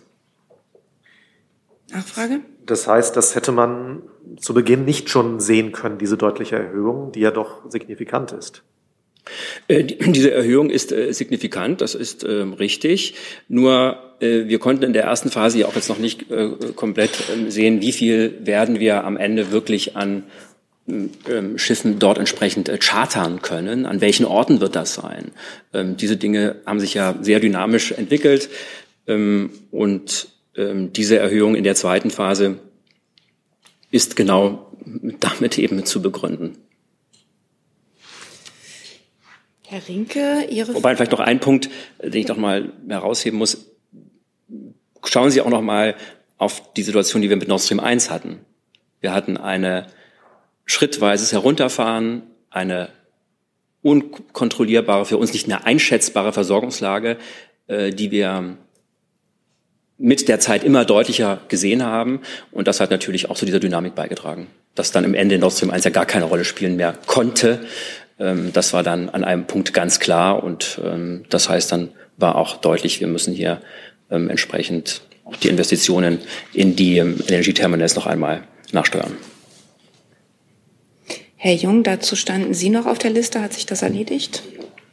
Nachfrage? 1.91 2.39
Das 2.65 2.87
heißt, 2.87 3.15
das 3.17 3.35
hätte 3.35 3.51
man 3.51 4.03
zu 4.37 4.53
Beginn 4.53 4.85
nicht 4.85 5.09
schon 5.09 5.39
sehen 5.39 5.71
können, 5.71 5.97
diese 5.97 6.17
deutliche 6.17 6.57
Erhöhung, 6.57 7.11
die 7.11 7.21
ja 7.21 7.31
doch 7.31 7.69
signifikant 7.69 8.31
ist. 8.31 8.63
Äh, 9.67 9.83
diese 10.11 10.31
Erhöhung 10.31 10.69
ist 10.69 10.91
äh, 10.91 11.11
signifikant, 11.11 11.81
das 11.81 11.95
ist 11.95 12.23
ähm, 12.23 12.53
richtig. 12.53 13.15
Nur 13.47 13.97
äh, 14.19 14.47
wir 14.47 14.59
konnten 14.59 14.83
in 14.83 14.93
der 14.93 15.03
ersten 15.03 15.29
Phase 15.29 15.59
ja 15.59 15.67
auch 15.67 15.75
jetzt 15.75 15.89
noch 15.89 15.99
nicht 15.99 16.25
komplett 16.75 17.11
ähm, 17.33 17.51
sehen, 17.51 17.81
wie 17.81 17.91
viel 17.91 18.39
werden 18.43 18.79
wir 18.79 19.03
am 19.03 19.17
Ende 19.17 19.51
wirklich 19.51 19.95
an 19.95 20.23
ähm, 20.87 21.57
Schiffen 21.57 21.99
dort 21.99 22.17
entsprechend 22.17 22.71
chartern 22.79 23.41
können. 23.41 23.85
An 23.85 24.01
welchen 24.01 24.25
Orten 24.25 24.61
wird 24.61 24.75
das 24.75 24.95
sein? 24.95 25.31
diese 25.73 26.17
Dinge 26.17 26.57
haben 26.65 26.79
sich 26.79 26.95
ja 26.95 27.15
sehr 27.21 27.39
dynamisch 27.39 27.91
entwickelt 27.93 28.49
und 29.05 30.27
diese 30.55 31.17
Erhöhung 31.17 31.55
in 31.55 31.63
der 31.63 31.75
zweiten 31.75 32.11
Phase 32.11 32.59
ist 33.89 34.15
genau 34.15 34.71
damit 35.19 35.57
eben 35.57 35.85
zu 35.85 36.01
begründen. 36.01 36.57
Herr 39.67 39.87
Rinke, 39.87 40.47
Ihre 40.49 40.73
Wobei 40.73 40.95
vielleicht 40.95 41.13
noch 41.13 41.21
ein 41.21 41.39
Punkt, 41.39 41.69
den 42.03 42.13
ich 42.13 42.27
noch 42.27 42.37
mal 42.37 42.73
herausheben 42.89 43.39
muss. 43.39 43.71
Schauen 45.05 45.31
Sie 45.31 45.41
auch 45.41 45.49
noch 45.49 45.61
mal 45.61 45.95
auf 46.37 46.73
die 46.73 46.83
Situation, 46.83 47.21
die 47.21 47.29
wir 47.29 47.37
mit 47.37 47.47
Nord 47.47 47.61
Stream 47.61 47.79
1 47.79 48.09
hatten. 48.09 48.39
Wir 48.99 49.13
hatten 49.13 49.37
eine 49.37 49.87
schrittweises 50.65 51.31
Herunterfahren, 51.31 52.23
eine 52.49 52.89
unkontrollierbare, 53.81 55.05
für 55.05 55.17
uns 55.17 55.33
nicht 55.33 55.47
mehr 55.47 55.65
einschätzbare 55.65 56.33
Versorgungslage, 56.33 57.17
äh, 57.67 57.91
die 57.91 58.11
wir 58.11 58.57
mit 60.01 60.27
der 60.27 60.39
Zeit 60.39 60.63
immer 60.63 60.83
deutlicher 60.83 61.41
gesehen 61.47 61.83
haben. 61.83 62.21
Und 62.51 62.67
das 62.67 62.79
hat 62.79 62.91
natürlich 62.91 63.29
auch 63.29 63.35
zu 63.35 63.45
dieser 63.45 63.59
Dynamik 63.59 63.95
beigetragen, 63.95 64.47
dass 64.75 64.91
dann 64.91 65.03
im 65.03 65.13
Ende 65.13 65.37
Nord 65.37 65.53
Stream 65.53 65.71
1 65.71 65.83
ja 65.83 65.91
gar 65.91 66.05
keine 66.05 66.25
Rolle 66.25 66.43
spielen 66.43 66.75
mehr 66.75 66.95
konnte, 67.05 67.59
ähm, 68.21 68.53
das 68.53 68.71
war 68.71 68.83
dann 68.83 69.09
an 69.09 69.23
einem 69.23 69.45
Punkt 69.45 69.73
ganz 69.73 69.99
klar 69.99 70.43
und 70.43 70.79
ähm, 70.85 71.25
das 71.29 71.49
heißt, 71.49 71.71
dann 71.71 71.89
war 72.17 72.35
auch 72.35 72.57
deutlich, 72.57 72.99
wir 72.99 73.07
müssen 73.07 73.33
hier 73.33 73.61
ähm, 74.11 74.29
entsprechend 74.29 75.01
auch 75.25 75.35
die 75.35 75.47
Investitionen 75.47 76.19
in 76.53 76.75
die 76.75 76.97
Energieterminals 76.97 77.95
noch 77.95 78.05
einmal 78.05 78.43
nachsteuern. 78.71 79.17
Herr 81.35 81.55
Jung, 81.55 81.83
dazu 81.83 82.15
standen 82.15 82.53
Sie 82.53 82.69
noch 82.69 82.85
auf 82.85 82.99
der 82.99 83.09
Liste. 83.09 83.41
Hat 83.41 83.53
sich 83.53 83.65
das 83.65 83.81
erledigt? 83.81 84.43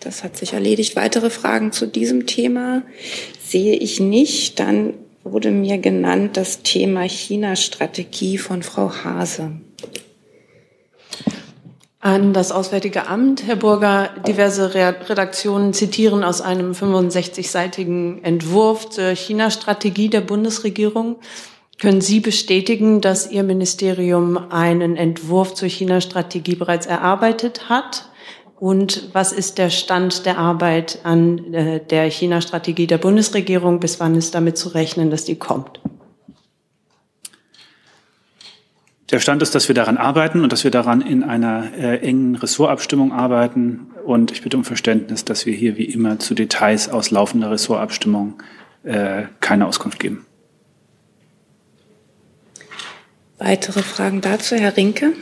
Das 0.01 0.23
hat 0.23 0.37
sich 0.37 0.53
erledigt. 0.53 0.97
Weitere 0.97 1.31
Fragen 1.31 1.73
zu 1.73 1.87
diesem 1.87 2.27
Thema 2.27 2.83
sehe 3.45 3.77
ich 3.77 3.99
nicht. 3.99 4.61
Dann 4.61 4.95
wurde 5.25 5.51
mir 5.51 5.79
genannt 5.79 6.37
das 6.37 6.63
Thema 6.63 7.03
China-Strategie 7.03 8.39
von 8.39 8.63
Frau 8.63 8.93
Hase. 9.05 9.53
An 12.01 12.33
das 12.33 12.53
Auswärtige 12.53 13.09
Amt, 13.09 13.45
Herr 13.45 13.57
Burger, 13.57 14.11
diverse 14.25 14.73
Redaktionen 14.73 15.73
zitieren 15.73 16.23
aus 16.23 16.41
einem 16.41 16.71
65-seitigen 16.71 18.23
Entwurf 18.23 18.89
zur 18.89 19.17
China-Strategie 19.17 20.09
der 20.09 20.21
Bundesregierung. 20.21 21.17
Können 21.81 22.01
Sie 22.01 22.21
bestätigen, 22.21 23.01
dass 23.01 23.31
Ihr 23.31 23.43
Ministerium 23.43 24.37
einen 24.51 24.97
Entwurf 24.97 25.55
zur 25.55 25.69
China-Strategie 25.69 26.55
bereits 26.55 26.87
erarbeitet 26.87 27.69
hat? 27.69 28.09
Und 28.59 29.11
was 29.13 29.31
ist 29.31 29.59
der 29.59 29.71
Stand 29.71 30.27
der 30.27 30.37
Arbeit 30.37 30.99
an 31.05 31.55
äh, 31.55 31.81
der 31.81 32.11
China-Strategie 32.11 32.89
der 32.89 32.99
Bundesregierung? 32.99 33.79
Bis 33.79 34.01
wann 34.01 34.17
ist 34.17 34.35
damit 34.35 34.59
zu 34.59 34.71
rechnen, 34.71 35.11
dass 35.11 35.25
die 35.25 35.37
kommt? 35.37 35.81
Der 39.13 39.21
Stand 39.21 39.43
ist, 39.43 39.55
dass 39.55 39.69
wir 39.69 39.77
daran 39.77 39.97
arbeiten 39.97 40.43
und 40.43 40.53
dass 40.53 40.65
wir 40.65 40.73
daran 40.73 41.01
in 41.01 41.23
einer 41.23 41.73
äh, 41.73 41.99
engen 41.99 42.35
Ressortabstimmung 42.35 43.13
arbeiten. 43.13 43.93
Und 44.05 44.33
ich 44.33 44.43
bitte 44.43 44.57
um 44.57 44.65
Verständnis, 44.65 45.25
dass 45.25 45.47
wir 45.47 45.55
hier 45.55 45.77
wie 45.77 45.85
immer 45.85 46.19
zu 46.19 46.35
Details 46.35 46.89
aus 46.89 47.13
laufender 47.13 47.53
Ressortabstimmung 47.53 48.43
äh, 48.83 49.25
keine 49.39 49.67
Auskunft 49.67 50.01
geben. 50.01 50.27
Weitere 53.39 53.83
Fragen 53.83 54.21
dazu, 54.21 54.57
Herr 54.57 54.77
Rinke? 54.77 55.13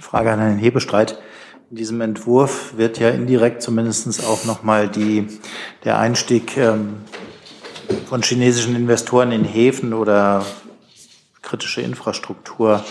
Frage 0.00 0.30
an 0.30 0.38
Herrn 0.38 0.58
Hebestreit. 0.58 1.18
In 1.72 1.76
diesem 1.76 2.02
Entwurf 2.02 2.76
wird 2.76 2.98
ja 2.98 3.08
indirekt 3.08 3.62
zumindest 3.62 4.26
auch 4.26 4.44
nochmal 4.44 4.90
die, 4.90 5.26
der 5.84 5.98
Einstieg 5.98 6.58
ähm, 6.58 6.96
von 8.10 8.20
chinesischen 8.20 8.76
Investoren 8.76 9.32
in 9.32 9.42
Häfen 9.42 9.94
oder 9.94 10.44
kritische 11.40 11.80
Infrastruktur 11.80 12.84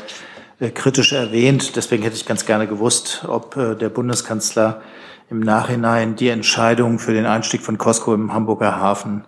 äh, 0.60 0.72
kritisch 0.72 1.14
erwähnt. 1.14 1.76
Deswegen 1.76 2.02
hätte 2.02 2.16
ich 2.16 2.26
ganz 2.26 2.48
gerne 2.48 2.66
gewusst, 2.66 3.24
ob 3.28 3.56
äh, 3.56 3.76
der 3.76 3.90
Bundeskanzler 3.90 4.82
im 5.30 5.42
Nachhinein 5.42 6.16
die 6.16 6.30
Entscheidung 6.30 6.98
für 6.98 7.14
den 7.14 7.28
Einstieg 7.28 7.62
von 7.62 7.78
Costco 7.78 8.16
im 8.16 8.34
Hamburger 8.34 8.78
Hafen 8.78 9.26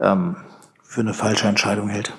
ähm, 0.00 0.34
für 0.82 1.02
eine 1.02 1.14
falsche 1.14 1.46
Entscheidung 1.46 1.90
hält. 1.90 2.12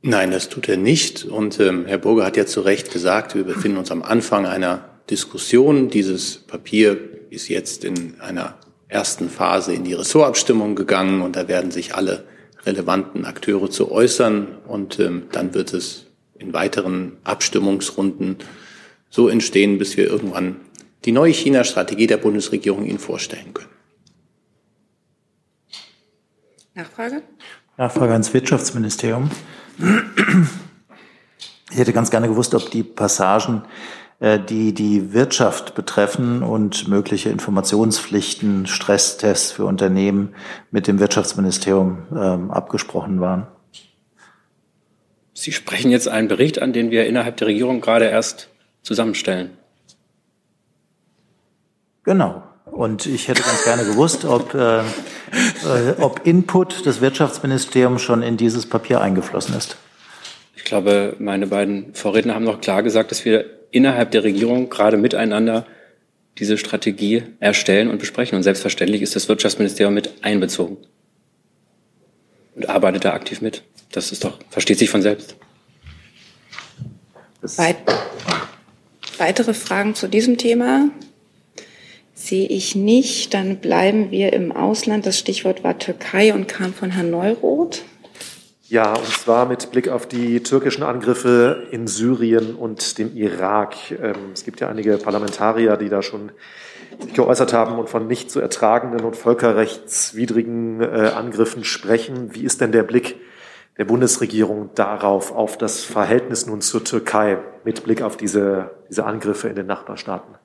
Nein, 0.00 0.32
das 0.32 0.48
tut 0.48 0.68
er 0.68 0.78
nicht. 0.78 1.24
Und 1.26 1.60
ähm, 1.60 1.86
Herr 1.86 1.98
Burger 1.98 2.24
hat 2.24 2.36
ja 2.36 2.44
zu 2.44 2.62
Recht 2.62 2.92
gesagt, 2.92 3.36
wir 3.36 3.44
befinden 3.44 3.78
uns 3.78 3.92
am 3.92 4.02
Anfang 4.02 4.46
einer 4.46 4.88
Diskussion. 5.10 5.88
Dieses 5.88 6.38
Papier 6.38 6.98
ist 7.30 7.48
jetzt 7.48 7.84
in 7.84 8.20
einer 8.20 8.58
ersten 8.88 9.28
Phase 9.28 9.72
in 9.72 9.84
die 9.84 9.94
Ressortabstimmung 9.94 10.74
gegangen 10.74 11.22
und 11.22 11.36
da 11.36 11.48
werden 11.48 11.70
sich 11.70 11.94
alle 11.94 12.24
relevanten 12.64 13.24
Akteure 13.24 13.70
zu 13.70 13.90
äußern 13.90 14.58
und 14.66 15.00
ähm, 15.00 15.24
dann 15.32 15.54
wird 15.54 15.72
es 15.72 16.06
in 16.34 16.52
weiteren 16.52 17.16
Abstimmungsrunden 17.24 18.36
so 19.10 19.28
entstehen, 19.28 19.78
bis 19.78 19.96
wir 19.96 20.06
irgendwann 20.06 20.56
die 21.04 21.12
neue 21.12 21.32
China-Strategie 21.32 22.06
der 22.06 22.18
Bundesregierung 22.18 22.84
Ihnen 22.84 22.98
vorstellen 22.98 23.52
können. 23.54 23.68
Nachfrage? 26.74 27.22
Nachfrage 27.76 28.12
ans 28.12 28.32
Wirtschaftsministerium. 28.32 29.30
Ich 31.70 31.78
hätte 31.78 31.92
ganz 31.92 32.10
gerne 32.10 32.28
gewusst, 32.28 32.54
ob 32.54 32.70
die 32.70 32.82
Passagen, 32.82 33.62
die 34.22 34.72
die 34.72 35.12
Wirtschaft 35.12 35.74
betreffen 35.74 36.44
und 36.44 36.86
mögliche 36.86 37.28
Informationspflichten, 37.30 38.66
Stresstests 38.66 39.50
für 39.50 39.64
Unternehmen 39.64 40.34
mit 40.70 40.86
dem 40.86 41.00
Wirtschaftsministerium 41.00 42.06
ähm, 42.14 42.50
abgesprochen 42.52 43.20
waren. 43.20 43.48
Sie 45.34 45.50
sprechen 45.50 45.90
jetzt 45.90 46.06
einen 46.06 46.28
Bericht 46.28 46.62
an, 46.62 46.72
den 46.72 46.92
wir 46.92 47.06
innerhalb 47.06 47.36
der 47.38 47.48
Regierung 47.48 47.80
gerade 47.80 48.04
erst 48.04 48.48
zusammenstellen. 48.82 49.50
Genau. 52.04 52.44
Und 52.66 53.06
ich 53.06 53.28
hätte 53.28 53.42
ganz 53.42 53.64
gerne 53.64 53.84
gewusst, 53.84 54.24
ob, 54.24 54.54
äh, 54.54 54.80
äh, 54.80 54.82
ob 55.98 56.26
Input 56.26 56.86
des 56.86 57.00
Wirtschaftsministeriums 57.00 58.02
schon 58.02 58.22
in 58.22 58.36
dieses 58.36 58.66
Papier 58.66 59.00
eingeflossen 59.00 59.56
ist. 59.56 59.76
Ich 60.54 60.64
glaube, 60.64 61.16
meine 61.18 61.48
beiden 61.48 61.94
Vorredner 61.94 62.34
haben 62.34 62.44
noch 62.44 62.60
klar 62.60 62.82
gesagt, 62.82 63.10
dass 63.10 63.24
wir 63.24 63.61
innerhalb 63.72 64.12
der 64.12 64.22
Regierung 64.22 64.68
gerade 64.68 64.96
miteinander 64.96 65.66
diese 66.38 66.56
Strategie 66.56 67.24
erstellen 67.40 67.88
und 67.88 67.98
besprechen. 67.98 68.36
Und 68.36 68.44
selbstverständlich 68.44 69.02
ist 69.02 69.16
das 69.16 69.28
Wirtschaftsministerium 69.28 69.94
mit 69.94 70.12
einbezogen 70.22 70.76
und 72.54 72.68
arbeitet 72.68 73.04
da 73.04 73.12
aktiv 73.12 73.40
mit. 73.40 73.62
Das 73.90 74.12
ist 74.12 74.24
doch, 74.24 74.38
versteht 74.50 74.78
sich 74.78 74.90
von 74.90 75.02
selbst. 75.02 75.36
Weit 77.42 77.76
weitere 79.18 79.54
Fragen 79.54 79.94
zu 79.94 80.08
diesem 80.08 80.38
Thema? 80.38 80.90
Sehe 82.14 82.46
ich 82.46 82.74
nicht. 82.74 83.34
Dann 83.34 83.58
bleiben 83.58 84.10
wir 84.10 84.32
im 84.32 84.52
Ausland. 84.52 85.06
Das 85.06 85.18
Stichwort 85.18 85.64
war 85.64 85.78
Türkei 85.78 86.32
und 86.34 86.46
kam 86.46 86.72
von 86.72 86.90
Herrn 86.90 87.10
Neuroth. 87.10 87.82
Ja, 88.72 88.94
und 88.94 89.06
zwar 89.06 89.44
mit 89.44 89.70
Blick 89.70 89.90
auf 89.90 90.06
die 90.06 90.42
türkischen 90.42 90.82
Angriffe 90.82 91.66
in 91.72 91.86
Syrien 91.86 92.54
und 92.54 92.96
dem 92.96 93.14
Irak. 93.14 93.74
Ähm, 93.90 94.32
es 94.32 94.44
gibt 94.44 94.60
ja 94.60 94.68
einige 94.68 94.96
Parlamentarier, 94.96 95.76
die 95.76 95.90
da 95.90 96.00
schon 96.00 96.32
sich 96.98 97.12
geäußert 97.12 97.52
haben 97.52 97.78
und 97.78 97.90
von 97.90 98.06
nicht 98.06 98.30
zu 98.30 98.40
ertragenden 98.40 99.04
und 99.04 99.14
völkerrechtswidrigen 99.14 100.80
äh, 100.80 101.10
Angriffen 101.14 101.64
sprechen. 101.64 102.34
Wie 102.34 102.44
ist 102.44 102.62
denn 102.62 102.72
der 102.72 102.82
Blick 102.82 103.16
der 103.76 103.84
Bundesregierung 103.84 104.70
darauf, 104.74 105.32
auf 105.32 105.58
das 105.58 105.84
Verhältnis 105.84 106.46
nun 106.46 106.62
zur 106.62 106.82
Türkei 106.82 107.40
mit 107.64 107.84
Blick 107.84 108.00
auf 108.00 108.16
diese, 108.16 108.70
diese 108.88 109.04
Angriffe 109.04 109.48
in 109.48 109.54
den 109.54 109.66
Nachbarstaaten? 109.66 110.36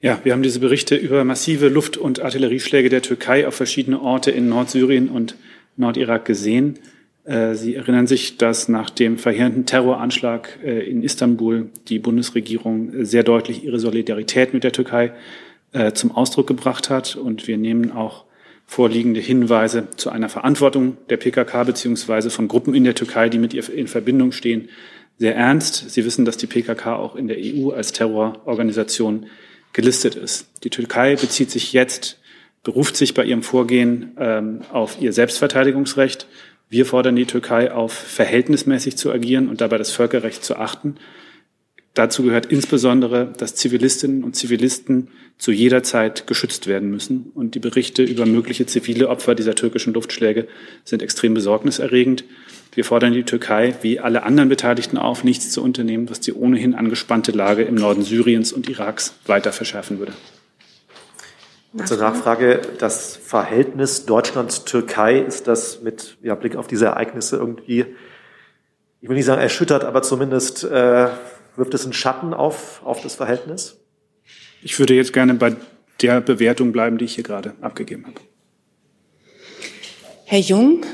Ja, 0.00 0.18
wir 0.24 0.32
haben 0.32 0.42
diese 0.42 0.58
Berichte 0.58 0.96
über 0.96 1.22
massive 1.22 1.68
Luft- 1.68 1.98
und 1.98 2.18
Artillerieschläge 2.18 2.88
der 2.88 3.02
Türkei 3.02 3.46
auf 3.46 3.54
verschiedene 3.54 4.02
Orte 4.02 4.32
in 4.32 4.48
Nordsyrien 4.48 5.08
und 5.08 5.36
Nordirak 5.80 6.24
gesehen. 6.24 6.78
Äh, 7.24 7.54
Sie 7.54 7.74
erinnern 7.74 8.06
sich, 8.06 8.38
dass 8.38 8.68
nach 8.68 8.90
dem 8.90 9.18
verheerenden 9.18 9.66
Terroranschlag 9.66 10.58
äh, 10.64 10.88
in 10.88 11.02
Istanbul 11.02 11.70
die 11.88 11.98
Bundesregierung 11.98 13.04
sehr 13.04 13.22
deutlich 13.22 13.64
ihre 13.64 13.78
Solidarität 13.78 14.54
mit 14.54 14.64
der 14.64 14.72
Türkei 14.72 15.12
äh, 15.72 15.92
zum 15.92 16.12
Ausdruck 16.12 16.46
gebracht 16.46 16.90
hat. 16.90 17.16
Und 17.16 17.48
wir 17.48 17.58
nehmen 17.58 17.92
auch 17.92 18.24
vorliegende 18.66 19.20
Hinweise 19.20 19.88
zu 19.96 20.10
einer 20.10 20.28
Verantwortung 20.28 20.96
der 21.08 21.16
PKK 21.16 21.64
beziehungsweise 21.64 22.30
von 22.30 22.46
Gruppen 22.46 22.74
in 22.74 22.84
der 22.84 22.94
Türkei, 22.94 23.28
die 23.28 23.38
mit 23.38 23.52
ihr 23.52 23.68
in 23.68 23.88
Verbindung 23.88 24.30
stehen, 24.30 24.68
sehr 25.18 25.34
ernst. 25.34 25.90
Sie 25.90 26.04
wissen, 26.04 26.24
dass 26.24 26.36
die 26.36 26.46
PKK 26.46 26.96
auch 26.96 27.16
in 27.16 27.26
der 27.26 27.36
EU 27.38 27.70
als 27.70 27.92
Terrororganisation 27.92 29.26
gelistet 29.72 30.14
ist. 30.14 30.48
Die 30.64 30.70
Türkei 30.70 31.16
bezieht 31.16 31.50
sich 31.50 31.72
jetzt, 31.72 32.20
beruft 32.62 32.96
sich 32.96 33.14
bei 33.14 33.24
ihrem 33.24 33.42
Vorgehen 33.42 34.12
ähm, 34.18 34.60
auf 34.72 35.00
ihr 35.00 35.12
Selbstverteidigungsrecht. 35.12 36.26
Wir 36.68 36.86
fordern 36.86 37.16
die 37.16 37.26
Türkei 37.26 37.72
auf, 37.72 37.92
verhältnismäßig 37.92 38.96
zu 38.96 39.10
agieren 39.10 39.48
und 39.48 39.60
dabei 39.60 39.78
das 39.78 39.90
Völkerrecht 39.90 40.44
zu 40.44 40.56
achten. 40.56 40.96
Dazu 41.94 42.22
gehört 42.22 42.46
insbesondere, 42.46 43.32
dass 43.36 43.56
Zivilistinnen 43.56 44.22
und 44.22 44.36
Zivilisten 44.36 45.08
zu 45.38 45.50
jeder 45.50 45.82
Zeit 45.82 46.28
geschützt 46.28 46.68
werden 46.68 46.88
müssen. 46.88 47.32
Und 47.34 47.56
die 47.56 47.58
Berichte 47.58 48.04
über 48.04 48.26
mögliche 48.26 48.66
zivile 48.66 49.08
Opfer 49.08 49.34
dieser 49.34 49.56
türkischen 49.56 49.94
Luftschläge 49.94 50.46
sind 50.84 51.02
extrem 51.02 51.34
besorgniserregend. 51.34 52.24
Wir 52.72 52.84
fordern 52.84 53.12
die 53.12 53.24
Türkei 53.24 53.74
wie 53.82 53.98
alle 53.98 54.22
anderen 54.22 54.48
Beteiligten 54.48 54.98
auf, 54.98 55.24
nichts 55.24 55.50
zu 55.50 55.64
unternehmen, 55.64 56.08
was 56.08 56.20
die 56.20 56.32
ohnehin 56.32 56.74
angespannte 56.74 57.32
Lage 57.32 57.62
im 57.62 57.74
Norden 57.74 58.02
Syriens 58.02 58.52
und 58.52 58.68
Iraks 58.68 59.14
weiter 59.26 59.52
verschärfen 59.52 59.98
würde. 59.98 60.12
Zur 61.84 61.98
Nachfrage, 61.98 62.62
das 62.78 63.16
Verhältnis 63.16 64.04
Deutschland-Türkei, 64.04 65.20
ist 65.20 65.46
das 65.46 65.82
mit 65.82 66.18
ja, 66.20 66.34
Blick 66.34 66.56
auf 66.56 66.66
diese 66.66 66.86
Ereignisse 66.86 67.36
irgendwie, 67.36 67.86
ich 69.00 69.08
will 69.08 69.16
nicht 69.16 69.26
sagen 69.26 69.40
erschüttert, 69.40 69.84
aber 69.84 70.02
zumindest 70.02 70.64
äh, 70.64 71.08
wirft 71.54 71.74
es 71.74 71.84
einen 71.84 71.92
Schatten 71.92 72.34
auf, 72.34 72.82
auf 72.84 73.02
das 73.02 73.14
Verhältnis? 73.14 73.78
Ich 74.62 74.78
würde 74.80 74.94
jetzt 74.94 75.12
gerne 75.12 75.34
bei 75.34 75.54
der 76.02 76.20
Bewertung 76.20 76.72
bleiben, 76.72 76.98
die 76.98 77.04
ich 77.04 77.14
hier 77.14 77.24
gerade 77.24 77.54
abgegeben 77.60 78.04
habe. 78.06 78.20
Herr 80.24 80.40
Jung, 80.40 80.84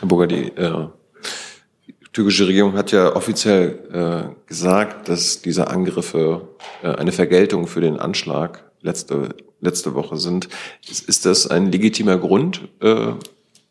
Herr 0.00 0.08
Burger, 0.08 0.26
die 0.26 0.48
äh, 0.56 0.88
türkische 2.12 2.48
Regierung 2.48 2.72
hat 2.72 2.90
ja 2.90 3.14
offiziell 3.14 3.78
äh, 3.92 4.48
gesagt, 4.48 5.08
dass 5.08 5.42
diese 5.42 5.68
Angriffe 5.68 6.48
äh, 6.82 6.88
eine 6.88 7.12
Vergeltung 7.12 7.68
für 7.68 7.80
den 7.80 8.00
Anschlag 8.00 8.71
letzte, 8.82 9.34
letzte 9.60 9.94
Woche 9.94 10.16
sind. 10.16 10.48
Ist, 10.88 11.24
das 11.24 11.46
ein 11.46 11.72
legitimer 11.72 12.18
Grund, 12.18 12.68
äh, 12.80 13.12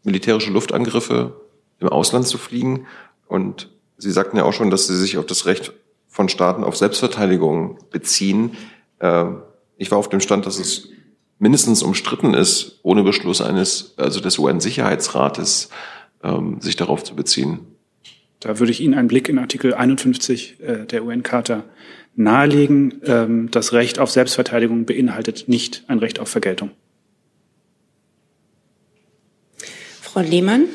militärische 0.03 0.51
Luftangriffe 0.51 1.33
im 1.79 1.89
Ausland 1.89 2.27
zu 2.27 2.37
fliegen? 2.37 2.87
Und 3.27 3.69
Sie 3.97 4.11
sagten 4.11 4.37
ja 4.37 4.43
auch 4.43 4.53
schon, 4.53 4.71
dass 4.71 4.87
Sie 4.87 4.97
sich 4.97 5.17
auf 5.17 5.25
das 5.25 5.45
Recht 5.45 5.73
von 6.07 6.27
Staaten 6.27 6.63
auf 6.63 6.75
Selbstverteidigung 6.75 7.77
beziehen. 7.91 8.57
Äh, 8.99 9.25
ich 9.77 9.91
war 9.91 9.97
auf 9.97 10.09
dem 10.09 10.21
Stand, 10.21 10.45
dass 10.45 10.59
es 10.59 10.89
mindestens 11.39 11.81
umstritten 11.81 12.33
ist, 12.33 12.79
ohne 12.83 13.03
Beschluss 13.03 13.41
eines, 13.41 13.95
also 13.97 14.19
des 14.19 14.37
UN-Sicherheitsrates, 14.37 15.69
ähm, 16.23 16.61
sich 16.61 16.75
darauf 16.75 17.03
zu 17.03 17.15
beziehen. 17.15 17.59
Da 18.39 18.59
würde 18.59 18.71
ich 18.71 18.81
Ihnen 18.81 18.93
einen 18.93 19.07
Blick 19.07 19.29
in 19.29 19.39
Artikel 19.39 19.73
51 19.73 20.59
äh, 20.59 20.85
der 20.85 21.03
UN-Charta 21.03 21.63
nahelegen. 22.15 23.01
Ähm, 23.05 23.51
das 23.51 23.73
Recht 23.73 23.99
auf 23.99 24.11
Selbstverteidigung 24.11 24.85
beinhaltet 24.85 25.47
nicht 25.47 25.83
ein 25.87 25.99
Recht 25.99 26.19
auf 26.19 26.29
Vergeltung. 26.29 26.71
Frau 30.01 30.21
Lehmann. 30.21 30.65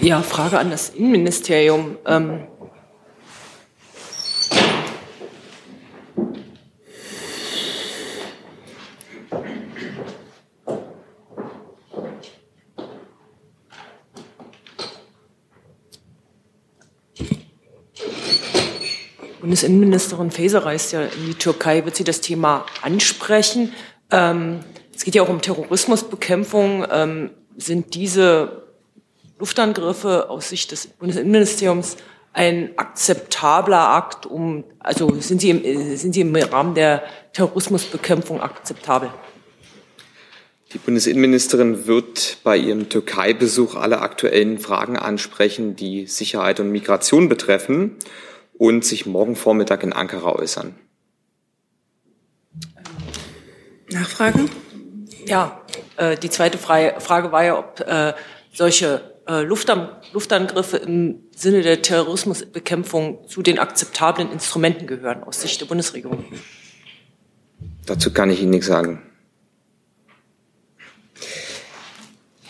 Ja, 0.00 0.22
Frage 0.22 0.58
an 0.58 0.70
das 0.70 0.90
Innenministerium. 0.90 1.96
Ähm, 2.06 2.46
Bundesinnenministerin 19.42 20.30
Faeser 20.30 20.64
reist 20.64 20.92
ja 20.92 21.02
in 21.02 21.26
die 21.26 21.34
Türkei. 21.34 21.84
Wird 21.84 21.96
sie 21.96 22.04
das 22.04 22.20
Thema 22.20 22.64
ansprechen? 22.80 23.72
Ähm, 24.12 24.60
es 24.94 25.02
geht 25.02 25.16
ja 25.16 25.22
auch 25.22 25.28
um 25.28 25.40
Terrorismusbekämpfung. 25.40 26.86
Ähm, 26.88 27.30
sind 27.56 27.96
diese 27.96 28.62
Luftangriffe 29.40 30.30
aus 30.30 30.48
Sicht 30.48 30.70
des 30.70 30.86
Bundesinnenministeriums 30.86 31.96
ein 32.32 32.70
akzeptabler 32.78 33.90
Akt, 33.90 34.26
um, 34.26 34.62
also 34.78 35.12
sind 35.20 35.40
sie 35.40 35.50
im, 35.50 35.96
sind 35.96 36.14
sie 36.14 36.20
im 36.20 36.34
Rahmen 36.34 36.74
der 36.76 37.02
Terrorismusbekämpfung 37.32 38.40
akzeptabel? 38.40 39.10
Die 40.72 40.78
Bundesinnenministerin 40.78 41.88
wird 41.88 42.38
bei 42.44 42.56
ihrem 42.56 42.88
Türkei-Besuch 42.88 43.74
alle 43.74 44.00
aktuellen 44.00 44.60
Fragen 44.60 44.96
ansprechen, 44.96 45.74
die 45.74 46.06
Sicherheit 46.06 46.60
und 46.60 46.70
Migration 46.70 47.28
betreffen 47.28 47.96
und 48.62 48.84
sich 48.84 49.06
morgen 49.06 49.34
Vormittag 49.34 49.82
in 49.82 49.92
Ankara 49.92 50.36
äußern. 50.36 50.76
Nachfrage? 53.90 54.44
Ja, 55.26 55.60
äh, 55.96 56.16
die 56.16 56.30
zweite 56.30 56.58
Frage 56.58 57.32
war 57.32 57.44
ja, 57.44 57.58
ob 57.58 57.80
äh, 57.80 58.12
solche 58.52 59.18
äh, 59.26 59.42
Luftan 59.42 59.88
Luftangriffe 60.12 60.76
im 60.76 61.24
Sinne 61.34 61.62
der 61.62 61.82
Terrorismusbekämpfung 61.82 63.26
zu 63.26 63.42
den 63.42 63.58
akzeptablen 63.58 64.30
Instrumenten 64.30 64.86
gehören 64.86 65.24
aus 65.24 65.40
Sicht 65.40 65.60
der 65.60 65.66
Bundesregierung. 65.66 66.24
dazu 67.84 68.12
kann 68.12 68.30
ich 68.30 68.42
Ihnen 68.42 68.50
nichts 68.50 68.68
sagen. 68.68 69.02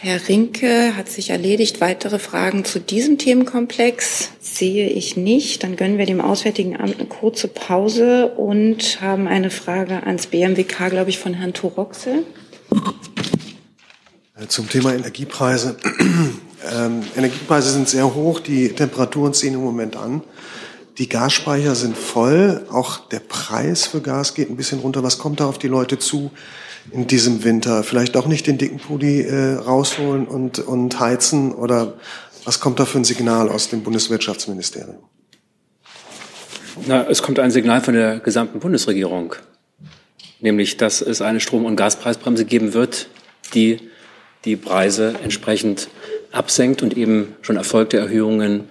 Herr 0.04 0.28
Rinke 0.28 0.96
hat 0.96 1.08
sich 1.08 1.30
erledigt. 1.30 1.80
Weitere 1.80 2.18
Fragen 2.18 2.64
zu 2.64 2.80
diesem 2.80 3.18
Themenkomplex 3.18 4.30
sehe 4.40 4.88
ich 4.88 5.16
nicht. 5.16 5.62
Dann 5.62 5.76
gönnen 5.76 5.96
wir 5.96 6.06
dem 6.06 6.20
Auswärtigen 6.20 6.76
Amt 6.76 6.98
eine 6.98 7.08
kurze 7.08 7.46
Pause 7.46 8.32
und 8.36 9.00
haben 9.00 9.28
eine 9.28 9.50
Frage 9.50 10.02
ans 10.02 10.26
BMWK, 10.26 10.90
glaube 10.90 11.10
ich, 11.10 11.20
von 11.20 11.34
Herrn 11.34 11.52
Toroxel. 11.52 12.24
Äh, 14.34 14.48
zum 14.48 14.68
Thema 14.68 14.92
Energiepreise. 14.92 15.76
Ähm, 16.64 17.02
Energiepreise 17.16 17.72
sind 17.72 17.88
sehr 17.88 18.14
hoch, 18.14 18.38
die 18.38 18.68
Temperaturen 18.68 19.34
ziehen 19.34 19.54
im 19.54 19.64
Moment 19.64 19.96
an. 19.96 20.22
Die 20.98 21.08
Gasspeicher 21.08 21.74
sind 21.74 21.98
voll, 21.98 22.64
auch 22.70 23.08
der 23.08 23.18
Preis 23.18 23.84
für 23.84 24.00
Gas 24.00 24.34
geht 24.34 24.48
ein 24.48 24.56
bisschen 24.56 24.78
runter. 24.78 25.02
Was 25.02 25.18
kommt 25.18 25.40
da 25.40 25.46
auf 25.46 25.58
die 25.58 25.66
Leute 25.66 25.98
zu 25.98 26.30
in 26.90 27.06
diesem 27.06 27.44
Winter? 27.44 27.82
Vielleicht 27.84 28.16
auch 28.16 28.26
nicht 28.26 28.46
den 28.46 28.58
dicken 28.58 28.78
Pulli 28.78 29.22
äh, 29.22 29.54
rausholen 29.54 30.26
und, 30.26 30.58
und 30.58 30.98
heizen 31.00 31.52
oder 31.52 31.94
was 32.44 32.60
kommt 32.60 32.80
da 32.80 32.84
für 32.84 32.98
ein 32.98 33.04
Signal 33.04 33.48
aus 33.48 33.68
dem 33.68 33.82
Bundeswirtschaftsministerium? 33.82 34.98
Na, 36.86 37.06
es 37.08 37.22
kommt 37.22 37.38
ein 37.38 37.50
Signal 37.50 37.80
von 37.80 37.94
der 37.94 38.18
gesamten 38.18 38.58
Bundesregierung, 38.58 39.34
nämlich 40.40 40.76
dass 40.76 41.00
es 41.02 41.20
eine 41.20 41.38
Strom- 41.38 41.66
und 41.66 41.76
Gaspreisbremse 41.76 42.44
geben 42.44 42.72
wird, 42.72 43.08
die 43.54 43.78
die 44.44 44.56
Preise 44.56 45.14
entsprechend 45.22 45.88
absenkt 46.32 46.82
und 46.82 46.96
eben 46.96 47.36
schon 47.42 47.56
erfolgte 47.56 47.98
Erhöhungen 47.98 48.68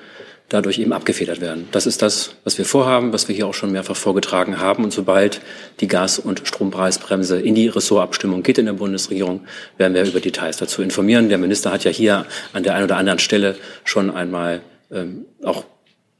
dadurch 0.51 0.79
eben 0.79 0.91
abgefedert 0.91 1.39
werden. 1.39 1.69
Das 1.71 1.87
ist 1.87 2.01
das, 2.01 2.35
was 2.43 2.57
wir 2.57 2.65
vorhaben, 2.65 3.13
was 3.13 3.29
wir 3.29 3.35
hier 3.35 3.47
auch 3.47 3.53
schon 3.53 3.71
mehrfach 3.71 3.95
vorgetragen 3.95 4.59
haben. 4.59 4.83
Und 4.83 4.91
sobald 4.91 5.39
die 5.79 5.87
Gas- 5.87 6.19
und 6.19 6.41
Strompreisbremse 6.45 7.39
in 7.39 7.55
die 7.55 7.69
Ressortabstimmung 7.69 8.43
geht 8.43 8.57
in 8.57 8.65
der 8.65 8.73
Bundesregierung, 8.73 9.45
werden 9.77 9.93
wir 9.93 10.03
über 10.03 10.19
Details 10.19 10.57
dazu 10.57 10.81
informieren. 10.81 11.29
Der 11.29 11.37
Minister 11.37 11.71
hat 11.71 11.85
ja 11.85 11.91
hier 11.91 12.25
an 12.51 12.63
der 12.63 12.75
einen 12.75 12.83
oder 12.83 12.97
anderen 12.97 13.19
Stelle 13.19 13.55
schon 13.85 14.11
einmal 14.11 14.61
ähm, 14.91 15.25
auch 15.41 15.63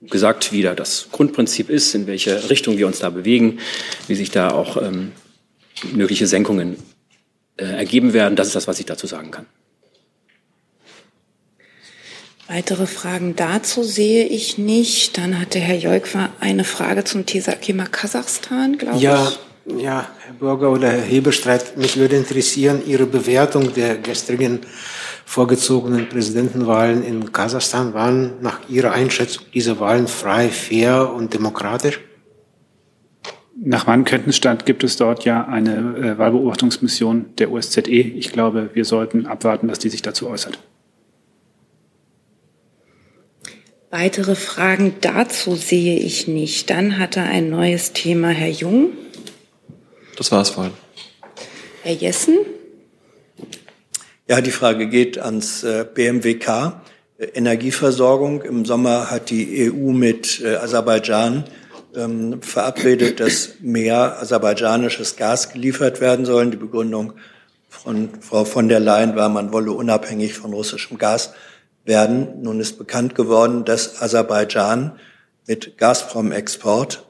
gesagt, 0.02 0.54
wie 0.54 0.62
da 0.62 0.76
das 0.76 1.10
Grundprinzip 1.12 1.70
ist, 1.70 1.94
in 1.94 2.08
welche 2.08 2.50
Richtung 2.50 2.78
wir 2.78 2.88
uns 2.88 3.00
da 3.00 3.10
bewegen, 3.10 3.60
wie 4.08 4.16
sich 4.16 4.32
da 4.32 4.52
auch 4.52 4.82
ähm, 4.82 5.12
mögliche 5.92 6.26
Senkungen 6.26 6.78
äh, 7.58 7.66
ergeben 7.66 8.14
werden. 8.14 8.38
Das 8.38 8.48
ist 8.48 8.56
das, 8.56 8.68
was 8.68 8.80
ich 8.80 8.86
dazu 8.86 9.08
sagen 9.08 9.30
kann. 9.30 9.46
Weitere 12.54 12.86
Fragen 12.86 13.38
dazu 13.38 13.82
sehe 13.82 14.26
ich 14.26 14.58
nicht. 14.58 15.18
Dann 15.18 15.40
hatte 15.40 15.58
Herr 15.58 15.78
Jeukwa 15.78 16.30
eine 16.42 16.66
Frage 16.66 17.06
zum 17.06 17.26
Thema 17.26 17.86
Kasachstan, 17.86 18.78
glaube 18.78 19.00
ja, 19.00 19.26
ich. 19.66 19.82
Ja, 19.82 20.10
Herr 20.26 20.34
Bürger 20.34 20.70
oder 20.70 20.90
Herr 20.90 21.02
Hebestreit, 21.02 21.78
mich 21.78 21.96
würde 21.96 22.18
interessieren 22.18 22.82
Ihre 22.86 23.06
Bewertung 23.06 23.74
der 23.74 23.96
gestrigen 23.96 24.60
vorgezogenen 25.24 26.10
Präsidentenwahlen 26.10 27.06
in 27.06 27.32
Kasachstan. 27.32 27.94
Waren 27.94 28.34
nach 28.42 28.60
Ihrer 28.68 28.92
Einschätzung 28.92 29.46
diese 29.54 29.80
Wahlen 29.80 30.10
frei, 30.10 30.50
fair 30.50 31.14
und 31.14 31.34
demokratisch? 31.34 32.02
Nach 33.64 33.88
meinem 33.88 34.04
Kenntnisstand 34.04 34.66
gibt 34.66 34.84
es 34.84 34.98
dort 34.98 35.24
ja 35.24 35.46
eine 35.46 35.76
äh, 35.78 36.18
Wahlbeobachtungsmission 36.18 37.28
der 37.38 37.50
OSZE. 37.50 37.92
Ich 37.92 38.34
glaube, 38.34 38.72
wir 38.74 38.84
sollten 38.84 39.26
abwarten, 39.26 39.70
dass 39.70 39.80
die 39.80 39.90
sich 39.90 40.02
dazu 40.02 40.28
äußert. 40.28 40.60
Weitere 43.92 44.36
Fragen 44.36 44.96
dazu 45.02 45.58
sehe 45.58 46.00
ich 46.00 46.26
nicht. 46.26 46.70
Dann 46.70 46.98
hat 46.98 47.18
er 47.18 47.26
ein 47.26 47.50
neues 47.50 47.92
Thema, 47.92 48.30
Herr 48.30 48.48
Jung. 48.48 48.92
Das 50.16 50.32
war 50.32 50.42
es 50.42 50.52
vorhin. 50.52 50.72
Herr 51.84 51.94
Jessen. 51.94 52.38
Ja, 54.30 54.40
die 54.40 54.52
Frage 54.52 54.88
geht 54.88 55.18
ans 55.18 55.64
äh, 55.64 55.86
BMWK. 55.94 56.82
Äh, 57.18 57.26
Energieversorgung. 57.34 58.44
Im 58.44 58.64
Sommer 58.64 59.12
hat 59.12 59.30
die 59.30 59.70
EU 59.70 59.92
mit 59.92 60.40
äh, 60.40 60.56
Aserbaidschan 60.56 61.44
ähm, 61.94 62.42
verabredet, 62.42 63.20
dass 63.20 63.56
mehr 63.60 64.22
aserbaidschanisches 64.22 65.18
Gas 65.18 65.52
geliefert 65.52 66.00
werden 66.00 66.24
soll. 66.24 66.50
Die 66.50 66.56
Begründung 66.56 67.12
von 67.68 68.22
Frau 68.22 68.46
von 68.46 68.70
der 68.70 68.80
Leyen 68.80 69.18
war, 69.18 69.28
man 69.28 69.52
wolle 69.52 69.74
unabhängig 69.74 70.34
von 70.34 70.54
russischem 70.54 70.98
Gas 70.98 71.34
werden. 71.86 72.42
Nun 72.42 72.60
ist 72.60 72.78
bekannt 72.78 73.16
geworden, 73.16 73.66
dass 73.66 74.02
Aserbaidschan 74.02 75.00
mit 75.48 75.78
Gazprom-Export 75.78 77.06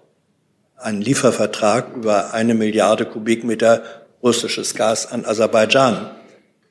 einen 0.78 1.02
Liefervertrag 1.02 1.96
über 1.96 2.34
eine 2.34 2.54
Milliarde 2.56 3.06
Kubikmeter 3.06 3.84
russisches 4.24 4.76
Gas 4.76 5.12
an 5.12 5.26
Aserbaidschan 5.26 6.12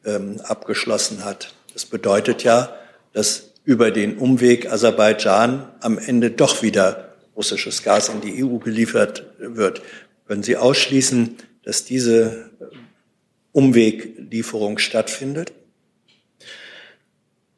ähm, 0.04 0.40
abgeschlossen 0.42 1.24
hat. 1.24 1.54
Das 1.72 1.84
bedeutet 1.86 2.42
ja, 2.42 2.74
dass 3.12 3.50
über 3.64 3.90
den 3.90 4.18
Umweg 4.18 4.70
Aserbaidschan 4.70 5.68
am 5.80 5.98
Ende 5.98 6.30
doch 6.30 6.62
wieder 6.62 7.14
russisches 7.36 7.82
Gas 7.82 8.08
in 8.08 8.20
die 8.20 8.44
EU 8.44 8.58
geliefert 8.58 9.24
wird. 9.38 9.82
Können 10.26 10.42
Sie 10.42 10.56
ausschließen, 10.56 11.36
dass 11.62 11.84
diese 11.84 12.50
Umweglieferung 13.52 14.78
stattfindet? 14.78 15.52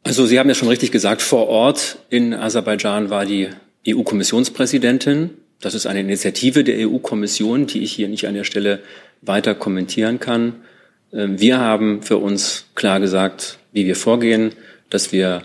Also 0.05 0.27
Sie 0.27 0.39
haben 0.39 0.49
ja 0.49 0.55
schon 0.55 0.69
richtig 0.69 0.91
gesagt, 0.91 1.23
vor 1.23 1.49
Ort 1.49 1.99
in 2.11 2.35
Aserbaidschan 2.35 3.11
war 3.11 3.25
die 3.25 3.51
EU-Kommissionspräsidentin. 3.87 5.31
Das 5.61 5.75
ist 5.75 5.87
eine 5.87 6.01
Initiative 6.01 6.65
der 6.65 6.89
EU-Kommission, 6.89 7.67
die 7.67 7.83
ich 7.83 7.93
hier 7.93 8.09
nicht 8.09 8.27
an 8.27 8.35
der 8.35 8.45
Stelle 8.45 8.81
weiter 9.21 9.55
kommentieren 9.55 10.19
kann. 10.19 10.55
Ähm, 11.13 11.41
wir 11.41 11.59
haben 11.59 12.03
für 12.03 12.19
uns 12.19 12.67
klar 12.75 12.99
gesagt, 12.99 13.59
wie 13.73 13.87
wir 13.87 13.97
vorgehen, 13.97 14.53
dass 14.91 15.13
wir 15.13 15.45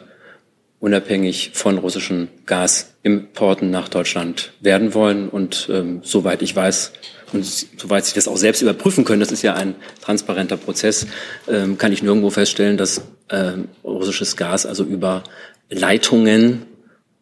unabhängig 0.79 1.51
von 1.53 1.77
russischen 1.77 2.29
Gasimporten 2.45 3.71
nach 3.71 3.89
Deutschland 3.89 4.53
werden 4.59 4.93
wollen. 4.93 5.29
Und 5.29 5.69
ähm, 5.71 6.01
soweit 6.03 6.41
ich 6.41 6.55
weiß 6.55 6.93
und 7.33 7.43
soweit 7.45 8.05
Sie 8.05 8.13
das 8.13 8.27
auch 8.27 8.37
selbst 8.37 8.61
überprüfen 8.61 9.03
können, 9.03 9.19
das 9.19 9.31
ist 9.31 9.41
ja 9.41 9.53
ein 9.55 9.75
transparenter 10.01 10.57
Prozess, 10.57 11.07
ähm, 11.47 11.77
kann 11.77 11.91
ich 11.91 12.03
nirgendwo 12.03 12.29
feststellen, 12.29 12.77
dass 12.77 13.01
ähm, 13.29 13.69
russisches 13.83 14.37
Gas 14.37 14.65
also 14.65 14.83
über 14.83 15.23
Leitungen 15.69 16.65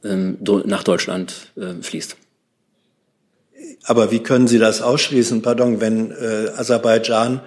ähm, 0.04 0.38
nach 0.66 0.84
Deutschland 0.84 1.52
äh, 1.58 1.82
fließt. 1.82 2.18
Aber 3.86 4.12
wie 4.12 4.20
können 4.20 4.48
Sie 4.48 4.60
das 4.60 4.82
ausschließen, 4.82 5.42
pardon, 5.42 5.80
wenn 5.80 6.12
äh, 6.12 6.50
Aserbaidschan 6.56 7.42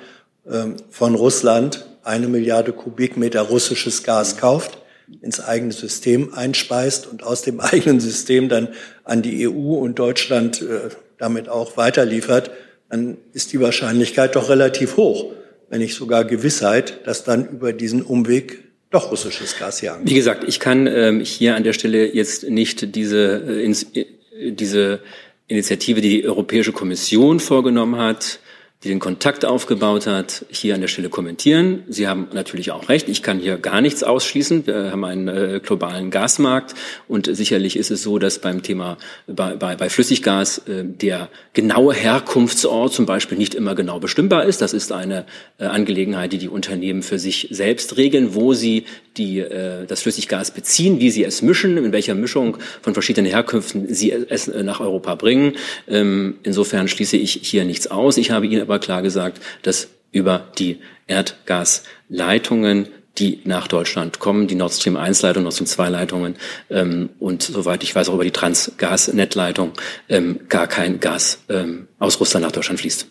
äh, 0.47 0.67
von 0.91 1.15
Russland 1.15 1.87
eine 2.03 2.29
Milliarde 2.29 2.73
Kubikmeter 2.73 3.43
russisches 3.43 4.03
Gas 4.03 4.37
kauft? 4.39 4.79
Ins 5.23 5.41
eigene 5.41 5.73
System 5.73 6.35
einspeist 6.35 7.07
und 7.07 7.23
aus 7.23 7.43
dem 7.43 7.61
eigenen 7.61 8.01
System 8.01 8.49
dann 8.49 8.69
an 9.05 9.23
die 9.23 9.49
EU 9.49 9.75
und 9.75 9.99
Deutschland 9.99 10.63
äh, 10.63 10.91
damit 11.19 11.49
auch 11.49 11.77
weiterliefert, 11.77 12.51
dann 12.89 13.19
ist 13.33 13.53
die 13.53 13.61
Wahrscheinlichkeit 13.61 14.37
doch 14.37 14.49
relativ 14.49 14.97
hoch, 14.97 15.33
wenn 15.69 15.81
nicht 15.81 15.95
sogar 15.95 16.25
Gewissheit, 16.25 17.07
dass 17.07 17.25
dann 17.25 17.49
über 17.49 17.73
diesen 17.73 18.03
Umweg 18.03 18.65
doch 18.91 19.11
russisches 19.11 19.59
Gas 19.59 19.81
hier 19.81 19.93
ankommt. 19.93 20.11
Wie 20.11 20.15
gesagt, 20.15 20.45
ich 20.47 20.61
kann 20.61 20.87
ähm, 20.87 21.21
hier 21.21 21.57
an 21.57 21.65
der 21.65 21.75
Stelle 21.75 22.15
jetzt 22.15 22.49
nicht 22.49 22.95
diese, 22.95 23.43
äh, 23.47 23.65
ins, 23.65 23.87
äh, 23.95 24.07
diese 24.53 25.01
Initiative, 25.47 26.01
die 26.01 26.21
die 26.21 26.27
Europäische 26.27 26.73
Kommission 26.73 27.41
vorgenommen 27.41 27.97
hat, 27.97 28.41
die 28.85 28.91
den 28.91 29.01
Kontakt 29.01 29.45
aufgebaut 29.45 30.07
hat, 30.07 30.45
hier 30.51 30.76
an 30.76 30.81
der 30.81 30.87
Stelle 30.87 31.09
kommentieren. 31.09 31.83
Sie 31.89 32.07
haben 32.07 32.29
natürlich 32.33 32.70
auch 32.70 32.89
recht. 32.89 33.09
Ich 33.09 33.24
kann 33.24 33.41
hier 33.41 33.57
gar 33.59 33.81
nichts 33.81 34.05
ausschließen. 34.05 34.68
Wir 34.68 34.93
haben 34.93 35.05
einen 35.05 35.26
äh, 35.26 35.61
globalen 35.61 36.12
Gasmarkt 36.12 36.74
und 37.09 37.29
sicherlich 37.35 37.76
ist 37.76 37.91
es 37.91 38.05
so, 38.05 38.20
dass 38.20 38.39
beim 38.39 38.62
Thema 38.62 38.97
bei, 39.26 39.57
bei, 39.57 39.74
bei 39.74 39.89
Flüssiggas 39.89 40.59
äh, 40.68 40.85
der 40.85 41.29
genaue 41.55 41.93
Herkunftsort 41.93 42.93
zum 42.93 43.05
Beispiel 43.05 43.37
nicht 43.37 43.57
immer 43.57 43.74
genau 43.74 43.99
bestimmbar 43.99 44.45
ist. 44.45 44.62
Das 44.62 44.72
ist 44.72 44.93
eine 44.93 45.26
äh, 45.59 45.64
Angelegenheit, 45.64 46.33
die 46.33 46.39
die 46.39 46.49
Unternehmen 46.49 47.03
für 47.03 47.18
sich 47.18 47.49
selbst 47.51 47.97
regeln, 47.97 48.37
wo 48.37 48.55
sie 48.55 48.85
die, 49.16 49.41
äh, 49.41 49.87
das 49.87 50.03
Flüssiggas 50.03 50.53
beziehen, 50.53 51.01
wie 51.01 51.11
sie 51.11 51.24
es 51.24 51.43
mischen, 51.43 51.76
in 51.79 51.91
welcher 51.91 52.14
Mischung 52.14 52.59
von 52.81 52.93
verschiedenen 52.95 53.29
Herkünften 53.29 53.93
sie 53.93 54.12
es 54.12 54.47
äh, 54.47 54.62
nach 54.62 54.79
Europa 54.79 55.16
bringen. 55.16 55.55
Ähm, 55.89 56.37
insofern 56.45 56.87
schließe 56.87 57.16
ich 57.16 57.41
hier 57.43 57.64
nichts 57.64 57.89
aus. 57.89 58.18
Ich 58.18 58.31
habe 58.31 58.47
Ihnen 58.47 58.68
aber 58.69 58.79
klar 58.79 59.03
gesagt, 59.03 59.41
dass 59.62 59.89
über 60.12 60.49
die 60.59 60.81
Erdgasleitungen 61.07 62.89
die 63.19 63.41
nach 63.45 63.66
Deutschland 63.66 64.21
kommen, 64.21 64.47
die 64.47 64.55
Nord 64.55 64.73
Stream 64.73 64.97
1 64.97 65.23
Leitung, 65.23 65.43
Nord 65.43 65.55
Stream 65.55 65.66
2 65.66 65.89
Leitungen 65.89 66.37
ähm, 66.71 67.11
und 67.19 67.43
soweit 67.43 67.83
ich 67.83 67.95
weiß 67.95 68.09
auch 68.09 68.14
über 68.14 68.25
die 68.25 68.31
Transgasnetleitung 68.31 69.73
ähm, 70.09 70.41
gar 70.49 70.66
kein 70.66 71.01
Gas 71.01 71.41
ähm, 71.49 71.89
aus 71.99 72.21
Russland 72.21 72.45
nach 72.45 72.53
Deutschland 72.53 72.81
fließt. 72.81 73.09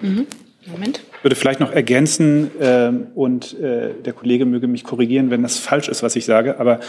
Mhm. 0.00 0.26
Moment. 0.68 1.00
Ich 1.18 1.24
würde 1.24 1.36
vielleicht 1.36 1.60
noch 1.60 1.70
ergänzen, 1.70 2.50
äh, 2.60 2.90
und 3.14 3.58
äh, 3.60 3.94
der 4.04 4.12
Kollege 4.12 4.46
möge 4.46 4.66
mich 4.66 4.82
korrigieren, 4.82 5.30
wenn 5.30 5.42
das 5.42 5.58
falsch 5.58 5.88
ist, 5.88 6.02
was 6.02 6.16
ich 6.16 6.24
sage, 6.24 6.58
aber 6.58 6.80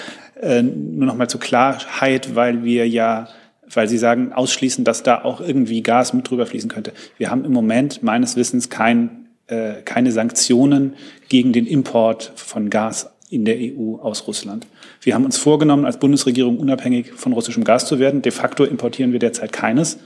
äh, 0.42 0.64
nur 0.64 1.06
noch 1.06 1.16
mal 1.16 1.28
zur 1.28 1.40
Klarheit, 1.40 2.36
weil 2.36 2.64
wir 2.64 2.88
ja 2.88 3.28
weil 3.74 3.88
Sie 3.88 3.98
sagen, 3.98 4.34
ausschließen, 4.34 4.84
dass 4.84 5.04
da 5.04 5.24
auch 5.24 5.42
irgendwie 5.42 5.82
Gas 5.82 6.14
mit 6.14 6.30
drüber 6.30 6.46
fließen 6.46 6.70
könnte. 6.70 6.94
Wir 7.18 7.30
haben 7.30 7.46
im 7.46 7.52
Moment 7.52 8.04
meines 8.04 8.36
Wissens 8.36 8.70
kein, 8.70 9.28
äh, 9.48 9.82
keine 9.84 10.12
Sanktionen 10.12 10.96
gegen 11.30 11.54
den 11.54 11.66
Import 11.66 12.32
von 12.36 12.70
Gas 12.70 13.10
in 13.30 13.46
der 13.46 13.58
EU 13.58 13.98
aus 13.98 14.28
Russland. 14.28 14.68
Wir 15.02 15.14
haben 15.14 15.26
uns 15.26 15.38
vorgenommen, 15.38 15.86
als 15.86 16.00
Bundesregierung 16.00 16.58
unabhängig 16.60 17.12
von 17.14 17.34
russischem 17.34 17.64
Gas 17.64 17.86
zu 17.86 18.00
werden. 18.00 18.22
De 18.22 18.32
facto 18.32 18.64
importieren 18.64 19.12
wir 19.12 19.20
derzeit 19.20 19.52
keines. 19.52 20.00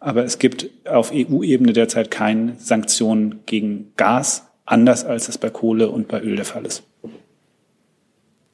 Aber 0.00 0.24
es 0.24 0.38
gibt 0.38 0.68
auf 0.84 1.12
EU-Ebene 1.12 1.72
derzeit 1.72 2.10
keine 2.10 2.54
Sanktionen 2.58 3.40
gegen 3.46 3.92
Gas, 3.96 4.48
anders 4.64 5.04
als 5.04 5.28
es 5.28 5.38
bei 5.38 5.50
Kohle 5.50 5.90
und 5.90 6.08
bei 6.08 6.20
Öl 6.20 6.34
der 6.36 6.44
Fall 6.44 6.66
ist. 6.66 6.82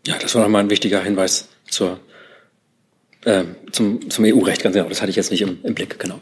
Ja, 0.06 0.16
das 0.18 0.34
war 0.34 0.42
nochmal 0.42 0.62
ein 0.62 0.70
wichtiger 0.70 1.02
Hinweis 1.02 1.48
zur, 1.68 2.00
äh, 3.24 3.44
zum, 3.72 4.10
zum 4.10 4.24
EU-Recht, 4.24 4.62
ganz 4.62 4.74
genau. 4.74 4.88
Das 4.88 5.00
hatte 5.00 5.10
ich 5.10 5.16
jetzt 5.16 5.30
nicht 5.30 5.42
im, 5.42 5.58
im 5.62 5.74
Blick, 5.74 5.98
genau. 5.98 6.20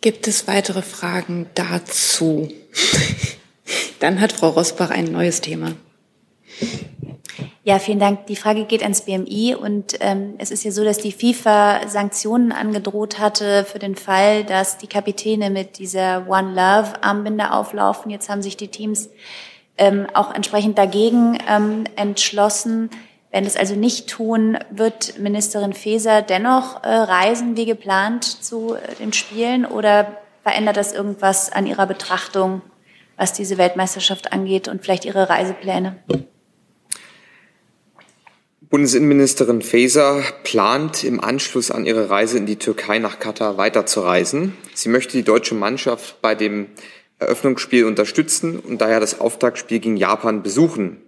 Gibt 0.00 0.26
es 0.26 0.48
weitere 0.48 0.82
Fragen 0.82 1.46
dazu? 1.54 2.48
Dann 4.00 4.20
hat 4.20 4.32
Frau 4.32 4.48
Rosbach 4.48 4.90
ein 4.90 5.04
neues 5.04 5.40
Thema. 5.40 5.74
Ja, 7.64 7.78
vielen 7.78 8.00
Dank. 8.00 8.26
Die 8.26 8.34
Frage 8.34 8.64
geht 8.64 8.82
ans 8.82 9.02
BMI 9.02 9.54
und 9.54 9.96
ähm, 10.00 10.34
es 10.38 10.50
ist 10.50 10.64
ja 10.64 10.72
so, 10.72 10.82
dass 10.82 10.98
die 10.98 11.12
FIFA 11.12 11.86
Sanktionen 11.86 12.50
angedroht 12.50 13.20
hatte 13.20 13.64
für 13.64 13.78
den 13.78 13.94
Fall, 13.94 14.42
dass 14.42 14.78
die 14.78 14.88
Kapitäne 14.88 15.48
mit 15.48 15.78
dieser 15.78 16.26
One 16.28 16.50
Love 16.50 17.04
Armbinde 17.04 17.52
auflaufen. 17.52 18.10
Jetzt 18.10 18.28
haben 18.28 18.42
sich 18.42 18.56
die 18.56 18.66
Teams 18.66 19.10
ähm, 19.78 20.08
auch 20.12 20.34
entsprechend 20.34 20.76
dagegen 20.76 21.38
ähm, 21.48 21.84
entschlossen. 21.94 22.90
Wenn 23.32 23.44
das 23.44 23.56
also 23.56 23.74
nicht 23.74 24.10
tun, 24.10 24.58
wird 24.70 25.18
Ministerin 25.18 25.72
Faeser 25.72 26.20
dennoch 26.20 26.84
äh, 26.84 26.88
reisen 26.88 27.56
wie 27.56 27.64
geplant 27.64 28.24
zu 28.24 28.74
äh, 28.74 28.94
den 28.96 29.14
Spielen 29.14 29.64
oder 29.64 30.18
verändert 30.42 30.76
das 30.76 30.92
irgendwas 30.92 31.50
an 31.50 31.66
ihrer 31.66 31.86
Betrachtung, 31.86 32.60
was 33.16 33.32
diese 33.32 33.56
Weltmeisterschaft 33.56 34.34
angeht 34.34 34.68
und 34.68 34.82
vielleicht 34.82 35.06
ihre 35.06 35.30
Reisepläne? 35.30 35.96
Bundesinnenministerin 38.60 39.62
Faeser 39.62 40.22
plant 40.44 41.02
im 41.02 41.22
Anschluss 41.22 41.70
an 41.70 41.86
ihre 41.86 42.10
Reise 42.10 42.36
in 42.36 42.46
die 42.46 42.56
Türkei 42.56 42.98
nach 42.98 43.18
Katar 43.18 43.56
weiterzureisen. 43.56 44.56
Sie 44.74 44.90
möchte 44.90 45.16
die 45.16 45.24
deutsche 45.24 45.54
Mannschaft 45.54 46.20
bei 46.20 46.34
dem 46.34 46.68
Eröffnungsspiel 47.22 47.84
unterstützen 47.84 48.58
und 48.58 48.80
daher 48.80 49.00
das 49.00 49.20
Auftaktspiel 49.20 49.80
gegen 49.80 49.96
Japan 49.96 50.42
besuchen. 50.42 50.98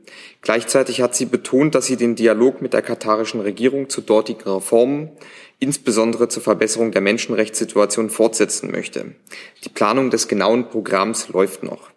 Gleichzeitig 0.41 1.01
hat 1.01 1.15
sie 1.15 1.27
betont, 1.27 1.75
dass 1.75 1.87
sie 1.87 1.97
den 1.97 2.17
Dialog 2.17 2.63
mit 2.63 2.73
der 2.73 2.83
katarischen 2.83 3.41
Regierung 3.41 3.89
zu 3.89 4.01
dortigen 4.01 4.49
Reformen, 4.49 5.11
insbesondere 5.59 6.29
zur 6.29 6.43
Verbesserung 6.43 6.93
der 6.93 7.01
Menschenrechtssituation, 7.01 8.11
fortsetzen 8.11 8.71
möchte. 8.71 9.15
Die 9.65 9.71
Planung 9.71 10.11
des 10.11 10.29
genauen 10.29 10.69
Programms 10.69 11.29
läuft 11.29 11.63
noch. 11.63 11.91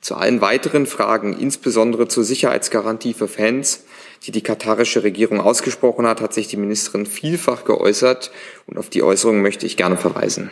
Zu 0.00 0.16
allen 0.16 0.40
weiteren 0.40 0.86
Fragen, 0.86 1.38
insbesondere 1.38 2.08
zur 2.08 2.24
Sicherheitsgarantie 2.24 3.14
für 3.14 3.28
Fans, 3.28 3.84
die 4.24 4.32
die 4.32 4.42
katarische 4.42 5.04
Regierung 5.04 5.40
ausgesprochen 5.40 6.06
hat, 6.06 6.20
hat 6.20 6.34
sich 6.34 6.48
die 6.48 6.56
Ministerin 6.56 7.06
vielfach 7.06 7.64
geäußert 7.64 8.32
und 8.66 8.78
auf 8.78 8.88
die 8.88 9.04
Äußerungen 9.04 9.42
möchte 9.42 9.64
ich 9.64 9.76
gerne 9.76 9.96
verweisen. 9.96 10.50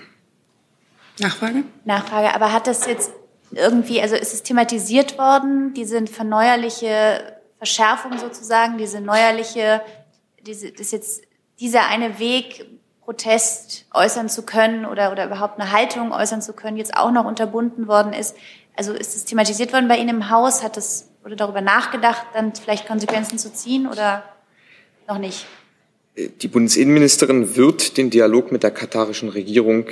Nachfrage? 1.21 1.65
Nachfrage, 1.85 2.35
aber 2.35 2.53
hat 2.53 2.67
das 2.67 2.87
jetzt 2.87 3.13
irgendwie, 3.53 4.01
also 4.01 4.17
ist 4.17 4.33
es 4.33 4.43
thematisiert 4.43 5.19
worden, 5.19 5.75
diese 5.75 6.07
verneuerliche 6.07 7.37
Verschärfung 7.59 8.19
sozusagen, 8.19 8.79
diese 8.79 9.01
neuerliche, 9.01 9.83
diese, 10.47 10.73
das 10.73 10.93
jetzt 10.93 11.23
dieser 11.59 11.89
eine 11.89 12.19
Weg, 12.19 12.67
Protest 13.11 13.87
äußern 13.93 14.29
zu 14.29 14.43
können 14.43 14.87
oder, 14.87 15.11
oder 15.11 15.27
überhaupt 15.27 15.59
eine 15.59 15.73
Haltung 15.73 16.13
äußern 16.13 16.41
zu 16.43 16.53
können, 16.53 16.77
jetzt 16.77 16.97
auch 16.97 17.11
noch 17.11 17.25
unterbunden 17.25 17.89
worden 17.89 18.13
ist. 18.13 18.37
Also 18.77 18.93
ist 18.93 19.17
es 19.17 19.25
thematisiert 19.25 19.73
worden 19.73 19.89
bei 19.89 19.97
Ihnen 19.97 20.11
im 20.11 20.31
Haus? 20.31 20.63
Hat 20.63 20.77
es 20.77 21.09
oder 21.25 21.35
darüber 21.35 21.61
nachgedacht, 21.61 22.25
dann 22.35 22.55
vielleicht 22.55 22.87
Konsequenzen 22.87 23.37
zu 23.37 23.53
ziehen 23.53 23.89
oder 23.89 24.23
noch 25.09 25.19
nicht? 25.19 25.45
Die 26.17 26.47
Bundesinnenministerin 26.47 27.57
wird 27.57 27.97
den 27.97 28.11
Dialog 28.11 28.53
mit 28.53 28.63
der 28.63 28.71
katarischen 28.71 29.29
Regierung 29.29 29.87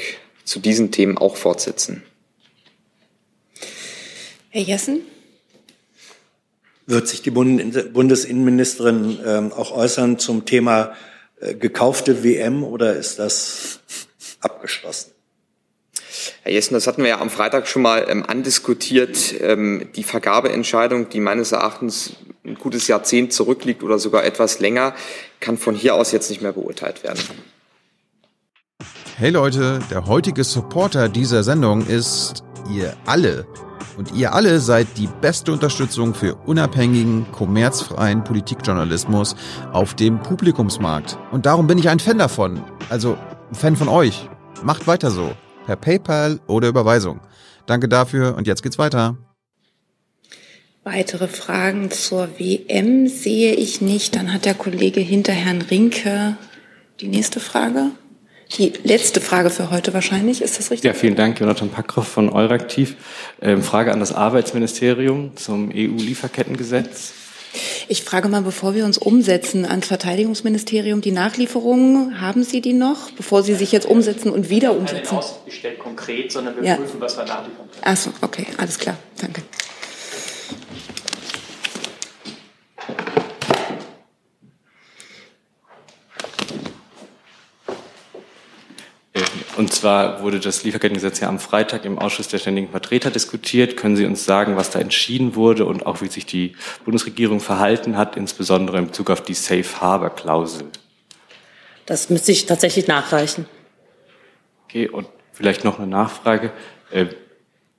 zu 0.49 0.61
diesen 0.61 0.91
Themen 0.91 1.19
auch 1.19 1.37
fortsetzen. 1.37 2.03
Herr 4.49 4.63
Jessen? 4.63 5.03
Wird 6.87 7.07
sich 7.07 7.21
die 7.21 7.31
Bundesinnenministerin 7.31 9.19
ähm, 9.27 9.53
auch 9.53 9.73
äußern 9.73 10.19
zum 10.19 10.47
Thema 10.47 10.95
äh, 11.41 11.55
gekaufte 11.55 12.25
WM 12.25 12.65
oder 12.65 12.97
ist 12.97 13.19
das 13.19 13.81
abgeschlossen? 14.41 15.13
Herr 16.43 16.53
Jessen, 16.53 16.73
das 16.73 16.87
hatten 16.87 17.03
wir 17.03 17.11
ja 17.11 17.21
am 17.21 17.29
Freitag 17.29 17.69
schon 17.69 17.83
mal 17.83 18.07
ähm, 18.09 18.25
andiskutiert. 18.25 19.35
Ähm, 19.41 19.91
die 19.97 20.03
Vergabeentscheidung, 20.03 21.11
die 21.11 21.21
meines 21.21 21.53
Erachtens 21.53 22.15
ein 22.47 22.55
gutes 22.55 22.89
Jahrzehnt 22.89 23.35
zurückliegt 23.35 23.83
oder 23.83 23.99
sogar 23.99 24.25
etwas 24.25 24.61
länger, 24.61 24.95
kann 25.41 25.59
von 25.59 25.75
hier 25.75 25.95
aus 25.95 26.11
jetzt 26.13 26.31
nicht 26.31 26.41
mehr 26.41 26.53
beurteilt 26.53 27.05
werden. 27.05 27.21
Hey 29.21 29.31
Leute, 29.31 29.81
der 29.91 30.07
heutige 30.07 30.45
Supporter 30.45 31.09
dieser 31.09 31.43
Sendung 31.43 31.85
ist 31.85 32.45
ihr 32.73 32.95
alle. 33.05 33.49
Und 33.97 34.15
ihr 34.15 34.33
alle 34.33 34.61
seid 34.61 34.87
die 34.97 35.09
beste 35.09 35.51
Unterstützung 35.51 36.15
für 36.15 36.37
unabhängigen, 36.37 37.27
kommerzfreien 37.33 38.23
Politikjournalismus 38.23 39.35
auf 39.73 39.95
dem 39.95 40.23
Publikumsmarkt. 40.23 41.19
Und 41.33 41.47
darum 41.47 41.67
bin 41.67 41.79
ich 41.79 41.89
ein 41.89 41.99
Fan 41.99 42.19
davon. 42.19 42.63
Also 42.91 43.19
ein 43.51 43.57
Fan 43.57 43.75
von 43.75 43.89
euch. 43.89 44.29
Macht 44.63 44.87
weiter 44.87 45.11
so 45.11 45.33
per 45.67 45.75
PayPal 45.75 46.39
oder 46.47 46.69
Überweisung. 46.69 47.19
Danke 47.67 47.89
dafür 47.89 48.37
und 48.37 48.47
jetzt 48.47 48.63
geht's 48.63 48.79
weiter. 48.79 49.19
Weitere 50.85 51.27
Fragen 51.27 51.91
zur 51.91 52.39
WM 52.39 53.09
sehe 53.09 53.55
ich 53.55 53.81
nicht. 53.81 54.15
Dann 54.15 54.33
hat 54.33 54.45
der 54.45 54.55
Kollege 54.55 55.01
hinter 55.01 55.33
Herrn 55.33 55.63
Rinke 55.63 56.37
die 57.01 57.09
nächste 57.09 57.41
Frage. 57.41 57.91
Die 58.57 58.73
letzte 58.83 59.21
Frage 59.21 59.51
für 59.51 59.71
heute 59.71 59.93
wahrscheinlich, 59.93 60.41
ist 60.41 60.59
das 60.59 60.71
richtig? 60.71 60.89
Ja, 60.89 60.95
vielen 60.95 61.17
Dank, 61.17 61.39
Jonathan 61.39 61.69
Packroff 61.69 62.09
von 62.09 62.31
Euraktiv. 62.31 62.97
Ähm, 63.43 63.63
Frage 63.63 63.93
an 63.93 64.01
das 64.01 64.13
Arbeitsministerium 64.13 65.37
zum 65.37 65.71
EU-Lieferkettengesetz. 65.71 67.13
Ich 67.89 68.03
frage 68.05 68.29
mal, 68.29 68.43
bevor 68.43 68.75
wir 68.75 68.85
uns 68.85 68.99
umsetzen 68.99 69.65
ans 69.65 69.87
Verteidigungsministerium, 69.87 71.01
die 71.01 71.13
Nachlieferungen, 71.13 72.21
haben 72.21 72.43
Sie 72.43 72.61
die 72.61 72.73
noch, 72.73 73.11
bevor 73.13 73.43
Sie 73.43 73.55
sich 73.55 73.73
jetzt 73.73 73.87
umsetzen 73.87 74.31
und 74.31 74.49
wieder 74.51 74.73
umsetzen? 74.73 75.17
Nicht 75.17 75.25
ausgestellt 75.25 75.79
konkret, 75.79 76.33
sondern 76.33 76.57
wir 76.57 76.65
Ja. 76.65 76.77
prüfen, 76.77 77.01
was 77.01 77.17
wir 77.17 77.25
nachliefern 77.25 77.57
können. 77.71 77.83
Ach 77.83 77.97
so, 77.97 78.11
okay, 78.23 78.47
alles 78.59 78.79
klar, 78.79 78.97
danke. 79.21 79.43
Und 89.59 89.73
zwar 89.73 90.23
wurde 90.23 90.39
das 90.39 90.63
Lieferkettengesetz 90.63 91.19
ja 91.19 91.29
am 91.29 91.41
Freitag 91.41 91.85
im 91.85 91.99
Ausschuss 91.99 92.29
der 92.29 92.39
Ständigen 92.39 92.71
Vertreter 92.71 93.11
diskutiert. 93.11 93.77
Können 93.77 93.97
Sie 93.97 94.07
uns 94.07 94.25
sagen, 94.25 94.55
was 94.55 94.71
da 94.71 94.79
entschieden 94.79 95.35
wurde 95.35 95.65
und 95.65 95.85
auch 95.85 96.01
wie 96.01 96.07
sich 96.07 96.27
die 96.27 96.55
Bundesregierung 96.85 97.41
verhalten 97.41 97.97
hat, 97.97 98.17
insbesondere 98.17 98.79
in 98.79 98.87
Bezug 98.87 99.11
auf 99.11 99.21
die 99.21 99.35
Safe 99.35 99.81
Harbor 99.81 100.11
Klausel? 100.11 100.69
Das 101.87 102.09
müsste 102.09 102.31
ich 102.31 102.47
tatsächlich 102.47 102.87
nachreichen. 102.87 103.47
Okay, 104.67 104.89
und 104.89 105.09
vielleicht 105.33 105.65
noch 105.65 105.81
eine 105.81 105.89
Nachfrage. 105.89 106.53
Äh, 106.93 107.07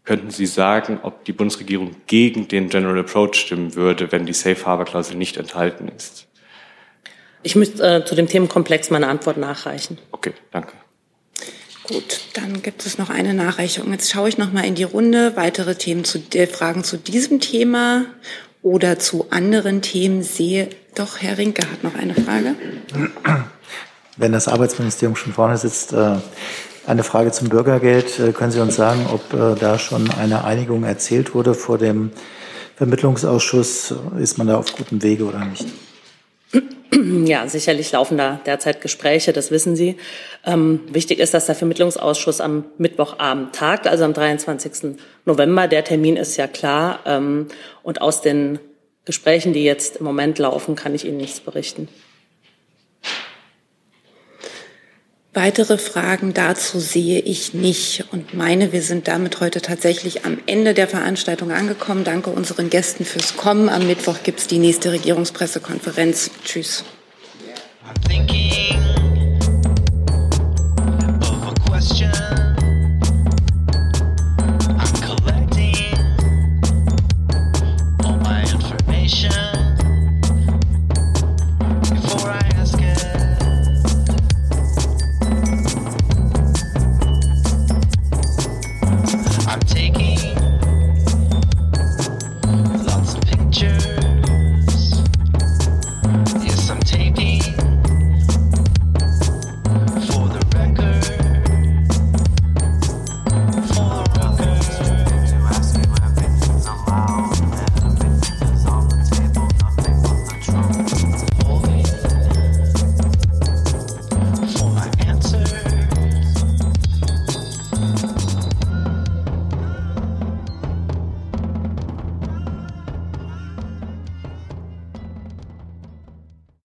könnten 0.04 0.32
Sie 0.32 0.48
sagen, 0.48 1.00
ob 1.02 1.24
die 1.24 1.32
Bundesregierung 1.32 1.96
gegen 2.08 2.50
den 2.50 2.68
General 2.68 3.00
Approach 3.00 3.36
stimmen 3.36 3.76
würde, 3.76 4.12
wenn 4.12 4.26
die 4.26 4.34
Safe 4.34 4.66
Harbor 4.66 4.84
Klausel 4.84 5.16
nicht 5.16 5.38
enthalten 5.38 5.88
ist? 5.88 6.28
Ich 7.42 7.56
müsste 7.56 7.82
äh, 7.82 8.04
zu 8.04 8.16
dem 8.16 8.28
Themenkomplex 8.28 8.90
meine 8.90 9.08
Antwort 9.08 9.38
nachreichen. 9.38 9.98
Okay, 10.12 10.34
danke. 10.52 10.74
Gut, 11.90 12.22
dann 12.34 12.62
gibt 12.62 12.86
es 12.86 13.00
noch 13.00 13.10
eine 13.10 13.34
Nachreichung. 13.34 13.92
Jetzt 13.92 14.12
schaue 14.12 14.30
ich 14.30 14.38
noch 14.38 14.54
mal 14.54 14.64
in 14.64 14.76
die 14.76 14.84
Runde. 14.84 15.36
Weitere 15.36 15.74
Themen 15.74 16.04
zu 16.04 16.22
äh, 16.36 16.46
Fragen 16.46 16.84
zu 16.84 16.98
diesem 16.98 17.40
Thema 17.40 18.06
oder 18.62 19.00
zu 19.00 19.26
anderen 19.32 19.82
Themen 19.82 20.22
sehe. 20.22 20.70
Doch, 20.94 21.18
Herr 21.20 21.40
Rinke 21.40 21.64
hat 21.64 21.84
noch 21.84 21.96
eine 21.96 22.14
Frage. 22.14 22.54
Wenn 24.18 24.32
das 24.32 24.48
Arbeitsministerium 24.48 25.16
schon 25.16 25.34
vorne 25.34 25.58
sitzt, 25.58 25.94
äh, 25.94 26.18
eine 26.86 27.04
Frage 27.04 27.32
zum 27.32 27.50
Bürgergeld. 27.50 28.20
Äh, 28.20 28.34
Können 28.34 28.52
Sie 28.52 28.62
uns 28.62 28.76
sagen, 28.76 29.08
ob 29.12 29.34
äh, 29.34 29.60
da 29.60 29.80
schon 29.80 30.12
eine 30.12 30.44
Einigung 30.44 30.84
erzielt 30.84 31.34
wurde 31.34 31.56
vor 31.56 31.80
dem 31.80 32.12
Vermittlungsausschuss? 32.76 33.96
Ist 34.20 34.38
man 34.38 34.46
da 34.46 34.58
auf 34.58 34.76
gutem 34.76 35.02
Wege 35.02 35.26
oder 35.26 35.44
nicht? 35.44 35.66
Ja, 37.26 37.48
sicherlich 37.48 37.92
laufen 37.92 38.18
da 38.18 38.40
derzeit 38.46 38.82
Gespräche, 38.82 39.34
das 39.34 39.52
wissen 39.52 39.76
Sie. 39.76 39.98
Ähm, 40.46 40.82
wichtig 40.92 41.20
ist, 41.20 41.34
dass 41.34 41.46
der 41.46 41.56
Vermittlungsausschuss 41.56 42.42
am 42.42 42.66
Mittwochabend 42.78 43.54
tagt, 43.54 43.88
also 43.88 44.04
am 44.04 44.14
23. 44.14 44.98
November. 45.26 45.68
Der 45.68 45.84
Termin 45.84 46.18
ist 46.18 46.38
ja 46.38 46.48
klar. 46.48 47.00
Ähm, 47.06 47.48
und 47.84 48.02
aus 48.02 48.22
den 48.22 48.60
Gesprächen, 49.06 49.54
die 49.54 49.64
jetzt 49.64 49.98
im 49.98 50.06
Moment 50.06 50.40
laufen, 50.40 50.76
kann 50.76 50.94
ich 50.96 51.06
Ihnen 51.06 51.18
nichts 51.18 51.40
berichten. 51.40 51.88
Weitere 55.34 55.78
Fragen 55.78 56.34
dazu 56.34 56.80
sehe 56.80 57.20
ich 57.20 57.54
nicht 57.54 58.06
und 58.12 58.34
meine, 58.34 58.72
wir 58.72 58.82
sind 58.82 59.08
damit 59.08 59.40
heute 59.42 59.62
tatsächlich 59.62 60.26
am 60.26 60.40
Ende 60.48 60.74
der 60.74 60.88
Veranstaltung 60.88 61.52
angekommen. 61.52 62.04
Danke 62.04 62.32
unseren 62.32 62.72
Gästen 62.72 63.06
fürs 63.06 63.38
Kommen. 63.38 63.70
Am 63.70 63.86
Mittwoch 63.86 64.24
gibt 64.24 64.40
es 64.40 64.48
die 64.48 64.58
nächste 64.58 64.92
Regierungspressekonferenz. 64.92 66.32
Tschüss. 66.44 66.84